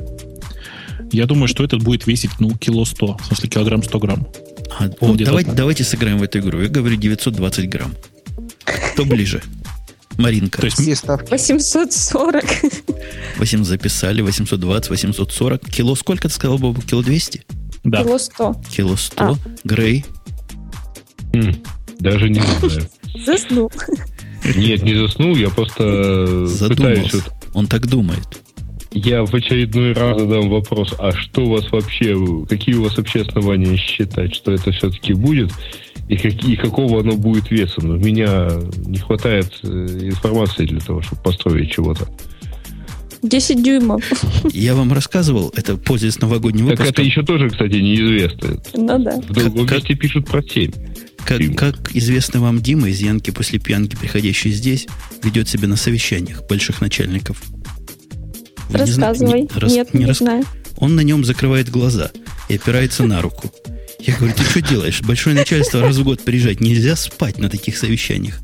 [1.12, 4.28] Я думаю, что этот будет весить, ну, кило 100, в смысле, килограмм 100 грамм.
[4.80, 5.58] А, Где-то давайте, так.
[5.58, 6.60] давайте сыграем в эту игру.
[6.60, 7.94] Я говорю 920 грамм.
[8.94, 9.44] Кто ближе?
[10.18, 10.60] Маринка.
[10.60, 11.30] То есть, Какие ставки?
[11.30, 12.44] 840.
[13.38, 15.66] 8 записали, 820, 840.
[15.70, 16.82] Кило сколько ты сказал, Бобу?
[16.82, 17.44] Кило 200?
[17.84, 18.04] да.
[18.04, 18.62] Кило 100.
[18.76, 19.24] Кило 100.
[19.24, 19.36] А.
[19.64, 20.06] Грей.
[21.34, 21.54] Хм,
[22.00, 22.90] даже не знаю.
[23.26, 23.72] Заснул.
[24.56, 27.18] Нет, не заснул, я просто э, пытаюсь Задумался.
[27.18, 28.28] вот Он так думает.
[28.92, 32.16] Я в очередной раз задам вопрос, а что у вас вообще,
[32.50, 35.52] какие у вас вообще основания считать, что это все-таки будет,
[36.08, 37.82] и, какие, какого оно будет веса?
[37.82, 38.50] Но у меня
[38.86, 39.68] не хватает э,
[40.04, 42.08] информации для того, чтобы построить чего-то.
[43.24, 44.04] 10 дюймов.
[44.54, 48.62] Я вам рассказывал, это пользуясь новогодним Так выпуском, это еще тоже, кстати, неизвестно.
[48.76, 49.20] Ну да.
[49.22, 50.72] В другом Как- месте пишут про 7.
[51.26, 51.56] как, Дима.
[51.56, 54.88] как известно вам, Дима из Янки после пьянки, приходящий здесь,
[55.24, 57.42] ведет себя на совещаниях больших начальников.
[58.70, 59.42] Вы не Рассказывай.
[59.42, 60.44] не- рас- Нет, не не рас- знаю.
[60.78, 62.12] Он на нем закрывает глаза
[62.50, 63.52] и опирается на руку.
[64.00, 65.02] Я говорю, ты что делаешь?
[65.02, 66.60] Большое начальство раз в год приезжать.
[66.62, 68.40] Нельзя спать на таких совещаниях.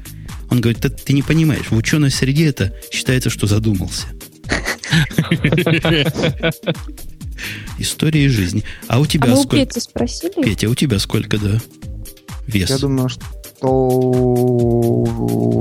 [0.49, 4.07] Он говорит, «Да ты не понимаешь, в ученой среде это считается, что задумался.
[7.79, 8.63] История из жизни.
[8.87, 9.65] А у А тебя у сколько?
[9.65, 10.43] Пети спросили?
[10.43, 11.59] Петя, у тебя сколько, да?
[12.47, 12.69] Вес.
[12.69, 13.23] Я думаю, что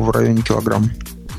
[0.05, 0.90] в районе килограмм.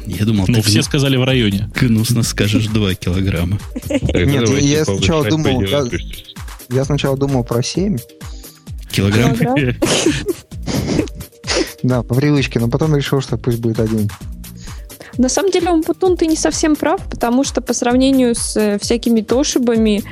[0.06, 1.70] Я думал, Ну, ты все гну- сказали в районе.
[1.80, 3.60] гнусно скажешь 2 килограмма.
[3.90, 5.88] Нет, я сначала думал, я-
[6.70, 7.98] Я сначала думал про 7,
[8.94, 9.36] Килограмм?
[9.36, 9.76] Килограмм?
[11.84, 14.10] да, по привычке, но потом решил, что пусть будет один.
[15.18, 19.22] На самом деле, Умпутун, ты не совсем прав, потому что по сравнению с э, всякими
[19.22, 20.04] тошибами,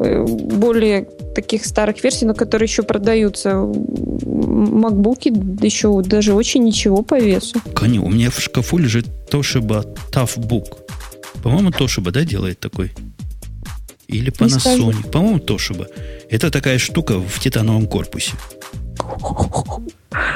[0.00, 3.54] э, более таких старых версий, но которые еще продаются,
[4.24, 5.32] макбуки
[5.62, 7.60] еще даже очень ничего по весу.
[7.74, 10.78] Конечно, у меня в шкафу лежит Toshiba Toughbook.
[11.42, 12.90] По-моему, Toshiba, да, делает такой?
[14.10, 14.30] Или.
[14.32, 15.10] Panasonic.
[15.10, 15.86] По-моему, Toshiba.
[16.28, 18.32] Это такая штука в титановом корпусе.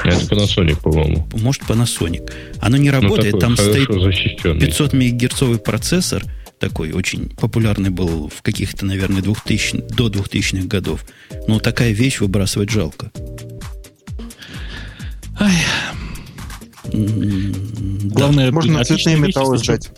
[0.03, 1.27] Это Panasonic, по-моему.
[1.33, 2.31] Может, Panasonic.
[2.61, 3.33] Оно не Ну, работает.
[3.33, 4.59] такой Там стоит хорошо защищенный.
[4.59, 6.23] 500 мегагерцовый процессор,
[6.59, 11.05] такой очень популярный был в каких-то, наверное, 2000, до 2000-х годов.
[11.47, 13.11] Но такая вещь выбрасывать жалко.
[15.39, 15.53] Ай,
[16.93, 17.51] М,
[18.09, 18.15] да.
[18.15, 19.89] главное, Можно цветные металлы сдать.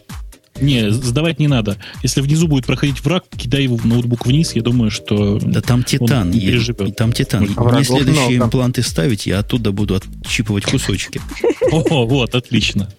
[0.62, 1.78] Не, сдавать не надо.
[2.04, 5.40] Если внизу будет проходить враг, кидай его в ноутбук вниз, я думаю, что...
[5.40, 6.32] Да там титан.
[6.32, 6.60] И
[6.96, 7.50] Там титан.
[7.56, 8.46] А Мне следующие много.
[8.46, 11.22] импланты ставить, я оттуда буду отщипывать кусочки.
[11.72, 12.90] О, вот, отлично.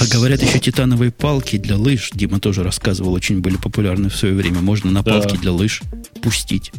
[0.00, 4.34] А говорят, еще титановые палки для лыж, Дима тоже рассказывал, очень были популярны в свое
[4.34, 4.60] время.
[4.60, 5.12] Можно на Да.
[5.12, 5.82] палки для лыж
[6.22, 6.72] пустить.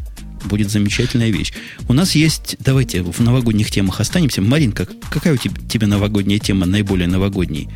[0.46, 1.54] Будет замечательная вещь.
[1.88, 4.44] У нас есть, давайте в новогодних темах останемся.
[4.44, 7.68] Маринка, какая у тебя, тебе новогодняя тема, наиболее новогодней?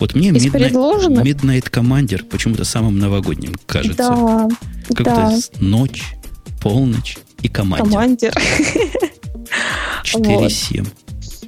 [0.00, 1.24] Вот мне Из Midnight, предложенных?
[1.24, 3.96] Midnight Commander почему-то самым новогодним кажется.
[3.98, 4.48] Да,
[4.88, 6.02] Как-то да, ночь,
[6.62, 7.86] полночь и командир.
[7.90, 8.34] командир.
[10.04, 10.86] 4.7.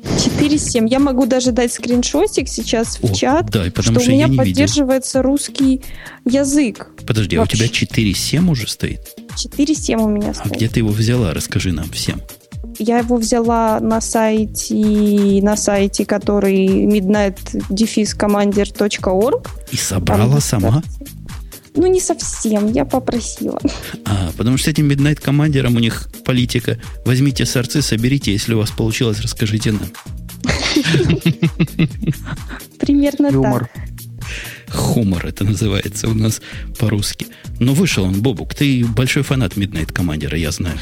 [0.02, 0.88] 4.7.
[0.88, 4.22] Я могу даже дать скриншотик сейчас в О, чат, да, потому что что, у меня
[4.22, 4.44] я не видел.
[4.44, 5.82] поддерживается русский
[6.24, 6.88] язык.
[7.06, 7.84] Подожди, а у тебя вообще.
[7.86, 9.00] 4.7 уже стоит?
[9.36, 10.54] 4.7 у меня А стоит.
[10.54, 11.32] где ты его взяла?
[11.32, 12.20] Расскажи нам всем.
[12.78, 19.48] Я его взяла на сайте, на сайте, который midnight-commander.org.
[19.70, 20.82] И собрала сама?
[21.74, 23.58] Ну, не совсем, я попросила.
[24.04, 26.78] А, потому что с этим Midnight командером у них политика.
[27.06, 29.88] Возьмите сорцы, соберите, если у вас получилось, расскажите нам.
[32.78, 33.70] Примерно Юмор.
[34.68, 36.40] Хумор это называется у нас
[36.78, 37.26] по-русски.
[37.58, 38.54] Но вышел он, Бобук.
[38.54, 40.78] Ты большой фанат Midnight командера, я знаю.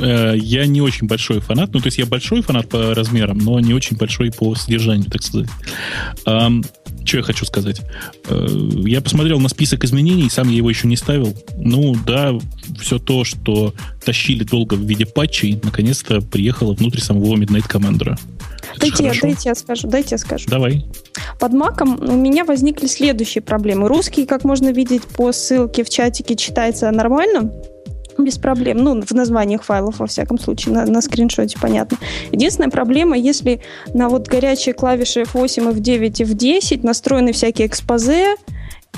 [0.00, 1.72] Э, Я не очень большой фанат.
[1.72, 5.22] Ну, то есть я большой фанат по размерам, но не очень большой по содержанию, так
[5.22, 5.48] сказать.
[7.06, 7.82] Что я хочу сказать?
[8.28, 8.46] Э,
[8.84, 11.34] я посмотрел на список изменений, сам я его еще не ставил.
[11.56, 12.32] Ну, да,
[12.80, 13.74] все то, что
[14.04, 18.18] тащили долго в виде патчей, наконец-то приехало внутрь самого Midnight Commander.
[18.80, 20.48] Дайте, я, дайте я скажу, дайте я скажу.
[20.48, 20.84] Давай.
[21.38, 23.86] Под маком у меня возникли следующие проблемы.
[23.86, 27.52] Русский, как можно видеть по ссылке в чатике, читается нормально
[28.24, 28.78] без проблем.
[28.78, 31.98] Ну, в названиях файлов, во всяком случае, на, на скриншоте понятно.
[32.32, 33.60] Единственная проблема, если
[33.94, 38.36] на вот горячие клавиши F8, F9, F10 настроены всякие экспозе,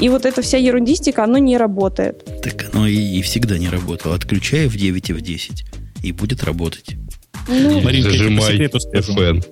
[0.01, 2.25] и вот эта вся ерундистика, оно не работает.
[2.43, 4.15] Так оно и, и всегда не работало.
[4.15, 5.65] Отключай в 9 и в 10,
[6.05, 6.97] и будет работать.
[7.49, 9.45] Ну, Маринка, Зажимай FN.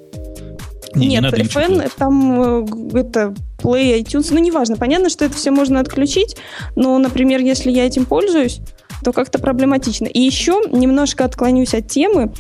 [0.95, 3.35] Не, Нет, не FN, там э, это
[3.67, 4.77] Play, iTunes, ну, неважно.
[4.77, 6.37] Понятно, что это все можно отключить,
[6.77, 8.61] но, например, если я этим пользуюсь,
[9.05, 10.07] то как-то проблематично.
[10.07, 12.33] И еще немножко отклонюсь от темы.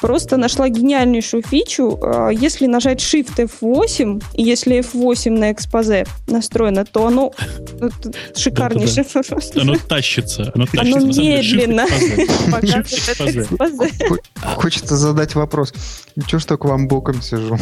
[0.00, 1.98] Просто нашла гениальнейшую фичу.
[2.02, 7.32] А, если нажать Shift F8, и если F8 на экспозе настроено, то оно
[8.36, 9.06] шикарнейшее.
[9.54, 10.52] Оно тащится.
[10.54, 11.86] Оно, тащится, оно медленно
[14.56, 15.72] Хочется задать вопрос.
[16.26, 17.58] Чего ж так вам боком сижу?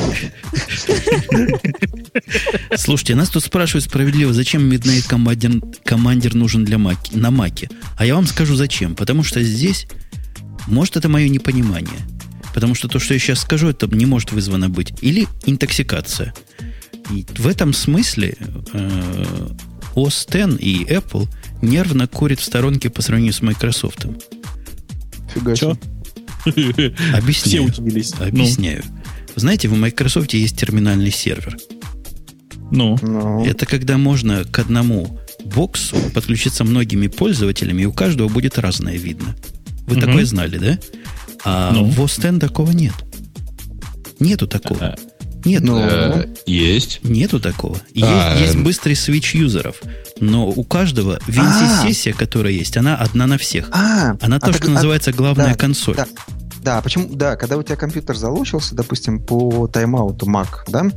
[2.95, 5.09] Слушайте, нас тут спрашивают справедливо, зачем Midnight
[5.85, 7.69] Commander нужен для Маки, на Маке.
[7.97, 8.95] А я вам скажу зачем.
[8.95, 9.89] Потому что здесь,
[10.69, 11.99] может, это мое непонимание.
[12.55, 14.93] Потому что то, что я сейчас скажу, это не может вызвано быть.
[15.01, 16.35] Или интоксикация.
[17.11, 18.37] И в этом смысле
[18.73, 19.49] э,
[19.97, 21.29] OS X и Apple
[21.63, 24.07] нервно курят в сторонке по сравнению с Microsoft.
[25.35, 25.77] Фига себе.
[27.13, 27.73] Объясняю.
[27.73, 28.13] Все удивились.
[28.21, 28.85] Объясняю.
[28.87, 29.01] Ну.
[29.35, 31.59] Знаете, в Microsoft есть терминальный сервер.
[32.71, 32.99] Ну.
[33.03, 33.45] ну.
[33.45, 39.37] Это когда можно к одному боксу подключиться многими пользователями, и у каждого будет разное видно.
[39.87, 40.07] Вы угу.
[40.07, 40.79] такое знали, да?
[41.45, 41.85] А ну.
[41.85, 42.95] в Остен такого нет.
[44.19, 44.81] Нету такого.
[44.81, 44.97] А,
[45.45, 45.63] нет.
[45.63, 47.01] Ну, э, есть.
[47.03, 47.77] Нету такого.
[48.01, 49.83] А, есть, есть быстрый свич юзеров.
[50.21, 53.69] Но у каждого VNC-сессия, которая есть, она одна на всех.
[53.73, 55.97] А, она а то, так, что а, называется главная да, консоль.
[55.97, 56.07] Да.
[56.65, 57.09] Да, почему?
[57.11, 60.91] Да, когда у тебя компьютер залочился, допустим, по тайм-ауту Mac, да,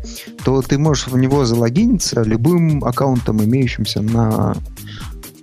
[0.45, 4.56] то ты можешь в него залогиниться любым аккаунтом, имеющимся на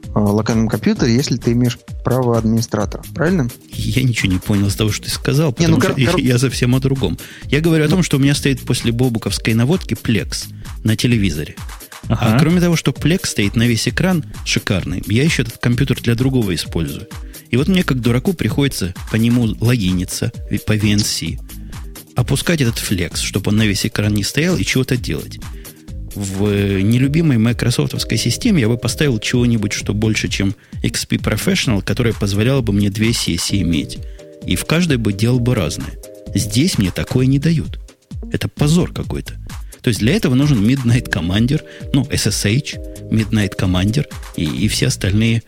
[0.06, 3.04] э, локальном компьютере, если ты имеешь право администратора.
[3.14, 3.50] Правильно?
[3.70, 6.38] Я ничего не понял из того, что ты сказал, потому не, ну, что кор- я,
[6.38, 7.18] совсем о другом.
[7.44, 10.46] Я говорю о том, что у меня стоит после бобуковской наводки Plex
[10.84, 11.54] на телевизоре.
[12.08, 12.36] Ага.
[12.36, 16.14] А кроме того, что Plex стоит на весь экран шикарный, я еще этот компьютер для
[16.14, 17.08] другого использую.
[17.54, 20.32] И вот мне, как дураку, приходится по нему логиниться
[20.66, 21.38] по VNC,
[22.16, 25.38] опускать этот флекс, чтобы он на весь экран не стоял, и чего-то делать.
[26.16, 26.48] В
[26.82, 32.72] нелюбимой майкрософтовской системе я бы поставил чего-нибудь, что больше, чем XP Professional, которое позволяло бы
[32.72, 33.98] мне две сессии иметь.
[34.44, 35.94] И в каждой бы делал бы разное.
[36.34, 37.78] Здесь мне такое не дают.
[38.32, 39.34] Это позор какой-то.
[39.80, 41.62] То есть для этого нужен Midnight Commander,
[41.92, 45.44] ну, SSH, Midnight Commander и, и все остальные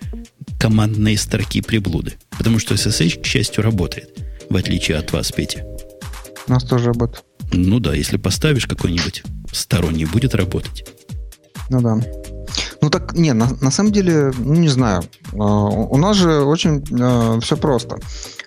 [0.59, 2.15] командные строки приблуды.
[2.37, 4.19] Потому что SSH, к счастью, работает.
[4.49, 5.65] В отличие от вас, Петя.
[6.47, 7.25] У нас тоже работает.
[7.53, 9.23] Ну да, если поставишь какой-нибудь
[9.53, 10.85] сторонний, будет работать.
[11.71, 12.01] Ну да.
[12.81, 15.03] Ну так, не, на, на самом деле, ну не знаю.
[15.33, 17.99] Uh, у нас же очень uh, все просто.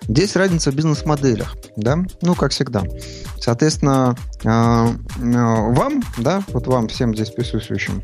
[0.08, 2.82] Здесь разница в бизнес-моделях, да, ну как всегда.
[3.38, 8.02] Соответственно, uh, вам, да, вот вам всем здесь присутствующим,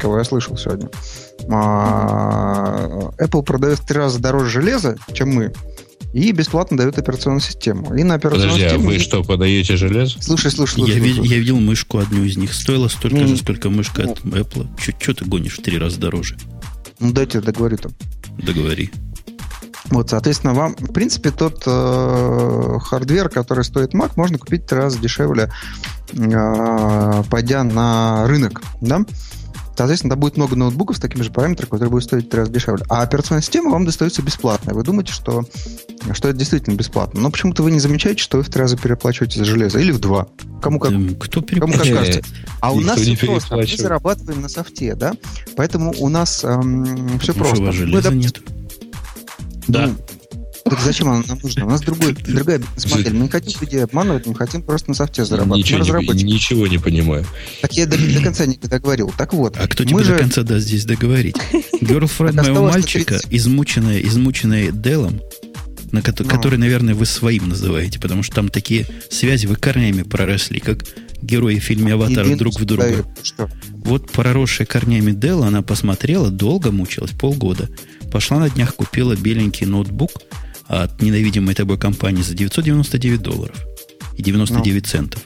[0.00, 5.52] кого я слышал сегодня, а, Apple продает в три раза дороже железа, чем мы,
[6.12, 7.94] и бесплатно дает операционную систему.
[7.94, 8.90] И на операционную Подожди, а систему...
[8.90, 10.22] а вы что, подаете железо?
[10.22, 10.92] Слушай, слушай, слушай.
[10.92, 11.08] Я, слушай.
[11.08, 12.52] Видел, я видел мышку одну из них.
[12.52, 14.68] Стоила столько ну, же, сколько мышка ну, от Apple.
[15.00, 16.36] Что ты гонишь в три раза дороже?
[17.00, 17.92] Ну, дайте я договорю там.
[18.38, 18.90] Договори.
[19.86, 24.78] Вот, соответственно, вам, в принципе, тот э, hardware, который стоит Mac, можно купить в три
[24.78, 25.50] раза дешевле,
[26.12, 29.04] э, пойдя на рынок, да?
[29.76, 32.52] Соответственно, там будет много ноутбуков с такими же параметрами, которые будут стоить в три раза
[32.52, 32.84] дешевле.
[32.88, 34.74] А операционная система вам достается бесплатно.
[34.74, 35.44] Вы думаете, что,
[36.12, 37.20] что это действительно бесплатно.
[37.20, 39.78] Но почему-то вы не замечаете, что вы в три раза переплачиваете за железо.
[39.78, 40.28] Или в два.
[40.60, 42.22] Кому как, Кто кому как кажется.
[42.60, 43.56] А у нас все просто.
[43.56, 45.14] Мы зарабатываем на софте, да?
[45.56, 47.62] Поэтому у нас эм, все просто.
[47.62, 48.12] Мы, доп...
[48.12, 48.40] нет.
[49.68, 49.86] Да.
[49.86, 49.96] Ну,
[50.64, 51.66] так зачем она нам нужна?
[51.66, 53.12] У нас другой, другая бизнес-модель.
[53.14, 55.70] Мы не хотим людей обманывать, мы хотим просто на софте зарабатывать.
[55.70, 57.26] Ничего, не, ничего не понимаю.
[57.60, 59.12] Так я до, до конца не договорил.
[59.16, 59.56] Так вот.
[59.58, 60.12] А кто тебе же...
[60.12, 61.36] до конца даст здесь договорить?
[61.80, 65.20] Girlfriend моего мальчика, измученная, измученная Делом,
[65.90, 66.28] на ко- ну.
[66.28, 70.84] который, наверное, вы своим называете, потому что там такие связи вы корнями проросли, как
[71.20, 73.04] герои в фильме «Аватар» друг в друга.
[73.22, 73.48] Что?
[73.70, 77.68] Вот проросшая корнями Dell, она посмотрела, долго мучилась, полгода.
[78.10, 80.10] Пошла на днях, купила беленький ноутбук–
[80.66, 83.56] от ненавидимой тобой компании за 999 долларов
[84.16, 85.22] и 99 ну, центов.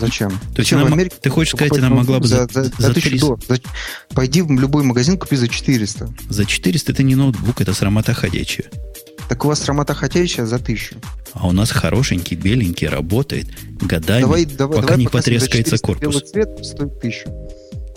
[0.00, 0.30] Зачем?
[0.30, 2.70] То есть Зачем она, в Америке ты хочешь сказать, она могла бы за, за, за,
[2.76, 3.44] за 1000 долларов?
[3.46, 3.60] За,
[4.14, 6.08] пойди в любой магазин, купи за 400.
[6.28, 8.66] За 400 это не ноутбук, это срамота ходячая.
[9.28, 10.96] Так у вас срамота ходячая за 1000.
[11.34, 13.48] А у нас хорошенький, беленький, работает
[13.80, 16.02] годами, давай, давай, пока давай не потрескается корпус.
[16.02, 17.24] Белый цвет стоит 1000.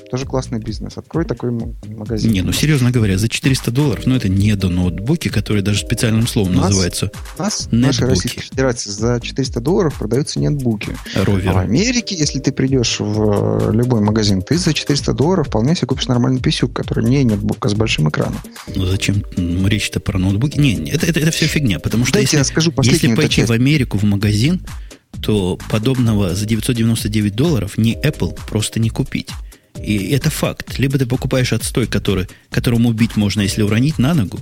[0.10, 0.98] Тоже классный бизнес.
[0.98, 2.32] Открой такой магазин.
[2.32, 6.28] Не, ну серьезно говоря, за 400 долларов, ну это не до ноутбуки, которые даже специальным
[6.28, 7.12] словом у нас, называются.
[7.38, 10.96] У нас в нашей Российской Федерации за 400 долларов продаются нетбуки.
[11.16, 11.50] Ровер.
[11.50, 15.88] А в Америке, если ты придешь в любой магазин, ты за 400 долларов вполне себе
[15.88, 18.40] купишь нормальный писюк, который не нетбук, а с большим экраном.
[18.76, 19.24] Ну зачем
[19.66, 20.60] речь-то про ноутбуки?
[20.60, 23.52] Не, это, это, это все фигня, потому что Дайте если, я скажу если пойти в
[23.52, 24.62] Америку в магазин,
[25.22, 29.30] то подобного за 999 долларов ни Apple просто не купить.
[29.82, 30.78] И это факт.
[30.80, 34.40] Либо ты покупаешь отстой, который, которому убить можно, если уронить на ногу.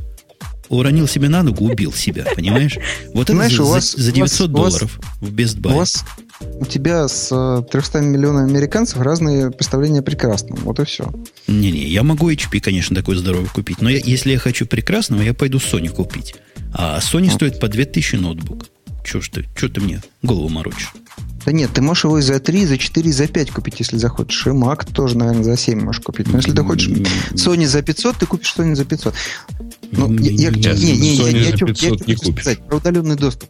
[0.70, 2.78] Уронил себе на ногу, убил себя, понимаешь?
[3.14, 5.74] Вот это Знаешь, за, вас, за 900 вас, долларов в Best Buy.
[5.74, 6.06] У, вас,
[6.40, 10.60] у тебя с 300 миллионами американцев разные представления прекрасного.
[10.62, 11.12] Вот и все.
[11.48, 13.82] Не-не, я могу HP, конечно, такой здоровый купить.
[13.82, 16.36] Но я, если я хочу прекрасного, я пойду Sony купить.
[16.74, 17.34] А Sony вот.
[17.34, 18.66] стоит по 2000 ноутбук.
[19.04, 20.94] Чего ж ты, что ты мне голову морочишь?
[21.46, 24.48] Да нет, ты можешь его и за 3, за 4, за 5 купить, если захочешь.
[24.48, 26.28] И Mac тоже, наверное, за 7 можешь купить.
[26.28, 26.90] Но если ты хочешь
[27.34, 29.14] Sony за 500, ты купишь Sony за 500.
[29.98, 33.50] Ну, я, я, не, не, не, я, я, я, я, сказать про удаленный доступ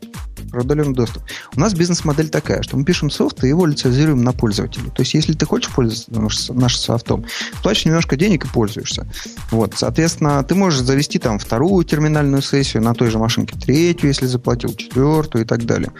[0.53, 1.23] про удаленный доступ.
[1.55, 4.89] У нас бизнес-модель такая, что мы пишем софт и его лицензируем на пользователя.
[4.91, 7.25] То есть, если ты хочешь пользоваться нашим софтом,
[7.63, 9.07] платишь немножко денег и пользуешься.
[9.49, 14.27] Вот, соответственно, ты можешь завести там вторую терминальную сессию на той же машинке, третью, если
[14.27, 15.91] заплатил, четвертую и так далее.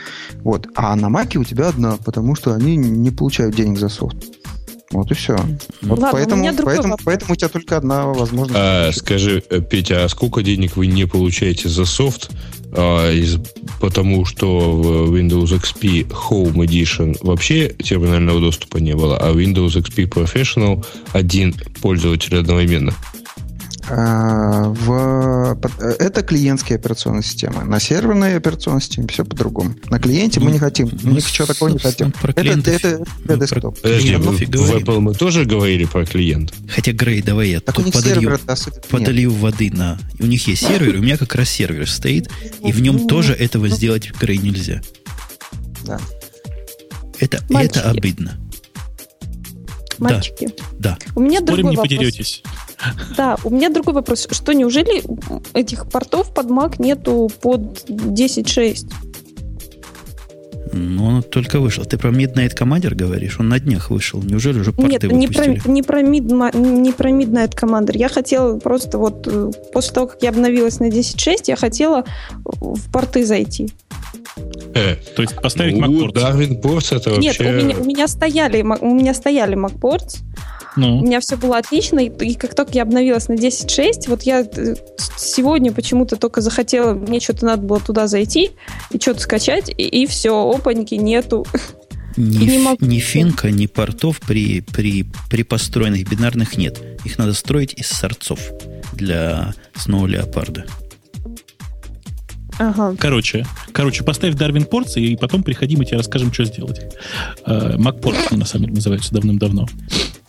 [0.43, 0.67] Вот.
[0.75, 4.17] А на Маке у тебя одна, потому что они не получают денег за софт.
[4.93, 5.35] Вот и все.
[5.81, 8.59] Вот Ладно, поэтому, поэтому, поэтому у тебя только одна возможность.
[8.61, 12.29] А, скажи, э, Петя, а сколько денег вы не получаете за софт?
[12.75, 13.37] А, из,
[13.81, 20.09] потому что в Windows XP Home Edition вообще терминального доступа не было, а Windows XP
[20.09, 22.93] Professional один пользователь одновременно.
[23.95, 25.59] А, в,
[25.99, 27.63] это клиентские операционные системы.
[27.63, 29.75] На серверной операционной системе все по-другому.
[29.89, 30.87] На клиенте мы не хотим.
[31.03, 32.11] Мы ну, ничего такого не хотим.
[32.11, 33.79] Про это, это, это, это десктоп.
[33.79, 36.53] Подожди, в, в Apple мы тоже говорили про клиент.
[36.69, 38.39] Хотя, Грей, давай я так тут подолью,
[38.89, 39.99] подолью воды на...
[40.19, 42.31] У них есть сервер, у меня как раз сервер стоит,
[42.65, 44.81] и в нем тоже этого сделать, Грей, нельзя.
[45.85, 45.99] Да.
[47.19, 48.39] Это, это обидно.
[49.99, 50.49] Мальчики.
[50.79, 50.97] Да.
[51.15, 51.97] У меня Спорим, другой не вопрос.
[51.97, 52.43] потеретесь.
[53.17, 54.27] Да, у меня другой вопрос.
[54.29, 55.03] Что, неужели
[55.53, 58.91] этих портов под Mac нету под 10.6?
[60.73, 61.85] Ну, он только вышел.
[61.85, 63.39] Ты про Midnight Commander говоришь?
[63.39, 64.21] Он на днях вышел.
[64.23, 67.95] Неужели уже порты Нет, не про, не, про Mid, не про Midnight Commander.
[67.95, 72.05] Я хотела просто вот э, после того, как я обновилась на 10.6, я хотела
[72.43, 73.71] в порты зайти.
[74.73, 76.13] Э, то есть поставить ну, MacPorts?
[76.13, 77.53] Darwin Ports это Нет, вообще...
[77.53, 80.21] у меня, у меня стояли, у меня стояли MacPorts,
[80.75, 80.99] ну.
[80.99, 84.41] У меня все было отлично, и, и как только я обновилась на 10.6, вот я
[84.41, 84.75] э,
[85.17, 88.51] сегодня почему-то только захотела, мне что-то надо было туда зайти
[88.91, 91.45] и что-то скачать, и, и все, опаньки нету.
[92.15, 92.85] Ни, не могу.
[92.85, 96.79] ни финка, ни портов при, при, при построенных бинарных нет.
[97.05, 98.39] Их надо строить из сорцов
[98.93, 100.69] для Snow Leopard.
[102.59, 102.95] Ага.
[102.99, 106.81] Короче, короче, поставь Darwin Ports, и потом приходи, мы тебе расскажем, что сделать.
[107.45, 109.67] Uh, MacPorts, на самом деле, называются давным-давно.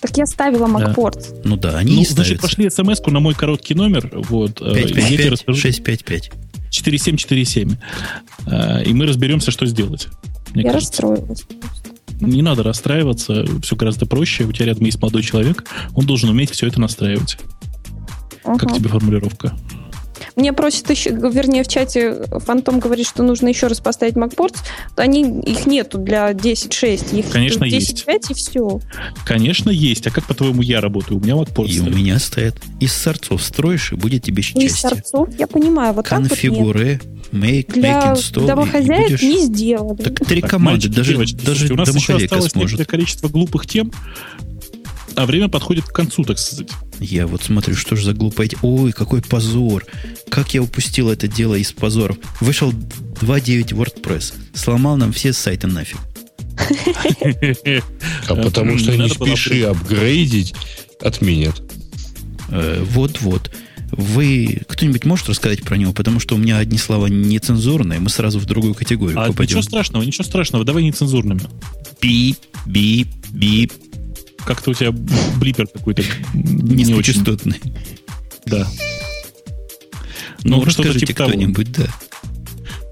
[0.05, 1.31] Так я ставила MacPort.
[1.31, 1.41] Да.
[1.45, 4.11] Ну да, они ну, Значит, пошли смс на мой короткий номер.
[4.13, 6.31] Вот, 555 655.
[6.69, 7.77] 4747.
[8.85, 10.09] И мы разберемся, что сделать.
[10.55, 11.01] Я кажется.
[11.01, 11.45] расстроилась.
[12.21, 14.45] Не надо расстраиваться, все гораздо проще.
[14.45, 15.65] У тебя рядом есть молодой человек,
[15.95, 17.39] он должен уметь все это настраивать.
[18.45, 18.59] Ага.
[18.59, 19.57] Как тебе формулировка?
[20.37, 24.59] Мне просят еще, вернее, в чате Фантом говорит, что нужно еще раз поставить MacPorts.
[24.97, 27.19] Они, их нету для 10.6.
[27.19, 28.31] Их Конечно, 10.5 есть.
[28.31, 28.81] и все.
[29.25, 30.07] Конечно, есть.
[30.07, 31.19] А как, по-твоему, я работаю?
[31.19, 31.69] У меня MacPorts.
[31.69, 31.95] И стоит.
[31.95, 32.57] у меня стоят.
[32.81, 34.67] Из сорцов строишь, и будет тебе счастье.
[34.67, 35.95] Из сорцов, я понимаю.
[35.95, 37.01] Вот Конфигуре,
[37.33, 38.47] make, Для make install.
[38.47, 39.23] домохозяек будешь...
[39.23, 40.03] не сделали.
[40.03, 42.87] Так три так, команды, даже, девочки, даже у нас еще осталось сможет.
[42.87, 43.93] количество глупых тем,
[45.17, 46.69] а время подходит к концу, так сказать.
[47.01, 48.49] Я вот смотрю, что же за глупая...
[48.63, 49.85] Ой, какой позор.
[50.29, 52.17] Как я упустил это дело из позоров.
[52.41, 54.35] Вышел 2.9 WordPress.
[54.55, 55.99] Сломал нам все сайты нафиг.
[58.29, 60.55] А потому что не спеши апгрейдить,
[61.01, 61.63] отменят.
[62.51, 63.51] Э, вот-вот.
[63.91, 65.93] Вы кто-нибудь может рассказать про него?
[65.93, 69.59] Потому что у меня одни слова нецензурные, мы сразу в другую категорию а попадем.
[69.59, 71.43] Ничего страшного, ничего страшного, давай нецензурными.
[72.01, 73.73] Бип, бип, бип,
[74.45, 74.93] как-то у тебя
[75.37, 76.03] блипер какой-то
[76.35, 77.61] низкочастотный.
[78.47, 78.67] Да.
[80.43, 81.87] Ну, ну расскажите типа кто-нибудь, да.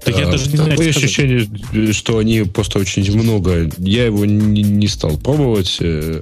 [0.03, 3.71] Так я даже не знаю, Такое ощущение, что они просто очень много...
[3.77, 6.21] Я его не, не стал пробовать э,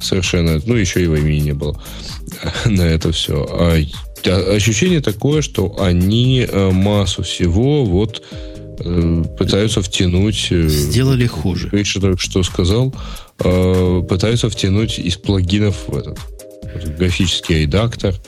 [0.00, 0.60] совершенно.
[0.64, 1.82] Ну, еще и времени не было
[2.66, 3.46] на это все.
[3.50, 3.76] А
[4.54, 8.22] ощущение такое, что они э, массу всего вот
[9.38, 10.48] пытаются втянуть...
[10.50, 11.68] Сделали хуже.
[11.72, 12.94] Риша только что сказал.
[13.38, 16.18] Пытаются втянуть из плагинов в этот
[16.96, 18.14] графический редактор–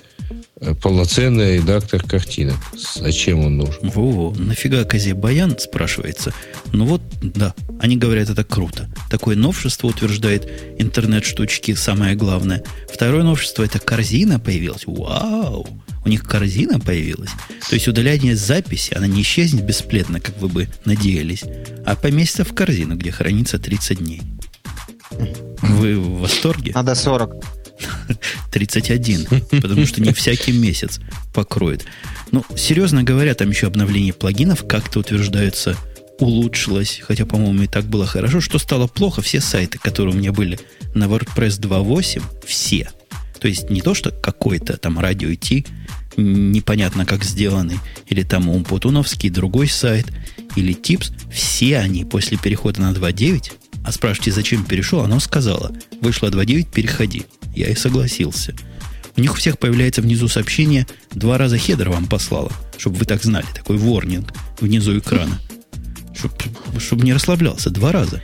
[0.64, 2.56] Э, полноценный редактор картинок.
[2.94, 3.90] Зачем он нужен?
[3.90, 6.32] Во-во, нафига Козе Баян, спрашивается.
[6.72, 8.88] Ну вот, да, они говорят, это круто.
[9.10, 10.48] Такое новшество утверждает
[10.78, 12.62] интернет-штучки, самое главное.
[12.88, 14.84] Второе новшество, это корзина появилась.
[14.86, 15.66] Вау!
[16.04, 17.30] У них корзина появилась.
[17.68, 21.44] То есть удаление записи, она не исчезнет бесплетно, как вы бы надеялись,
[21.86, 24.22] а поместится в корзину, где хранится 30 дней.
[25.62, 26.72] Вы в восторге?
[26.74, 27.34] Надо 40.
[28.52, 29.26] 31,
[29.62, 31.00] потому что не всякий месяц
[31.32, 31.84] покроет.
[32.30, 35.76] Ну, серьезно говоря, там еще обновление плагинов как-то утверждается
[36.18, 38.40] улучшилось, хотя, по-моему, и так было хорошо.
[38.40, 40.58] Что стало плохо, все сайты, которые у меня были
[40.94, 42.90] на WordPress 2.8, все.
[43.40, 45.66] То есть не то, что какой-то там радио IT,
[46.16, 50.06] непонятно как сделанный, или там Умпутуновский другой сайт,
[50.56, 53.52] или Tips, все они после перехода на 2.9,
[53.84, 57.24] а спрашиваете, зачем перешел, оно сказала, вышло 2.9, переходи.
[57.54, 58.54] Я и согласился.
[59.16, 63.22] У них у всех появляется внизу сообщение, два раза хедер вам послала, чтобы вы так
[63.22, 65.38] знали, такой ворнинг внизу экрана.
[66.14, 66.34] Чтобы
[66.78, 68.22] чтоб не расслаблялся, два раза.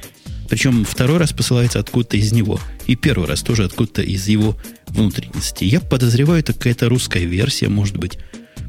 [0.49, 2.59] Причем второй раз посылается откуда-то из него.
[2.87, 4.57] И первый раз тоже откуда-то из его
[4.91, 5.65] внутренности.
[5.65, 8.19] Я подозреваю, это какая-то русская версия, может быть.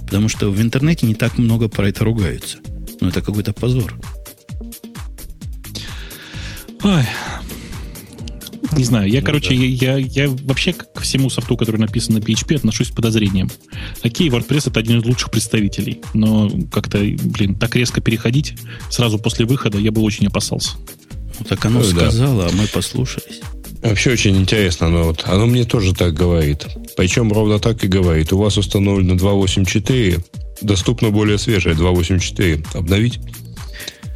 [0.01, 2.57] Потому что в интернете не так много про это ругаются.
[3.01, 3.99] Но это какой-то позор.
[6.83, 7.05] Ой,
[8.73, 9.55] не знаю, я, ну, короче, да.
[9.55, 13.49] я, я, я вообще к всему софту, который написан на PHP, отношусь с подозрением.
[14.03, 18.57] Окей, WordPress это один из лучших представителей, но как-то, блин, так резко переходить
[18.89, 20.71] сразу после выхода я бы очень опасался.
[21.39, 22.49] Ну, так оно ну, сказала, да.
[22.49, 23.41] а мы послушались.
[23.81, 26.67] Вообще очень интересно, оно, вот, оно мне тоже так говорит.
[26.97, 28.33] Причем ровно так и говорит.
[28.33, 30.21] У вас установлено 2.8.4,
[30.61, 32.77] доступно более свежее 2.8.4.
[32.77, 33.19] Обновить?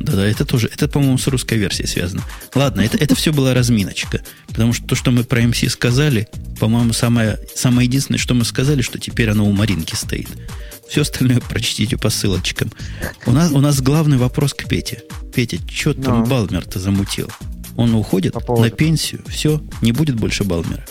[0.03, 2.23] Да-да, это тоже, это, по-моему, с русской версией связано.
[2.53, 4.21] Ладно, это, это все была разминочка.
[4.47, 6.27] Потому что то, что мы про MC сказали,
[6.59, 10.27] по-моему, самое, самое единственное, что мы сказали, что теперь оно у Маринки стоит.
[10.89, 12.69] Все остальное прочтите по ссылочкам.
[13.25, 15.03] У нас, у нас главный вопрос к Пете.
[15.33, 16.25] Петя, что там Но.
[16.25, 17.29] Балмер-то замутил?
[17.77, 20.85] Он уходит по на пенсию, все, не будет больше Балмера.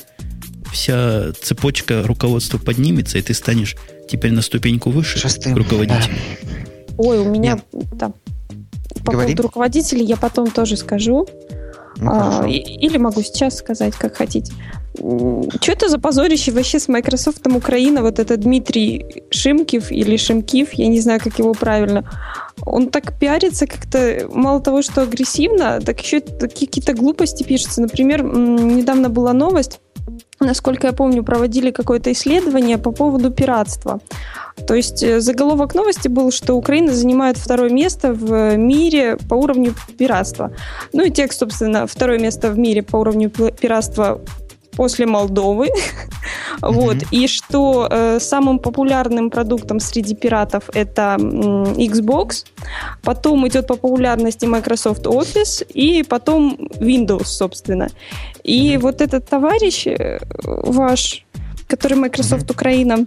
[0.72, 3.76] Вся цепочка руководства поднимется, и ты станешь
[4.08, 5.54] теперь на ступеньку выше Шестым.
[5.56, 6.14] руководителя.
[6.96, 7.60] Ой, у меня
[7.98, 8.14] там
[9.04, 9.28] по Говори.
[9.28, 11.26] поводу руководителей я потом тоже скажу.
[11.96, 14.52] Ну, а, или могу сейчас сказать, как хотите.
[14.94, 18.02] Что это за позорище вообще с Microsoft Украина?
[18.02, 22.04] Вот это Дмитрий Шимкив или Шимкив, я не знаю, как его правильно.
[22.64, 27.80] Он так пиарится как-то, мало того, что агрессивно, так еще какие-то глупости пишутся.
[27.80, 29.80] Например, недавно была новость,
[30.42, 34.00] насколько я помню, проводили какое-то исследование по поводу пиратства.
[34.66, 39.74] То есть э, заголовок новости был, что Украина занимает второе место в мире по уровню
[39.98, 40.52] пиратства.
[40.92, 44.20] Ну и текст, собственно, второе место в мире по уровню пиратства
[44.76, 45.68] после Молдовы.
[46.62, 46.72] Mm-hmm.
[46.72, 46.96] Вот.
[47.10, 52.46] И что э, самым популярным продуктом среди пиратов это э, Xbox,
[53.02, 57.88] потом идет по популярности Microsoft Office и потом Windows, собственно.
[58.44, 58.78] И mm-hmm.
[58.78, 61.26] вот этот товарищ э, ваш,
[61.66, 62.52] который Microsoft mm-hmm.
[62.52, 63.06] Украина,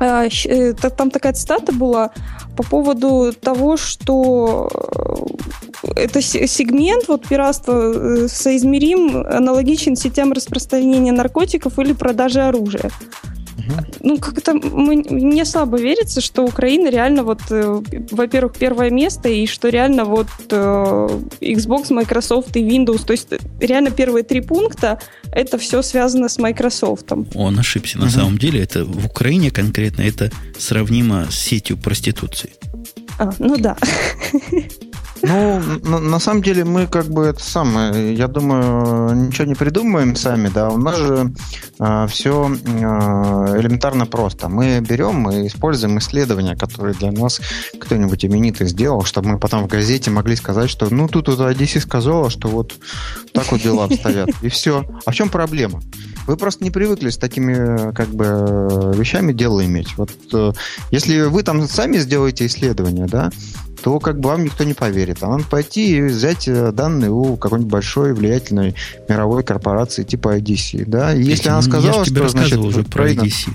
[0.00, 2.10] э, э, там такая цитата была
[2.56, 4.68] по поводу того, что
[5.96, 12.90] это сегмент вот пиратства э, соизмерим, аналогичен сетям распространения наркотиков или продажи оружия.
[14.00, 19.68] Ну, как-то мне слабо верится, что Украина реально вот, э, во-первых, первое место, и что
[19.68, 21.08] реально вот э,
[21.40, 23.28] Xbox, Microsoft и Windows, то есть
[23.60, 25.00] реально первые три пункта,
[25.32, 27.12] это все связано с Microsoft.
[27.34, 27.98] Он ошибся.
[27.98, 28.10] На uh-huh.
[28.10, 32.50] самом деле, это в Украине конкретно это сравнимо с сетью проституции.
[33.18, 33.76] А, ну да.
[35.22, 40.16] Ну, на, на самом деле мы как бы это самое, я думаю, ничего не придумываем
[40.16, 41.28] сами, да, у нас же э,
[41.78, 44.48] а, все э, а, элементарно просто.
[44.48, 47.40] Мы берем и используем исследования, которые для нас
[47.78, 51.80] кто-нибудь именитый сделал, чтобы мы потом в газете могли сказать, что ну тут вот IDC
[51.80, 52.74] сказала, что вот
[53.32, 54.84] так вот дела обстоят, и все.
[55.04, 55.80] А в чем проблема?
[56.26, 59.96] Вы просто не привыкли с такими как бы вещами дело иметь.
[59.96, 60.52] Вот э,
[60.90, 63.30] если вы там сами сделаете исследование, да,
[63.82, 65.18] то как бы вам никто не поверит.
[65.22, 68.74] А надо пойти и взять э, данные у какой-нибудь большой влиятельной
[69.08, 70.84] мировой корпорации типа IDC.
[70.86, 71.14] Да?
[71.14, 73.48] И если она сказала, я тебе рассказывал значит, уже про IDC.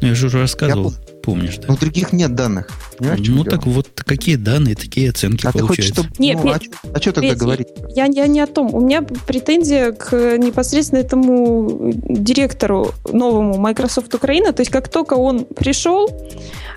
[0.00, 0.92] Ну, я же уже рассказывал.
[0.92, 1.68] Я, Помнишь, да?
[1.68, 2.70] Но других нет данных.
[2.98, 5.74] Понимаешь, ну так вот, какие данные, такие оценки а получаются.
[5.74, 6.08] Ты хочешь, чтобы...
[6.18, 6.62] Нет, ну, нет.
[6.84, 7.68] А, а что тогда Петь, говорить?
[7.94, 8.74] Я, я не о том.
[8.74, 14.52] У меня претензия к непосредственно этому директору новому Microsoft Украина.
[14.52, 16.08] То есть как только он пришел,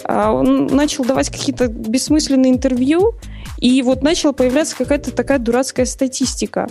[0.04, 3.16] а, он начал давать какие-то бессмысленные интервью,
[3.60, 6.68] и вот начала появляться какая-то такая дурацкая статистика.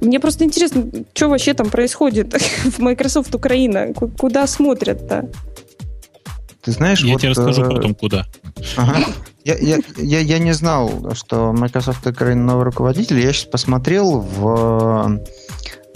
[0.00, 3.92] Мне просто интересно, что вообще там происходит в Microsoft Украина?
[3.94, 5.30] Куда смотрят-то?
[6.62, 8.26] Ты знаешь, я вот, тебе расскажу э, потом, куда.
[8.76, 8.98] Ага.
[9.44, 13.20] Я, я, я, я не знал, что Microsoft Украина новый руководитель.
[13.20, 15.20] Я сейчас посмотрел в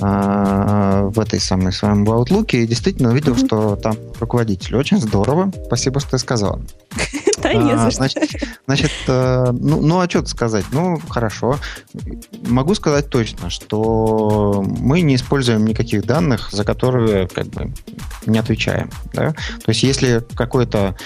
[0.04, 3.46] а, в этой самой своем Outlook и действительно увидел, mm-hmm.
[3.46, 4.74] что там руководитель.
[4.74, 5.52] Очень здорово.
[5.66, 6.60] Спасибо, что ты сказал.
[7.42, 10.64] Да, не а, значит, значит э, ну, ну, а что сказать?
[10.72, 11.58] Ну, хорошо.
[12.46, 17.72] Могу сказать точно, что мы не используем никаких данных, за которые как бы
[18.26, 18.90] не отвечаем.
[19.12, 19.32] Да?
[19.32, 20.96] То есть, если какой-то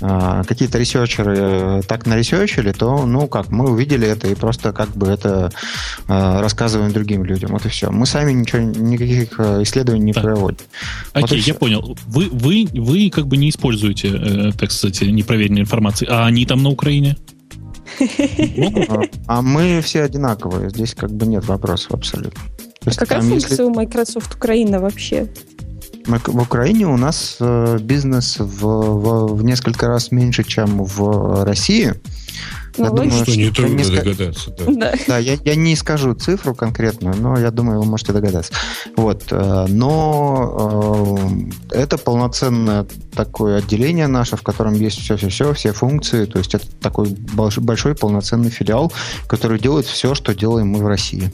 [0.00, 5.06] какие-то ресерчеры э, так наресерчили, то, ну, как, мы увидели это и просто как бы
[5.06, 5.52] это
[6.08, 7.52] а, рассказываем другим людям.
[7.52, 7.90] Вот и все.
[7.90, 10.24] Мы сами ничего, никаких э, исследований не так.
[10.24, 10.64] проводим.
[11.12, 11.98] Окей, вот я понял.
[12.06, 16.62] Вы, вы, вы как бы не используете, э, так сказать, непроверенной информации, а они там
[16.62, 17.16] на Украине?
[18.88, 19.02] А,
[19.38, 20.70] а мы все одинаковые.
[20.70, 22.40] Здесь как бы нет вопросов абсолютно.
[22.84, 25.28] А какая функция у Microsoft Украина вообще?
[26.06, 31.94] В Украине у нас э, бизнес в, в, в несколько раз меньше, чем в России.
[32.76, 34.50] Ну, я думаю, что, что нетрудно не догадаться.
[34.50, 34.94] Да, да.
[35.06, 38.52] да я, я не скажу цифру конкретную, но я думаю, вы можете догадаться.
[38.96, 39.24] Вот.
[39.30, 41.18] Э, но
[41.70, 46.26] э, это полноценное такое отделение наше, в котором есть все-все-все, все функции.
[46.26, 48.92] То есть это такой большой, большой полноценный филиал,
[49.26, 51.32] который делает все, что делаем мы в России.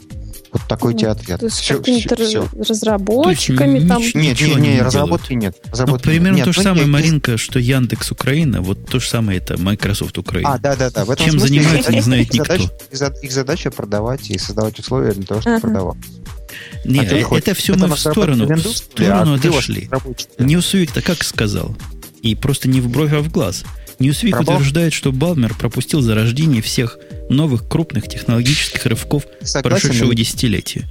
[0.53, 1.39] Вот такой ну, тебе ответ.
[1.39, 4.01] То есть все, какими-то все, разработчиками есть, там?
[4.01, 5.55] Нет, нет, нет, разработки нет.
[5.63, 6.45] Ну, разработки ну, примерно нет.
[6.45, 10.53] то же самое, нет, Маринка, что Яндекс Украина, вот то же самое это Microsoft Украина.
[10.53, 11.05] А, да, да, да.
[11.05, 12.57] В этом Чем смысле, занимается, не знает никто.
[12.91, 15.67] Задача, их задача продавать и создавать условия для того, чтобы ага.
[15.67, 15.97] продавать.
[16.83, 19.89] Нет, а это все мы в сторону, в сторону отошли.
[20.37, 21.77] Ньюсвик-то как сказал?
[22.21, 23.63] И просто не в бровь, а в глаз.
[24.31, 24.55] Пробал?
[24.55, 26.97] утверждает, что Балмер пропустил зарождение всех
[27.31, 29.25] новых крупных технологических рывков
[29.63, 30.87] прошедшего десятилетия.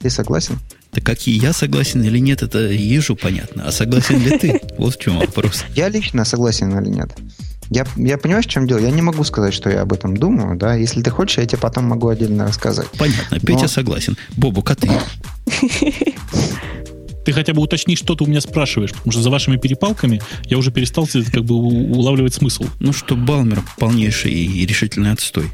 [0.00, 0.58] Ты согласен?
[0.92, 3.64] Да какие я согласен или нет, это ежу понятно.
[3.66, 4.60] А согласен ли ты?
[4.78, 5.64] Вот в чем вопрос.
[5.76, 7.10] Я лично согласен или нет.
[7.68, 8.78] Я, я понимаю, в чем дело.
[8.78, 10.74] Я не могу сказать, что я об этом думаю, да.
[10.74, 12.88] Если ты хочешь, я тебе потом могу отдельно рассказать.
[12.98, 13.38] Понятно.
[13.38, 13.68] Петя Но...
[13.68, 14.16] согласен.
[14.36, 14.90] Бобу, а ты?
[17.24, 20.58] ты хотя бы уточни, что ты у меня спрашиваешь, потому что за вашими перепалками я
[20.58, 22.64] уже перестал как бы улавливать смысл.
[22.78, 25.46] Ну что, Балмер полнейший и решительный отстой.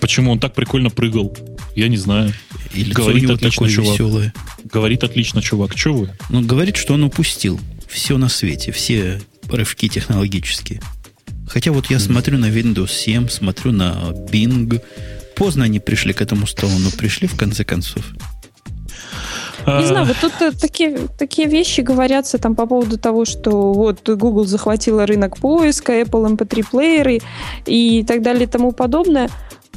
[0.00, 1.36] Почему он так прикольно прыгал?
[1.76, 2.32] Я не знаю.
[2.74, 3.92] Или говорит отлично, чувак.
[3.92, 4.34] Веселое.
[4.64, 5.74] Говорит отлично, чувак.
[5.74, 6.10] Че вы?
[6.28, 10.80] Ну, говорит, что он упустил все на свете, все рывки технологические.
[11.46, 12.00] Хотя вот я mm.
[12.00, 14.80] смотрю на Windows 7, смотрю на Bing.
[15.36, 18.04] Поздно они пришли к этому столу, но пришли в конце концов.
[19.66, 24.08] Не знаю, вот тут э, такие, такие вещи говорятся там по поводу того, что вот
[24.08, 27.22] Google захватила рынок поиска, Apple MP3-плееры
[27.66, 29.28] и так далее и тому подобное.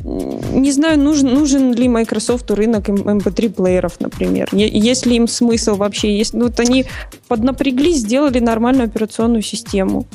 [0.03, 4.49] Не знаю, нужен, нужен ли Microsoft рынок MP3-плееров, например.
[4.51, 6.15] Есть ли им смысл вообще?
[6.17, 6.85] Есть, ну, вот они
[7.27, 10.05] поднапряглись, сделали нормальную операционную систему.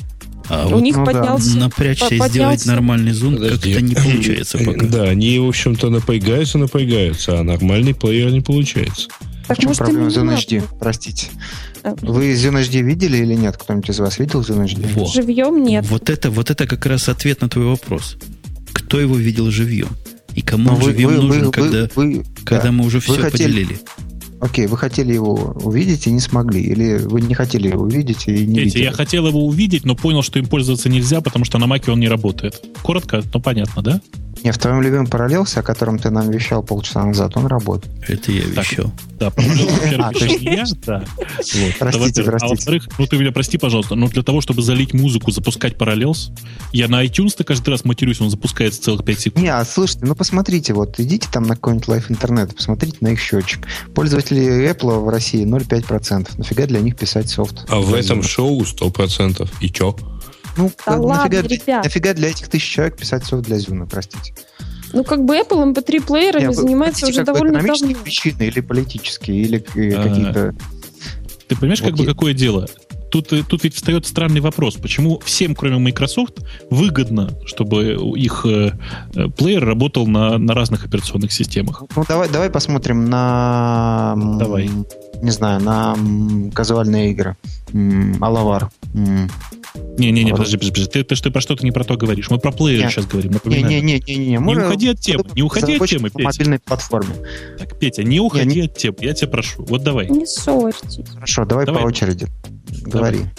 [0.49, 1.59] А у вот них ну, поднялся, да.
[1.61, 2.25] напрячься поднялся.
[2.25, 4.85] и сделать нормальный зум как-то не получается пока.
[4.85, 9.07] Да, они, в общем-то, напрягаются, напрягаются, а нормальный плеер не получается.
[9.47, 10.63] Так, в чем может, проблема Zone HD?
[10.79, 11.27] Простите.
[11.83, 11.95] А.
[12.01, 13.57] Вы Zone HD видели или нет?
[13.57, 14.93] Кто-нибудь из вас видел Zone HD?
[14.93, 15.05] Во.
[15.07, 15.85] Живьем нет.
[15.89, 18.17] Вот это, вот это как раз ответ на твой вопрос.
[18.73, 19.89] Кто его видел живьем?
[20.35, 22.71] И кому вы, живьем вы, нужен, вы, когда, вы, когда да.
[22.71, 23.79] мы уже все хотели, поделили?
[24.41, 28.45] Окей, вы хотели его увидеть и не смогли, или вы не хотели его увидеть и
[28.45, 31.67] не Эти, Я хотел его увидеть, но понял, что им пользоваться нельзя, потому что на
[31.67, 32.59] маке он не работает.
[32.81, 34.01] Коротко, но понятно, да?
[34.43, 37.93] Не, в твоем любимом параллелсе, о котором ты нам вещал полчаса назад, он работает.
[38.07, 38.91] Это я вещал.
[39.19, 41.03] Да, а, я, да.
[41.79, 42.23] Простите, простите.
[42.23, 46.31] А во-вторых, ну ты меня прости, пожалуйста, но для того, чтобы залить музыку, запускать параллелс,
[46.73, 49.43] я на iTunes каждый раз матерюсь, он запускается целых 5 секунд.
[49.43, 53.19] Не, а слушайте, ну посмотрите, вот идите там на какой-нибудь Live интернет, посмотрите на их
[53.19, 53.67] счетчик.
[53.93, 56.29] Пользователи Apple в России 0,5%.
[56.37, 57.65] Нафига для них писать софт?
[57.67, 59.47] А в этом шоу 100%.
[59.61, 59.95] И чё?
[60.57, 61.83] Ну, да ладно, нафига, ребят.
[61.83, 64.33] нафига для этих тысяч человек писать софт для Зюна, простите?
[64.93, 67.73] Ну, как бы Apple MP3 плеерами Нет, занимается уже довольно давно.
[68.03, 70.55] причины или политические, или э, а, какие-то...
[71.47, 72.67] Ты понимаешь, вот как бы какое дело?
[73.11, 74.75] Тут, э, тут ведь встает странный вопрос.
[74.75, 78.71] Почему всем, кроме Microsoft, выгодно, чтобы их э,
[79.13, 81.83] э, плеер работал на, на разных операционных системах?
[81.95, 84.15] Ну, давай, давай посмотрим на...
[84.39, 84.69] Давай.
[85.21, 85.95] Не знаю, на
[86.53, 87.35] казуальные игры.
[88.21, 88.71] Алавар.
[89.73, 90.91] Не-не-не, подожди, подожди, подожди.
[90.91, 92.29] Ты, ты, ты про что-то не про то говоришь.
[92.29, 93.33] Мы про плееры сейчас говорим.
[93.45, 96.23] Не-не-не, не, не уходи от темы, не уходи от темы, Петя.
[96.23, 97.15] мобильной платформе.
[97.57, 99.63] Так, Петя, не уходи не, от темы, я тебя прошу.
[99.65, 100.09] Вот давай.
[100.09, 100.99] Не ссорьтесь.
[101.13, 101.83] Хорошо, давай, давай.
[101.83, 102.27] по очереди.
[102.85, 103.19] Говори.
[103.19, 103.31] Давай.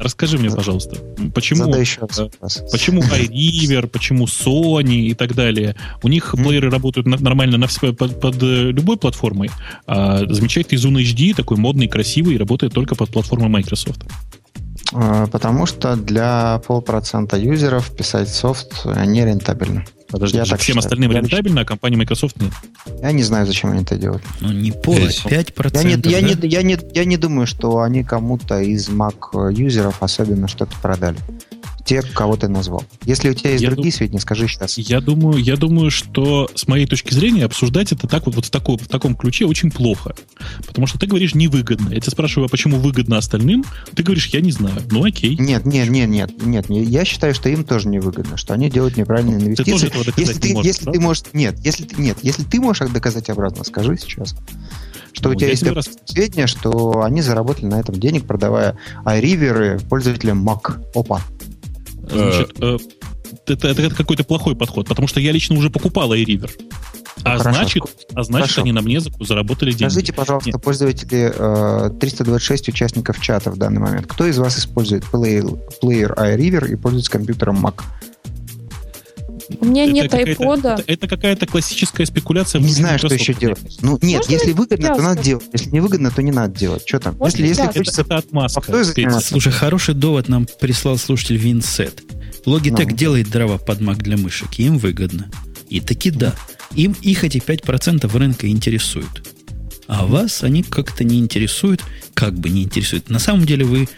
[0.00, 0.96] Расскажи мне, пожалуйста,
[1.34, 2.62] почему, Задай еще раз.
[2.72, 6.42] почему iRiver, почему Sony и так далее, у них mm-hmm.
[6.42, 9.50] плееры работают на, нормально на, под, под любой платформой,
[9.86, 14.00] а замечательный Zoom HD, такой модный, красивый, работает только под платформой Microsoft.
[14.92, 19.84] А, потому что для полпроцента юзеров писать софт нерентабельно.
[20.10, 20.78] Подожди, я так всем считаю.
[20.80, 22.52] остальным я рентабельно, а компании Microsoft нет.
[23.00, 24.22] Я не знаю, зачем они это делают.
[24.40, 25.76] Ну, не пол, 5%.
[25.76, 26.10] Я не, да?
[26.10, 30.74] я, не, я, не, я не думаю, что они кому-то из Mac юзеров особенно что-то
[30.82, 31.18] продали
[31.84, 32.84] те, кого ты назвал.
[33.04, 33.96] Если у тебя есть я другие дум...
[33.96, 34.78] сведения, скажи сейчас.
[34.78, 38.50] Я думаю, я думаю, что с моей точки зрения обсуждать это так вот, вот в,
[38.50, 40.14] таком, в таком ключе очень плохо.
[40.66, 41.90] Потому что ты говоришь невыгодно.
[41.92, 43.64] Я тебя спрашиваю, а почему выгодно остальным?
[43.94, 44.76] Ты говоришь, я не знаю.
[44.90, 45.36] Ну окей.
[45.38, 46.68] Нет, нет, нет, нет, нет.
[46.68, 49.64] Я считаю, что им тоже невыгодно, что они делают неправильные инвестиции.
[49.64, 50.98] Ты тоже этого доказать если ты, не можешь, если правда?
[50.98, 54.36] ты можешь, нет, если ты, нет, если ты можешь доказать обратно, скажи сейчас
[55.12, 55.90] что ну, у тебя есть раз...
[56.04, 60.80] сведения, что они заработали на этом денег, продавая iRiver пользователям Mac.
[60.94, 61.20] Опа.
[62.12, 62.78] Значит, э,
[63.46, 66.50] это, это, это какой-то плохой подход, потому что я лично уже покупал iRiver.
[67.22, 67.58] А Хорошо.
[67.58, 67.82] значит,
[68.14, 68.62] а значит Хорошо.
[68.62, 69.92] они на мне заработали деньги.
[69.92, 70.62] Скажите, пожалуйста, Нет.
[70.62, 75.44] пользователи э, 326 участников чата в данный момент, кто из вас использует плеер,
[75.80, 77.82] плеер iRiver и пользуется компьютером Mac?
[79.58, 80.74] У меня это нет айпода.
[80.74, 82.60] Это, это какая-то классическая спекуляция.
[82.60, 83.58] Не знаю, что еще делать.
[83.82, 84.96] Ну, нет, Можно если выгодно, ясно.
[84.96, 85.44] то надо делать.
[85.52, 86.82] Если не выгодно, то не надо делать.
[86.86, 87.16] Что там?
[87.16, 88.02] Можно если, если хочется...
[88.02, 88.72] Это отмазка.
[88.72, 92.02] А Слушай, хороший довод нам прислал слушатель Винсет.
[92.46, 92.96] Logitech ну.
[92.96, 95.30] делает дрова под Mac для мышек, им выгодно.
[95.68, 96.34] И таки да,
[96.74, 99.28] им их эти 5% рынка интересуют.
[99.86, 101.82] А вас они как-то не интересуют,
[102.14, 103.10] как бы не интересуют.
[103.10, 103.88] На самом деле вы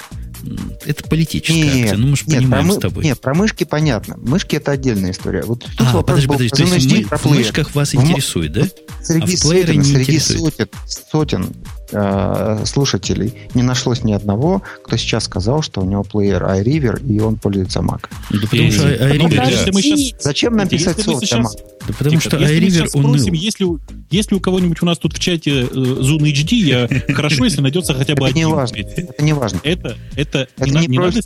[0.85, 1.97] это политическая нет, акция.
[1.99, 3.05] Ну, мы же нет, понимаем про, с тобой.
[3.05, 4.17] Нет, про мышки понятно.
[4.19, 5.43] Мышки это отдельная история.
[5.43, 6.49] Вот тут а, подожди, подожди.
[6.49, 8.67] То есть мы, в мышках вас интересует, да?
[9.03, 10.69] Среди а сотен, среди сотен,
[11.11, 11.55] сотен
[11.93, 17.21] э, слушателей не нашлось ни одного, кто сейчас сказал, что у него плеер iRiver, и
[17.21, 18.07] он пользуется Mac.
[18.31, 20.17] Да потому что iRiver...
[20.19, 21.53] Зачем нам писать софт для Mac?
[21.87, 23.15] Да потому что iRiver уныл.
[23.33, 23.67] Если,
[24.11, 27.95] если у кого-нибудь у нас тут в чате э, Zoom HD, я хорошо, если найдется
[27.95, 28.49] хотя бы это один.
[28.49, 28.77] Не важно.
[28.77, 29.61] Это не важно.
[29.63, 31.23] Это, это, это не, продаем.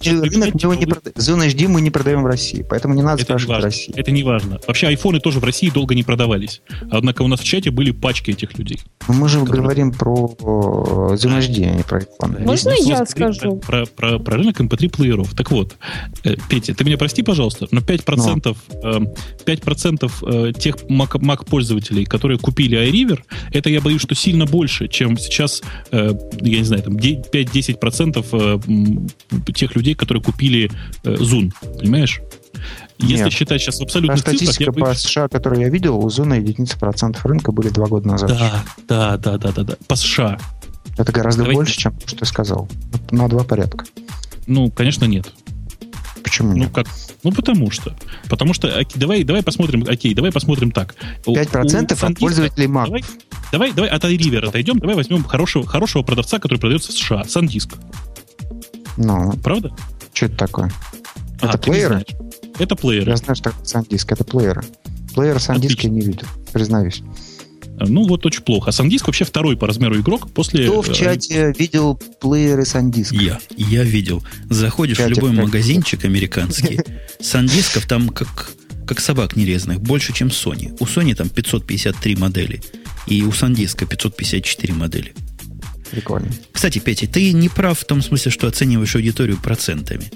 [1.17, 3.95] Zone HD мы не продаем в России, поэтому не надо это спрашивать в России.
[3.97, 4.61] Это не важно.
[4.67, 6.63] Вообще айфоны тоже в России долго не продавались.
[6.91, 8.81] Однако у нас в чате были пачки этих людей.
[9.09, 10.29] Мы же говорим про
[11.15, 12.45] Zone HD, а не про iPhone.
[12.45, 13.57] Можно я скажу?
[13.57, 15.35] Про, про, про рынок MP3 плееров.
[15.35, 15.77] Так вот,
[16.24, 19.15] э, Петя, ты меня прости, пожалуйста, но 5%, но.
[19.45, 23.20] 5% тех Mac, Mac пользователей, которые купили iRiver,
[23.53, 29.53] это я боюсь, что сильно больше, чем сейчас, э, я не знаю, там 5-10% э,
[29.53, 30.70] тех людей, которые купили
[31.05, 31.53] э, Zoom.
[31.78, 32.20] Понимаешь?
[32.98, 33.32] Если Нет.
[33.32, 34.74] считать сейчас в абсолютных Та статистика цифрах...
[34.74, 34.98] по боюсь...
[34.98, 38.31] США, которую я видел, у Zoom единицы процентов рынка были два года назад.
[38.31, 39.77] Да, да, да, да, да, да.
[39.86, 40.39] По США.
[40.97, 41.59] Это гораздо Давайте...
[41.59, 42.68] больше, чем то, что ты сказал.
[43.10, 43.85] На два порядка.
[44.47, 45.31] Ну, конечно, нет.
[46.23, 46.68] Почему ну, нет?
[46.68, 46.86] Ну, как?
[47.23, 47.94] Ну, потому что.
[48.31, 50.94] Потому что, окей, давай, давай посмотрим, окей, давай посмотрим так.
[51.27, 52.86] 5% у, у от пользователей Mac.
[52.86, 53.05] Давай,
[53.52, 57.77] давай, давай от iRiver отойдем, давай возьмем хорошего, хорошего продавца, который продается в США, SanDisk.
[58.97, 59.70] Ну, Правда?
[60.14, 60.73] Что это такое?
[61.43, 62.05] А, это плееры?
[62.59, 63.11] Это плееры.
[63.11, 64.62] Я знаю, что это SanDisk, это плееры.
[65.15, 67.03] Плееры SanDisk я не видел, признаюсь.
[67.78, 68.70] Ну, вот очень плохо.
[68.70, 70.66] А SanDisk вообще второй по размеру игрок после...
[70.66, 73.15] Кто в э, чате видел плееры SanDisk?
[73.15, 73.39] Я.
[73.57, 74.24] Я видел.
[74.49, 76.81] Заходишь в, в любой магазинчик американский,
[77.20, 78.51] SanDiskов там как,
[78.87, 80.74] как собак нерезанных, больше, чем Sony.
[80.81, 82.62] У Sony там 553 модели,
[83.07, 85.12] и у SanDisk 554 модели.
[85.91, 86.29] Прикольно.
[86.53, 90.11] Кстати, Петя, ты не прав в том смысле, что оцениваешь аудиторию процентами.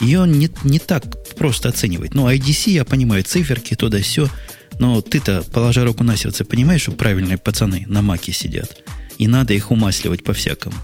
[0.00, 1.04] Ее не, не так
[1.36, 2.14] просто оценивать.
[2.14, 4.28] Ну, IDC, я понимаю, циферки, туда все.
[4.78, 8.82] Но ты-то, положа руку на сердце, понимаешь, что правильные пацаны на маке сидят.
[9.18, 10.76] И надо их умасливать по-всякому.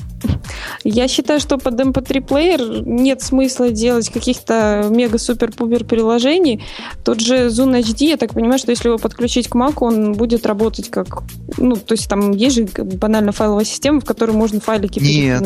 [0.83, 6.65] Я считаю, что под MP3 плеер нет смысла делать каких-то мега-супер-пупер приложений.
[7.05, 10.47] Тот же Zoom HD, я так понимаю, что если его подключить к Mac, он будет
[10.47, 11.23] работать как...
[11.57, 15.43] Ну, то есть там есть же банально файловая система, в которой можно файлики Нет.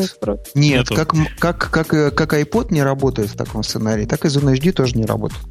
[0.55, 0.95] Нет, Нету.
[0.95, 4.71] как, как, как, э, как iPod не работает в таком сценарии, так и Zone HD
[4.71, 5.41] тоже не работает.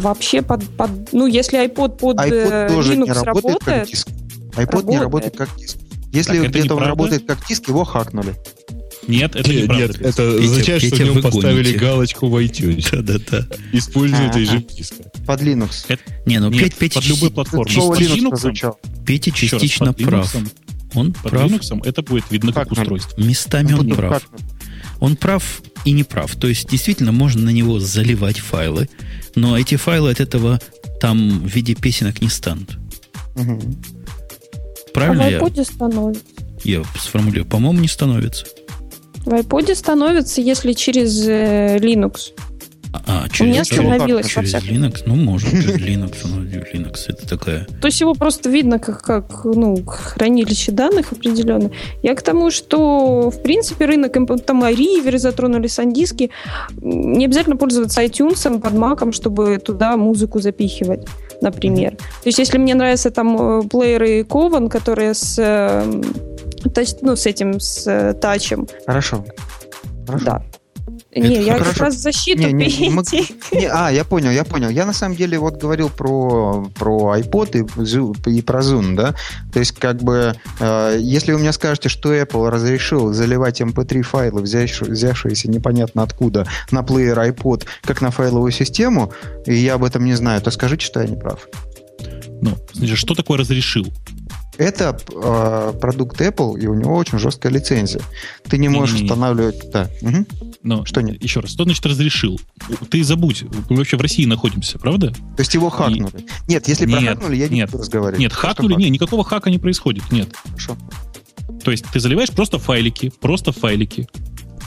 [0.00, 1.12] Вообще под, под...
[1.12, 4.08] Ну, если iPod под э, iPod тоже Linux не работает, как работает, диск.
[4.08, 5.00] iPod не Работает.
[5.00, 5.76] работает как диск.
[6.12, 8.34] Если Так это где-то он работает как диск, его хакнули.
[9.08, 9.82] Нет, это Нет, неправда.
[9.86, 11.78] нет, это Петя, означает, что Петя, в нем поставили гоните.
[11.78, 12.88] галочку в iTunes.
[13.02, 13.46] Да-да-да.
[13.72, 14.38] Используя Ага.
[14.38, 15.02] режим диска.
[15.26, 15.98] Под Linux.
[16.26, 17.74] Не, ну Нет, Петя, Петя, под любой платформой.
[17.74, 18.74] Под Linux.
[19.04, 20.34] Петя еще раз, частично под прав.
[20.34, 20.48] Linux,
[20.94, 21.50] Он под прав.
[21.50, 23.20] Linux это будет видно как Как устройство.
[23.20, 24.12] Местами он Будто прав.
[24.22, 24.42] хакнули.
[25.00, 26.36] Он прав и не прав.
[26.36, 28.88] То есть, действительно, можно на него заливать файлы,
[29.34, 30.60] но эти файлы от этого
[31.00, 32.78] там в виде песенок не станут.
[33.34, 33.60] Мгм.
[34.94, 36.22] Правильно а в я, iPod становится.
[36.64, 37.46] я сформулирую?
[37.46, 38.46] По-моему, не становится.
[39.24, 42.32] В iPod становится, если через э, Linux.
[42.92, 45.02] А, У меня через, становилось, во через Linux?
[45.06, 46.16] Ну, может, через Linux.
[46.24, 47.66] Ну, Linux это такая...
[47.80, 51.70] То есть его просто видно как, как ну, хранилище данных определенно.
[52.02, 56.30] Я к тому, что в принципе рынок имп- там и риверы затронули сандиски.
[56.80, 61.06] Не обязательно пользоваться iTunes под маком, чтобы туда музыку запихивать,
[61.40, 61.96] например.
[61.96, 65.84] То есть если мне нравятся там э, плееры Covan, которые с э,
[66.66, 69.24] тач- ну, с этим, с э, тачем, Хорошо.
[70.06, 70.24] Хорошо.
[70.24, 70.42] да.
[71.14, 73.04] Это Не, я как раз в защиту Не, не, мы-.
[73.52, 74.70] Не, а, я понял, я понял.
[74.70, 77.50] Я на самом деле вот говорил про, про iPod
[78.26, 79.14] и, и про Zoom, да?
[79.52, 84.40] То есть, как бы, э, если вы мне скажете, что Apple разрешил заливать MP3 файлы,
[84.40, 89.12] взявши- взявшиеся непонятно откуда, на плеер iPod, как на файловую систему,
[89.44, 91.46] и я об этом не знаю, то скажите, что я не прав.
[92.40, 93.86] Ну, значит, что такое разрешил?
[94.56, 98.00] Это э, продукт Apple, и у него очень жесткая лицензия.
[98.48, 99.10] Ты не можешь Не-не-не.
[99.10, 99.70] устанавливать...
[99.70, 99.88] Да.
[100.00, 100.26] Мгм.
[100.64, 101.22] Ну, Что нет?
[101.22, 102.40] Еще раз, что значит разрешил?
[102.90, 105.10] Ты забудь, мы вообще в России находимся, правда?
[105.12, 106.24] То есть его хакнули.
[106.46, 108.20] Нет, если Нет, прохакнули, я не нет, буду разговаривать.
[108.20, 108.80] Нет, хакнули, хак?
[108.80, 110.28] не, никакого хака не происходит, нет.
[110.44, 110.76] Хорошо.
[111.64, 114.08] То есть ты заливаешь просто файлики, просто файлики,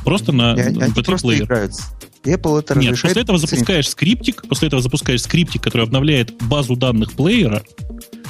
[0.03, 1.43] просто на И они они MP3 просто плеер.
[1.45, 1.83] играются.
[2.25, 7.13] Apple это Нет, после этого запускаешь скриптик, после этого запускаешь скриптик, который обновляет базу данных
[7.13, 7.63] плеера,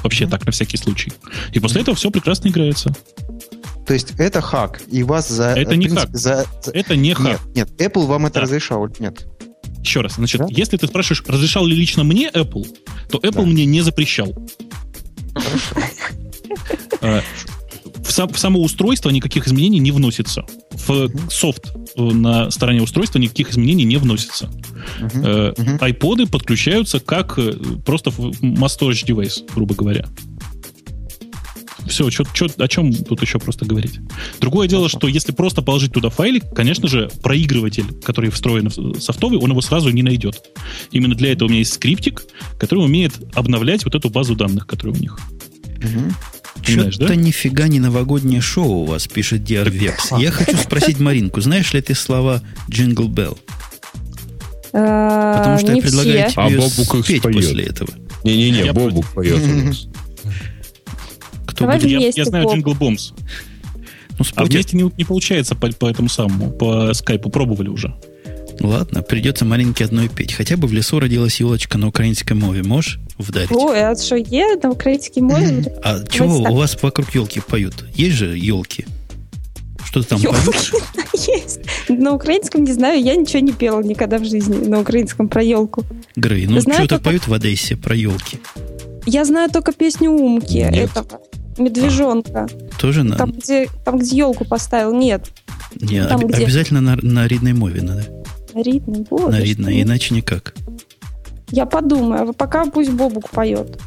[0.04, 0.32] вообще Мгм.
[0.32, 1.14] так, на всякий случай.
[1.54, 2.94] И после этого все прекрасно играется.
[3.86, 5.50] То есть это хак, и вас за...
[5.50, 6.18] Это не принципе, хак.
[6.18, 7.40] За, Это не хак.
[7.56, 8.42] Нет, нет, Apple вам это Да.
[8.42, 8.88] разрешал.
[9.00, 9.28] Нет.
[9.82, 10.48] Еще раз, значит, Да?
[10.50, 12.66] если ты спрашиваешь, разрешал ли лично мне Apple,
[13.12, 13.42] то Apple Да.
[13.44, 14.34] мне не запрещал.
[17.02, 17.22] Э,
[18.04, 20.46] В, сам- в само устройство никаких изменений не вносится.
[20.72, 21.30] В Мгм.
[21.30, 24.50] софт э, на стороне устройства никаких изменений не вносится.
[25.14, 25.78] Э, Мгм.
[25.82, 27.40] Айподы подключаются как
[27.86, 30.06] просто в mass storage девайс, грубо говоря.
[31.88, 34.00] Все, чё, чё- о чем тут еще просто говорить?
[34.40, 39.40] Другое дело, что если просто положить туда файлик, конечно же, проигрыватель, который встроен в софтовый,
[39.40, 40.42] он его сразу не найдет.
[40.92, 42.24] Именно для этого у меня есть скриптик,
[42.58, 45.20] который умеет обновлять вот эту базу данных, которая у них.
[46.64, 47.16] Что-то да?
[47.16, 50.14] нифига не новогоднее шоу у вас, пишет Диарвекс.
[50.18, 53.38] Я хочу спросить Маринку, знаешь ли ты слова «Jingle Bell»?
[54.72, 56.32] Потому что не я предлагаю.
[56.36, 57.90] А тебе их спеть после этого.
[58.24, 59.88] Не-не-не, Бобук поет у нас.
[61.55, 61.91] Кто Давай будет?
[61.91, 62.55] Я, вместе, я знаю Боб.
[62.57, 63.13] Jingle Bombs.
[64.11, 64.53] Ну, А спойте.
[64.53, 67.95] вместе не, не получается по, по этому самому, по скайпу пробовали уже.
[68.61, 70.35] Ладно, придется Маринке одной петь.
[70.35, 72.63] Хотя бы в лесу родилась елочка на украинской мове.
[72.63, 73.49] Можешь вдарить?
[73.53, 75.65] Ой, а что, є на українській мові?
[75.83, 76.53] А чего так.
[76.53, 77.85] у вас вокруг елки поют?
[77.99, 78.85] Есть же елки?
[79.85, 80.37] Что-то там поют?
[80.37, 81.61] Ёлки есть.
[81.89, 85.85] На украинском не знаю, я ничего не пела никогда в жизни на украинском про елку.
[86.17, 88.39] Грей, ну Знаю что-то только- поют в Одессе про елки.
[89.07, 90.59] Я знаю только песню Умки.
[90.71, 90.91] Нет.
[90.95, 91.05] Это
[91.58, 92.48] медвежонка.
[92.80, 93.32] Тоже Там, надо?
[93.40, 95.26] где, там, где елку поставил, нет.
[95.80, 98.06] Не, там, об- где- обязательно на, на ридной мове надо.
[98.54, 100.56] Ритм, боже, на ридной, иначе никак.
[101.52, 103.78] Я подумаю, а пока пусть Бобук поет.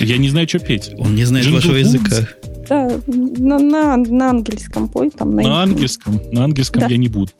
[0.00, 0.90] Я не знаю, что петь.
[0.98, 2.28] Он не знает Джингл вашего языка.
[2.68, 6.88] Да, на, на, на английском пой, там, на, На английском, на английском Да.
[6.88, 7.30] я не буду.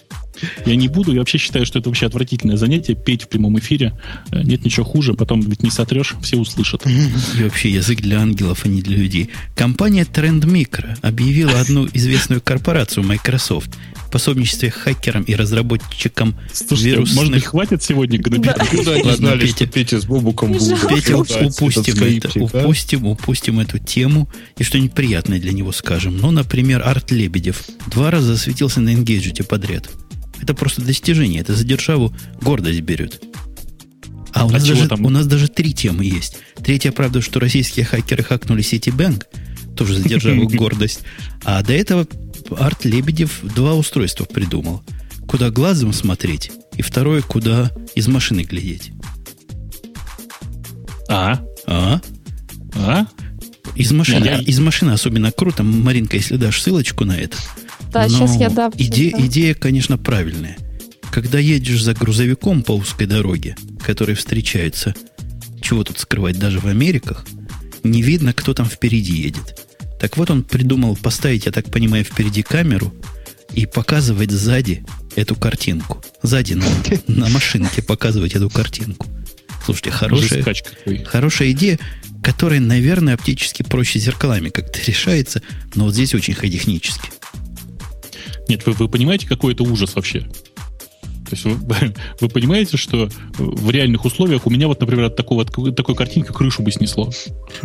[0.64, 1.12] Я не буду.
[1.12, 2.94] Я вообще считаю, что это вообще отвратительное занятие.
[2.94, 3.92] Петь в прямом эфире.
[4.30, 5.14] Э, Нет ничего хуже.
[5.14, 6.86] Потом ведь не сотрешь, все услышат.
[6.86, 9.30] И вообще язык для ангелов, а не для людей.
[9.54, 13.70] Компания Trend Micro объявила одну известную корпорацию Microsoft
[14.06, 17.16] в пособничестве хакерам и разработчикам Слушайте, вирусных...
[17.16, 18.52] может быть, хватит сегодня гнобить?
[18.52, 19.56] Откуда они Ладно, знали, Петя.
[19.56, 22.62] что Петя с Бобуком будут Петя, упустим это, а?
[22.62, 26.18] упустим, упустим эту тему и что-нибудь приятное для него скажем.
[26.18, 29.88] Ну, например, Арт Лебедев два раза засветился на Engagement подряд.
[30.42, 33.22] Это просто достижение, это за державу гордость берет.
[34.32, 35.04] А у А нас, даже, там?
[35.04, 36.36] у нас даже три темы есть.
[36.62, 39.24] Третья, правда, что российские хакеры хакнули Citibank,
[39.76, 41.00] тоже за державу гордость.
[41.44, 42.06] А до этого
[42.58, 44.82] Арт Лебедев два устройства придумал.
[45.26, 48.92] Куда глазом смотреть, и второе, куда из машины глядеть.
[51.08, 51.40] А?
[51.66, 52.00] А?
[52.74, 53.06] А?
[53.74, 55.62] Из машины, Я- из машины особенно круто.
[55.62, 57.36] Маринка, если дашь ссылочку на это.
[57.96, 58.70] Да, Но сейчас я дам.
[58.72, 59.26] Иде- сейчас дам.
[59.26, 60.56] идея, конечно, правильная.
[61.10, 64.94] Когда едешь за грузовиком по узкой дороге, которые встречаются,
[65.62, 67.24] чего тут скрывать, даже в Америках,
[67.82, 69.58] не видно, кто там впереди едет.
[70.00, 72.92] Так вот он придумал поставить, я так понимаю, впереди камеру
[73.54, 76.02] и показывать сзади эту картинку.
[76.22, 76.66] Сзади на,
[77.06, 79.06] на машинке показывать эту картинку.
[79.64, 80.44] Слушайте, хорошая.
[81.06, 81.78] Хорошая идея,
[82.22, 85.42] которая, наверное, оптически проще зеркалами как-то решается,
[85.74, 87.08] но вот здесь очень технически.
[88.48, 90.26] Нет, вы, вы понимаете, какой это ужас вообще?
[91.28, 91.56] То есть вы,
[92.20, 93.08] вы понимаете, что
[93.38, 97.10] в реальных условиях у меня вот, например, от такого, от такой картинки крышу бы снесло.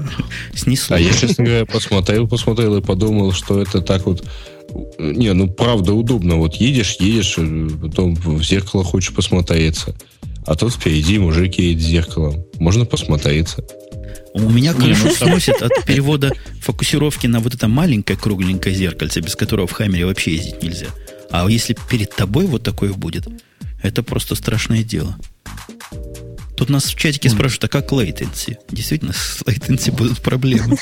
[0.56, 0.96] Снесло.
[0.96, 4.24] А я, честно говоря, посмотрел, посмотрел и подумал, что это так вот...
[4.98, 6.38] Не, ну правда удобно.
[6.38, 9.96] Вот едешь, едешь, э, потом в зеркало хочешь посмотреться.
[10.46, 12.46] А тут впереди мужик едет с зеркалом.
[12.58, 13.66] Можно посмотреться.
[14.34, 16.32] У меня крышу ну, сносит от перевода
[16.62, 20.88] фокусировки на вот это маленькое кругленькое зеркальце, без которого в Хаммере вообще ездить нельзя.
[21.30, 23.28] А если перед тобой вот такое будет,
[23.82, 25.18] это просто страшное дело.
[26.56, 28.58] Тут нас в чатике спрашивают, а как latency?
[28.70, 30.78] Действительно, с latency будут проблемы.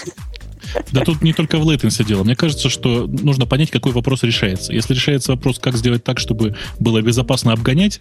[0.92, 2.24] Да тут не только в latency дело.
[2.24, 4.74] Мне кажется, что нужно понять, какой вопрос решается.
[4.74, 8.00] Если решается вопрос, как сделать так, чтобы было безопасно обгонять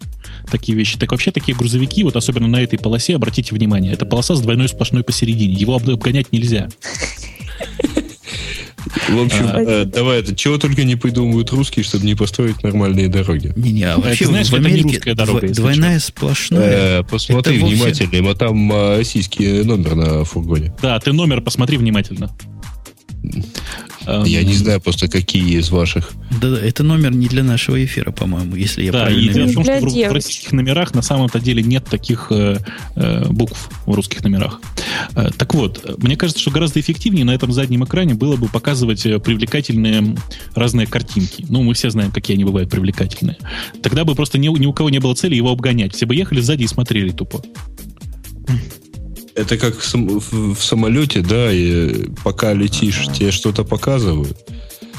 [0.51, 4.35] такие вещи, так вообще такие грузовики, вот особенно на этой полосе, обратите внимание, это полоса
[4.35, 5.55] с двойной сплошной посередине.
[5.55, 6.69] Его об- обгонять нельзя.
[9.09, 9.61] В общем, А.
[9.61, 13.53] э, давай, это чего только не придумывают русские, чтобы не построить нормальные дороги.
[13.57, 17.01] Не-не, а вообще ты знаешь, в это не Америке русская дорога, двойная сплошная.
[17.01, 20.75] Э, посмотри Это вовсе- внимательно, а там э, российский номер на фургоне.
[20.81, 22.31] Да, ты номер посмотри внимательно.
[24.07, 26.13] Эм, Я не знаю просто, какие из ваших.
[26.41, 29.55] Да-да, это номер не для нашего эфира, по-моему, если я Да, правильно и дело в
[29.55, 32.59] том, что в, в российских номерах на самом-то деле нет таких э,
[32.95, 34.61] э, букв в русских номерах.
[35.15, 39.05] Э, так вот, мне кажется, что гораздо эффективнее на этом заднем экране было бы показывать
[39.05, 40.17] э, привлекательные
[40.55, 41.45] разные картинки.
[41.49, 43.37] Ну, мы все знаем, какие они бывают привлекательные.
[43.83, 45.95] Тогда бы просто ни, ни у кого не было цели его обгонять.
[45.95, 47.43] Все бы ехали сзади и смотрели тупо.
[49.39, 54.37] Это как в, сам- в- в самолете, да, и пока летишь, тебе что-то показывают.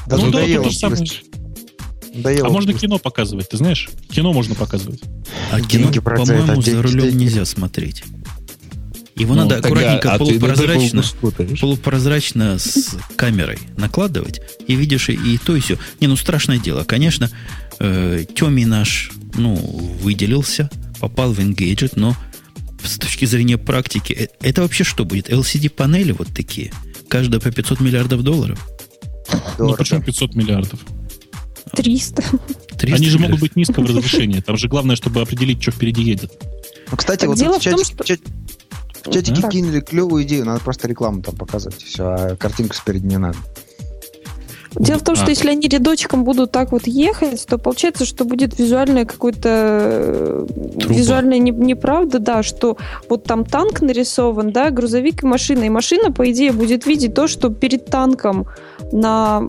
[0.08, 1.06] Да Ну, да, надоело то же самое.
[2.14, 3.90] Надоело а можно кино показывать, ты знаешь?
[4.10, 5.02] Кино можно показывать.
[5.52, 7.24] А кино, по-моему, за рулем деньги.
[7.26, 8.04] нельзя смотреть.
[9.18, 11.04] Его Ну, надо аккуратненько, а полупрозрачно,
[11.60, 15.78] полупрозрачно с камерой накладывать, и видишь и, и то, и все.
[16.00, 16.86] Не, ну страшное дело.
[16.86, 17.30] Конечно,
[17.80, 19.56] э, Теми наш, ну,
[20.02, 20.70] выделился,
[21.02, 22.16] попал в Engadget, но
[22.84, 25.30] с точки зрения практики, э, это вообще что будет?
[25.30, 26.72] LCD-панели вот такие?
[27.08, 28.68] Каждая по 500 миллиардов долларов?
[29.32, 29.78] Ну, Дорого.
[29.78, 30.80] почему 500 миллиардов?
[31.76, 32.24] 300.
[32.78, 34.42] 300 Они же могут быть низкого разрешения.
[34.42, 36.32] Там же главное, чтобы определить, что впереди едет.
[36.90, 38.22] Ну, кстати, Так вот дело в в том, чатике, что- чат-
[39.06, 39.50] в чатике А?
[39.50, 43.38] кинули клевую идею, надо просто рекламу там показывать, все, а картинку спереди не надо.
[44.76, 45.30] Дело в том, что А.
[45.30, 49.06] если они рядочком будут так вот ехать, то получается, что будет визуальная
[49.50, 50.46] э,
[50.88, 52.78] визуальная не- неправда, да, что
[53.10, 57.28] вот там танк нарисован, да, грузовик и машина, и машина, по идее, будет видеть то,
[57.28, 58.48] что перед танком
[58.92, 59.48] на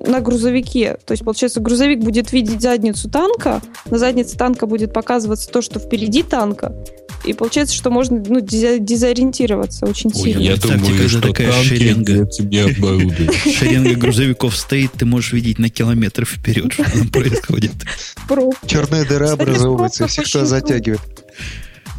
[0.00, 0.98] на грузовике.
[1.04, 5.78] То есть, получается, грузовик будет видеть задницу танка, на заднице танка будет показываться то, что
[5.78, 6.72] впереди танка,
[7.24, 10.40] и получается, что можно ну, дезо- дезориентироваться очень Ой, сильно.
[10.40, 12.28] я Я Представьте, думаю, что такая танки шеренга.
[13.52, 17.72] Шеренга грузовиков стоит, ты можешь видеть на километр вперед, что там происходит.
[18.28, 21.00] Про- Черная дыра образовывается, и просто всех кто очень затягивает.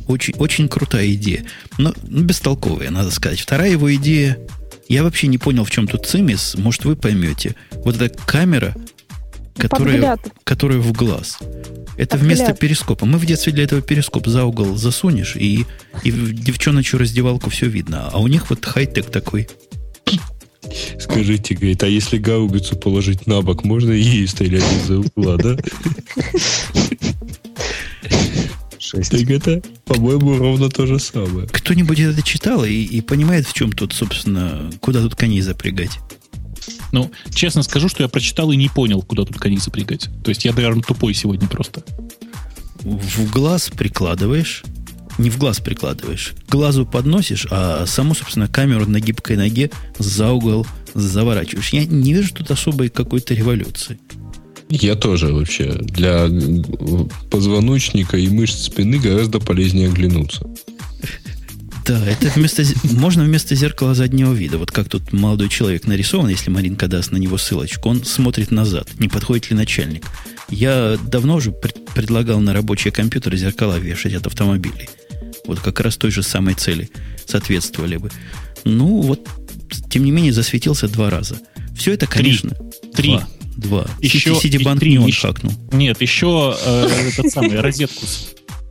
[0.07, 1.45] Очень, очень крутая идея.
[1.77, 3.39] Но ну, бестолковая, надо сказать.
[3.39, 4.37] Вторая его идея,
[4.87, 6.55] Я вообще не понял, в чем тут цимис.
[6.57, 7.55] Может, вы поймете.
[7.83, 8.75] Вот эта камера,
[9.57, 11.39] которая, которая в глаз.
[11.97, 13.05] Это вместо перископа.
[13.05, 15.65] Мы в детстве для этого перископ за угол засунешь, и,
[16.03, 18.09] и в девчоночью раздевалку все видно.
[18.11, 19.47] А у них вот хай-тек такой.
[20.99, 25.57] Скажите, говорит, а если гаубицу положить на бок, можно ей стрелять из-за угла, да?
[28.93, 29.11] Шесть.
[29.11, 31.47] Так это, по-моему, ровно то же самое.
[31.47, 35.99] Кто-нибудь это читал и, и понимает, в чем тут, собственно, куда тут коней запрягать?
[36.91, 40.09] Ну, честно скажу, что я прочитал и не понял, куда тут коней запрягать.
[40.23, 41.83] То есть я, наверное, тупой сегодня просто.
[42.81, 44.63] В глаз прикладываешь,
[45.17, 50.31] не в глаз прикладываешь, к глазу подносишь, а саму, собственно, камеру на гибкой ноге за
[50.31, 51.73] угол заворачиваешь.
[51.73, 53.99] Я не вижу тут особой какой-то революции.
[54.69, 55.73] Я тоже вообще.
[55.73, 56.27] Для
[57.29, 60.45] позвоночника и мышц спины гораздо полезнее оглянуться.
[61.85, 64.57] Да, это вместо, можно вместо зеркала заднего вида.
[64.57, 68.89] Вот как тут молодой человек нарисован, если Маринка даст на него ссылочку, он смотрит назад,
[68.99, 70.05] не подходит ли начальник.
[70.49, 74.89] Я давно уже пред, предлагал на рабочие компьютеры зеркала вешать от автомобилей.
[75.45, 76.89] Вот как раз той же самой цели
[77.25, 78.11] соответствовали бы.
[78.63, 79.27] Ну, вот,
[79.89, 81.37] тем не менее, засветился два раза.
[81.75, 82.51] Все это, конечно...
[82.95, 83.09] Три.
[83.09, 83.27] Два.
[83.55, 83.85] Два.
[83.99, 85.53] Еще, Ситибанк не он еще, хакнул.
[85.71, 88.05] Нет, еще э, этот самый розетку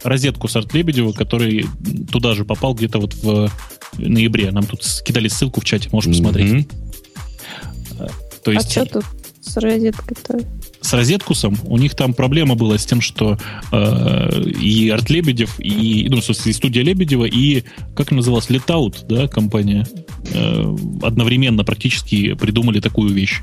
[0.04, 1.66] розетку с Арт Лебедева, который
[2.10, 3.50] туда же попал где-то вот в
[3.98, 4.50] ноябре.
[4.50, 6.52] Нам тут скидали ссылку в чате, можешь посмотреть.
[6.52, 8.12] Mm-hmm.
[8.44, 8.66] То есть...
[8.66, 9.04] А что тут
[9.40, 10.40] с розеткой-то?
[10.80, 13.38] С розеткусом у них там проблема была с тем, что
[13.70, 17.64] э, и Арт Лебедев, и, ну, собственно, и студия Лебедева, и,
[17.94, 19.86] как называлась, Letaut, да, компания,
[20.32, 23.40] э, одновременно практически придумали такую вещь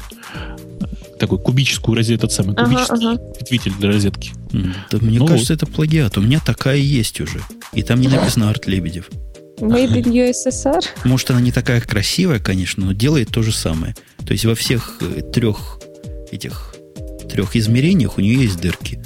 [1.19, 3.39] такой кубическую розетку, этот самый кубический ага, ага.
[3.39, 4.31] ветвитель для розетки.
[4.51, 5.63] Да, мне ну, кажется, вот.
[5.63, 6.17] это плагиат.
[6.17, 7.41] У меня такая есть уже.
[7.73, 9.09] И там не написано Арт Лебедев.
[9.59, 10.83] Made in USSR?
[11.03, 13.95] Может, она не такая красивая, конечно, но делает то же самое.
[14.25, 15.79] То есть во всех э, трех
[16.31, 16.75] этих
[17.29, 19.01] трех измерениях у нее есть дырки.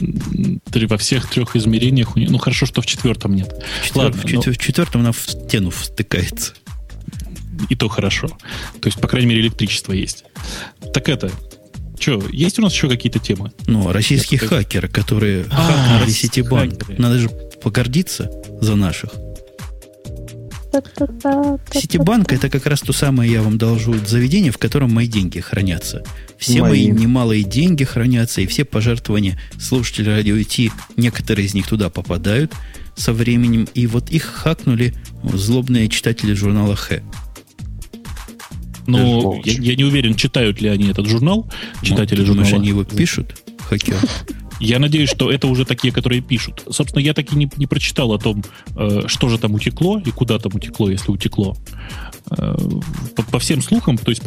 [0.00, 2.30] Во всех трех измерениях у нее.
[2.30, 3.52] Ну хорошо, что в четвертом нет.
[3.84, 4.04] Четвер...
[4.04, 4.42] Ладно, в, но...
[4.42, 6.52] в четвертом она в стену встыкается
[7.68, 8.28] и то хорошо.
[8.80, 10.24] То есть, по крайней мере, электричество есть.
[10.92, 11.30] Так это,
[11.98, 13.52] что, есть у нас еще какие-то темы?
[13.66, 16.98] Ну, российские Я хакеры, которые а, хакнули Ситибанк.
[16.98, 18.30] Надо же погордиться
[18.60, 19.10] за наших.
[21.72, 26.04] Ситибанк это как раз то самое, я вам должу, заведение, в котором мои деньги хранятся.
[26.36, 31.66] Все мои, мои немалые деньги хранятся, и все пожертвования слушателей радио IT, некоторые из них
[31.66, 32.52] туда попадают
[32.94, 34.94] со временем, и вот их хакнули
[35.24, 37.00] злобные читатели журнала Х.
[38.88, 41.46] Ну, я, я не уверен, читают ли они этот журнал,
[41.82, 42.56] читатели ну, журнала.
[42.56, 43.34] они его пишут,
[43.68, 43.96] хакер?
[44.60, 46.64] Я надеюсь, что это уже такие, которые пишут.
[46.68, 48.42] Собственно, я так и не, не прочитал о том,
[48.76, 51.56] э, что же там утекло и куда там утекло, если утекло.
[52.30, 52.56] Э,
[53.14, 54.22] по, по всем слухам, то есть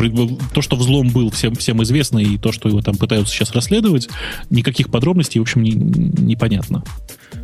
[0.53, 4.09] то, что взлом был всем, всем известно, и то, что его там пытаются сейчас расследовать,
[4.49, 6.83] никаких подробностей, в общем, не, непонятно.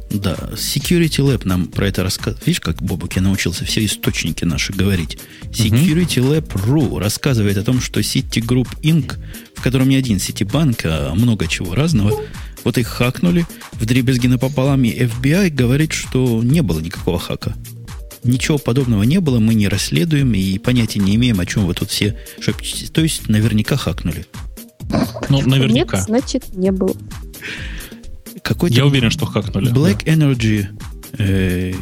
[0.09, 2.45] Да, Security Lab нам про это рассказывает.
[2.45, 5.17] Видишь, как Бобук я научился все источники наши говорить.
[5.51, 9.17] Security Lab.ru рассказывает о том, что Citigroup Inc.,
[9.55, 12.19] в котором не один Citibank, а много чего разного,
[12.63, 17.53] вот их хакнули в дребезги напополам, и FBI говорит, что не было никакого хака.
[18.23, 21.91] Ничего подобного не было, мы не расследуем и понятия не имеем, о чем вы тут
[21.91, 22.89] все шепчетесь.
[22.89, 24.25] То есть наверняка хакнули.
[25.29, 25.97] Ну, наверняка.
[25.97, 26.95] Нет, значит, не было.
[28.47, 29.71] Какой-то Я уверен, что хакнули.
[29.71, 30.13] Black да.
[30.13, 30.67] Energy
[31.17, 31.73] э,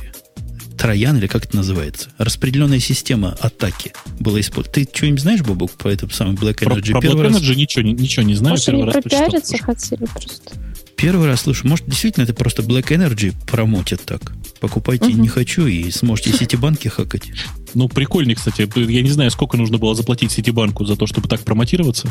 [0.76, 2.10] Троян, или как это называется?
[2.18, 4.74] Распределенная система атаки была использована.
[4.74, 6.92] Ты что-нибудь знаешь, Бобук, по этому самому Black Energy?
[6.92, 7.58] Про, про Black Energy раз...
[7.58, 8.54] ничего, ничего не знаю.
[8.54, 10.54] Может, они пропиариться хотели просто.
[10.96, 11.68] Первый раз слышу.
[11.68, 14.34] Может, действительно это просто Black Energy промотят так.
[14.60, 15.18] Покупайте угу.
[15.18, 17.32] не хочу и сможете сетибанки хакать.
[17.76, 18.68] Ну, прикольный, кстати.
[18.90, 22.10] Я не знаю, сколько нужно было заплатить Ситибанку за то, чтобы так промотироваться.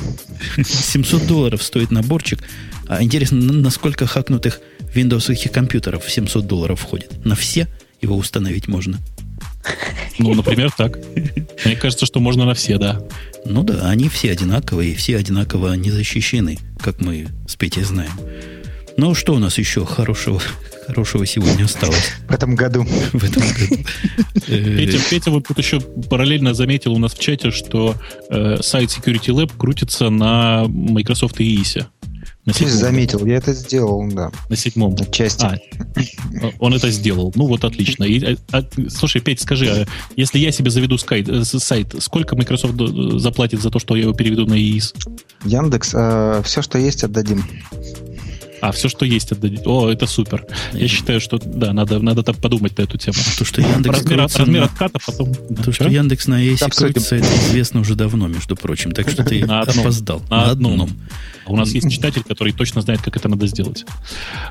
[0.63, 2.41] 700 долларов стоит наборчик.
[2.89, 4.61] А интересно, на сколько хакнутых
[4.95, 7.25] Windows компьютеров 700 долларов входит?
[7.25, 7.69] На все
[8.01, 8.99] его установить можно?
[10.19, 10.99] Ну, например, так.
[11.65, 13.03] Мне кажется, что можно на все, да.
[13.45, 18.13] Ну да, они все одинаковые, и все одинаково не защищены, как мы с Петей знаем.
[18.97, 20.41] Ну, что у нас еще хорошего,
[20.87, 22.13] хорошего сегодня осталось?
[22.29, 22.85] В этом году.
[23.13, 23.85] В этом году.
[24.47, 27.97] Петя, Петя вот тут еще параллельно заметил у нас в чате, что
[28.31, 31.87] э, сайт Security Lab крутится на Microsoft EIS.
[32.47, 32.77] На седьмом.
[32.77, 34.31] заметил, я это сделал, да.
[34.51, 34.97] На седьмом.
[35.11, 35.45] Части.
[35.45, 35.57] А,
[36.59, 37.33] он это сделал.
[37.35, 38.05] Ну вот отлично.
[38.05, 42.37] И, а, а слушай, Петь, скажи, а если я себе заведу скайт, э, сайт, сколько
[42.37, 44.95] Microsoft э, заплатит за то, что я его переведу на EIS?
[45.45, 47.45] Яндекс, э, все, что есть, отдадим.
[48.69, 49.63] А, все, что есть, отдадите.
[49.67, 50.47] О, это супер.
[50.73, 53.17] Я считаю, что да, надо, надо так подумать на эту тему.
[53.39, 55.35] То, что Яндекс размер, крутится размер на- отката потом.
[55.63, 56.93] То, что Яндекс на AES Обсудим.
[56.95, 58.93] крутится, это известно уже давно, между прочим.
[58.93, 59.81] Так что ты На одном.
[59.81, 60.23] опоздал.
[60.31, 60.89] На одном.
[61.47, 63.85] А У нас есть читатель, который точно знает, как это надо сделать.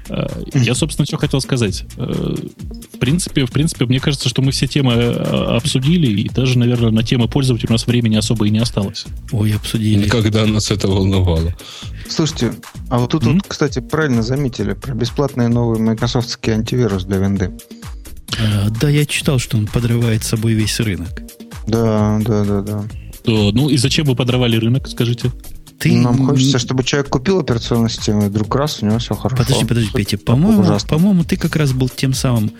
[0.09, 1.85] Э, Я, собственно, что хотел сказать.
[1.97, 2.35] Э,
[2.93, 6.91] В принципе, в принципе, мне кажется, что мы все темы э, обсудили, и даже, наверное,
[6.91, 9.05] на темы пользователя у нас времени особо и не осталось.
[9.31, 10.07] Ой, обсудили.
[10.07, 11.55] Когда нас это волновало.
[12.07, 12.53] Слушайте,
[12.93, 13.33] а вот тут, М?
[13.33, 17.51] вот, кстати, правильно заметили про бесплатный новый майкрософтский антивирус для винды.
[18.39, 21.23] А, да, я читал, что он подрывает собой весь рынок.
[21.65, 22.83] Да, да, да, да.
[23.23, 25.31] То, ну и зачем вы подорвали рынок, скажите?
[25.79, 29.43] Ты Нам хочется, чтобы человек купил операционную систему, и вдруг раз, у него все хорошо.
[29.43, 30.19] Подожди, подожди, Петя.
[30.19, 32.51] По-моему, по-моему, ты как раз был тем самым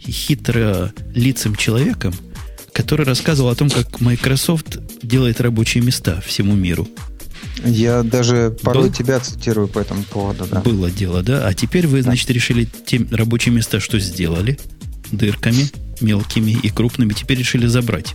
[0.00, 2.14] хитро лицем человеком,
[2.72, 6.88] который рассказывал о том, как Microsoft делает рабочие места всему миру.
[7.64, 8.92] Я даже порой Был?
[8.92, 10.60] тебя цитирую по этому поводу, да.
[10.60, 11.46] Было дело, да?
[11.46, 14.58] А теперь вы, значит, решили те рабочие места, что сделали,
[15.10, 15.68] дырками
[16.00, 18.14] мелкими и крупными, теперь решили забрать.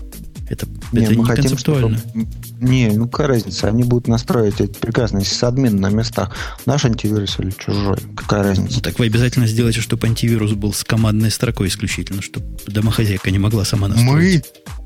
[0.50, 1.98] Это, Не, это мы не хотим, концептуально.
[1.98, 2.28] чтобы-
[2.62, 3.68] Не, ну какая разница?
[3.68, 6.36] Они будут настроить эти прекрасные сисадмины на местах.
[6.66, 7.98] Наш антивирус или чужой?
[8.16, 8.82] Какая Ну, разница?
[8.82, 13.66] так вы обязательно сделаете, чтобы антивирус был с командной строкой исключительно, чтобы домохозяйка не могла
[13.66, 14.46] сама настроить.
[14.46, 14.77] Мы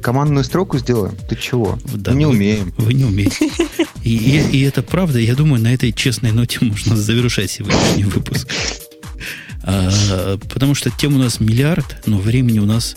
[0.00, 1.14] командную строку сделаем?
[1.28, 1.78] Ты чего?
[1.94, 2.74] Да, Мы не вы- умеем.
[2.76, 3.50] Вы не умеете.
[4.04, 5.18] И, и- и это правда.
[5.18, 8.48] Я думаю, на этой честной ноте можно завершать сегодняшний выпуск.
[9.62, 12.96] А, потому что тем у нас миллиард, но времени у нас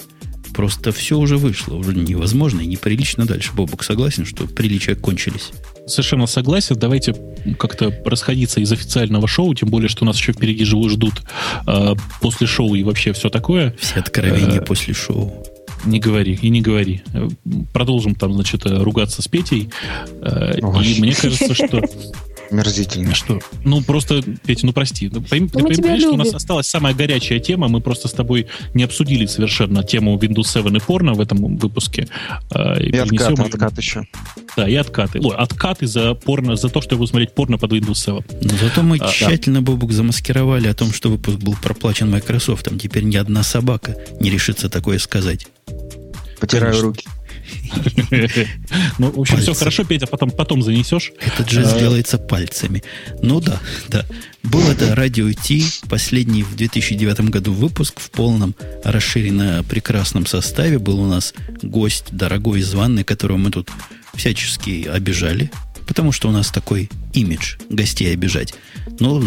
[0.53, 1.75] просто все уже вышло.
[1.75, 3.51] Уже невозможно и неприлично дальше.
[3.53, 5.51] Бобок согласен, что приличия кончились.
[5.87, 6.75] Совершенно согласен.
[6.77, 7.15] Давайте
[7.57, 11.23] как-то расходиться из официального шоу, тем более, что нас еще впереди живо ждут
[11.65, 13.73] э, после шоу и вообще все такое.
[13.79, 15.43] Все откровения Э, после шоу.
[15.85, 17.01] Не говори, и не говори.
[17.73, 19.69] Продолжим там, значит, э, ругаться с Петей.
[20.21, 20.85] Э, Ой.
[20.85, 21.81] И мне кажется, что
[22.51, 23.13] Мерзительно.
[23.15, 23.39] Что?
[23.63, 25.09] Ну, просто, Петя, ну прости.
[25.11, 27.67] Ну, пойми- ты мы тебя понимаешь, что у нас осталась самая горячая тема.
[27.67, 32.07] Мы просто с тобой не обсудили совершенно тему Windows 7 и порно в этом выпуске.
[32.51, 34.03] А, И перенесем откат, её- откат еще.
[34.57, 35.19] Да, и откаты.
[35.23, 38.21] Ой, откаты за порно, за то, что я буду смотреть порно под Windows 7.
[38.41, 39.07] Но зато мы А, да.
[39.11, 42.67] тщательно, Бобук, замаскировали о том, что выпуск был проплачен Microsoft.
[42.81, 45.47] Теперь ни одна собака не решится такое сказать.
[46.39, 46.87] Потираю Конечно.
[46.87, 47.07] руки.
[48.97, 51.11] Ну, в общем, все хорошо, Петя, потом, потом занесешь.
[51.19, 52.83] Этот жест делается пальцами.
[53.21, 54.05] Ну да, да.
[54.43, 60.79] Был это Радио Ти, последний в 2009 году выпуск в полном расширенно прекрасном составе.
[60.79, 63.69] Был у нас гость дорогой и званный, которого мы тут
[64.13, 65.51] всячески обижали,
[65.87, 68.53] потому что у нас такой имидж гостей обижать.
[68.99, 69.21] Но,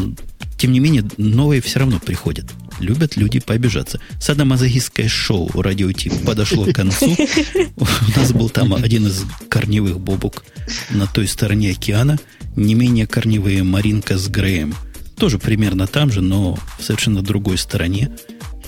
[0.59, 2.47] тем не менее, новые все равно приходят.
[2.81, 4.01] Любят люди пообижаться.
[4.21, 7.17] Садомазохистское шоу Радио Ти подошло к концу.
[7.77, 10.45] У нас был там один из корневых бобок
[10.91, 12.19] на той стороне океана.
[12.57, 14.75] Не менее корневые Маринка с Греем.
[15.17, 18.11] Тоже примерно там же, но в совершенно другой стороне,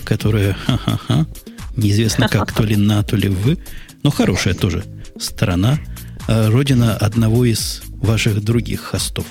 [0.03, 1.27] которая, ха-ха-ха,
[1.75, 3.57] неизвестно как, то ли на, то ли вы,
[4.03, 4.85] но хорошая тоже
[5.19, 5.79] страна,
[6.27, 9.25] а родина одного из ваших других хостов.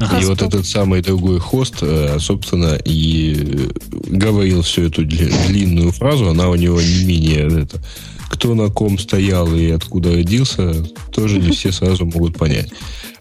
[0.00, 3.68] И вот этот самый другой хост, э, собственно, и э,
[4.08, 7.80] говорил всю эту дли- длинную фразу, она у него не менее это,
[8.28, 12.70] кто на ком стоял и откуда родился, тоже не все сразу могут понять.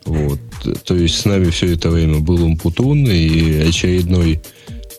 [0.05, 0.39] Вот.
[0.85, 4.41] То есть с нами все это время был Умпутун, и очередной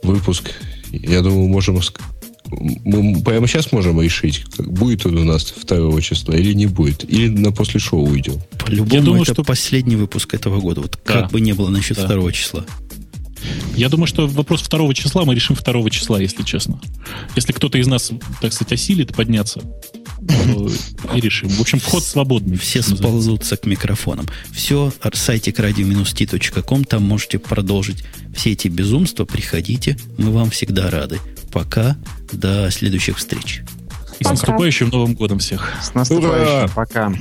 [0.03, 0.51] выпуск,
[0.93, 1.81] я думаю, можем...
[2.85, 7.05] Мы прямо сейчас можем решить, будет он у нас 2 числа или не будет.
[7.11, 8.41] Или на после шоу уйдем.
[8.59, 10.83] По-любому, Я думаю, это что- последний выпуск этого года.
[10.83, 11.13] Вот Да.
[11.23, 12.05] как бы не было насчет Да.
[12.05, 12.65] второго числа.
[13.77, 16.81] Я думаю, что вопрос второго числа мы решим второго числа, если честно.
[17.35, 19.63] Если кто-то из нас, так сказать, осилит подняться,
[21.17, 21.49] и решим.
[21.49, 22.57] В общем, вход свободный.
[22.57, 24.27] Все сползутся к микрофонам.
[24.53, 28.05] Все, сайтик radio-t.com, там можете продолжить
[28.37, 29.25] все эти безумства.
[29.25, 31.19] Приходите, мы вам всегда рады.
[31.51, 31.97] Пока,
[32.33, 33.63] до следующих встреч.
[34.19, 35.73] И с наступающим Новым годом всех.
[35.83, 36.65] С наступающим.
[36.65, 36.69] Ура!
[36.75, 37.13] Пока.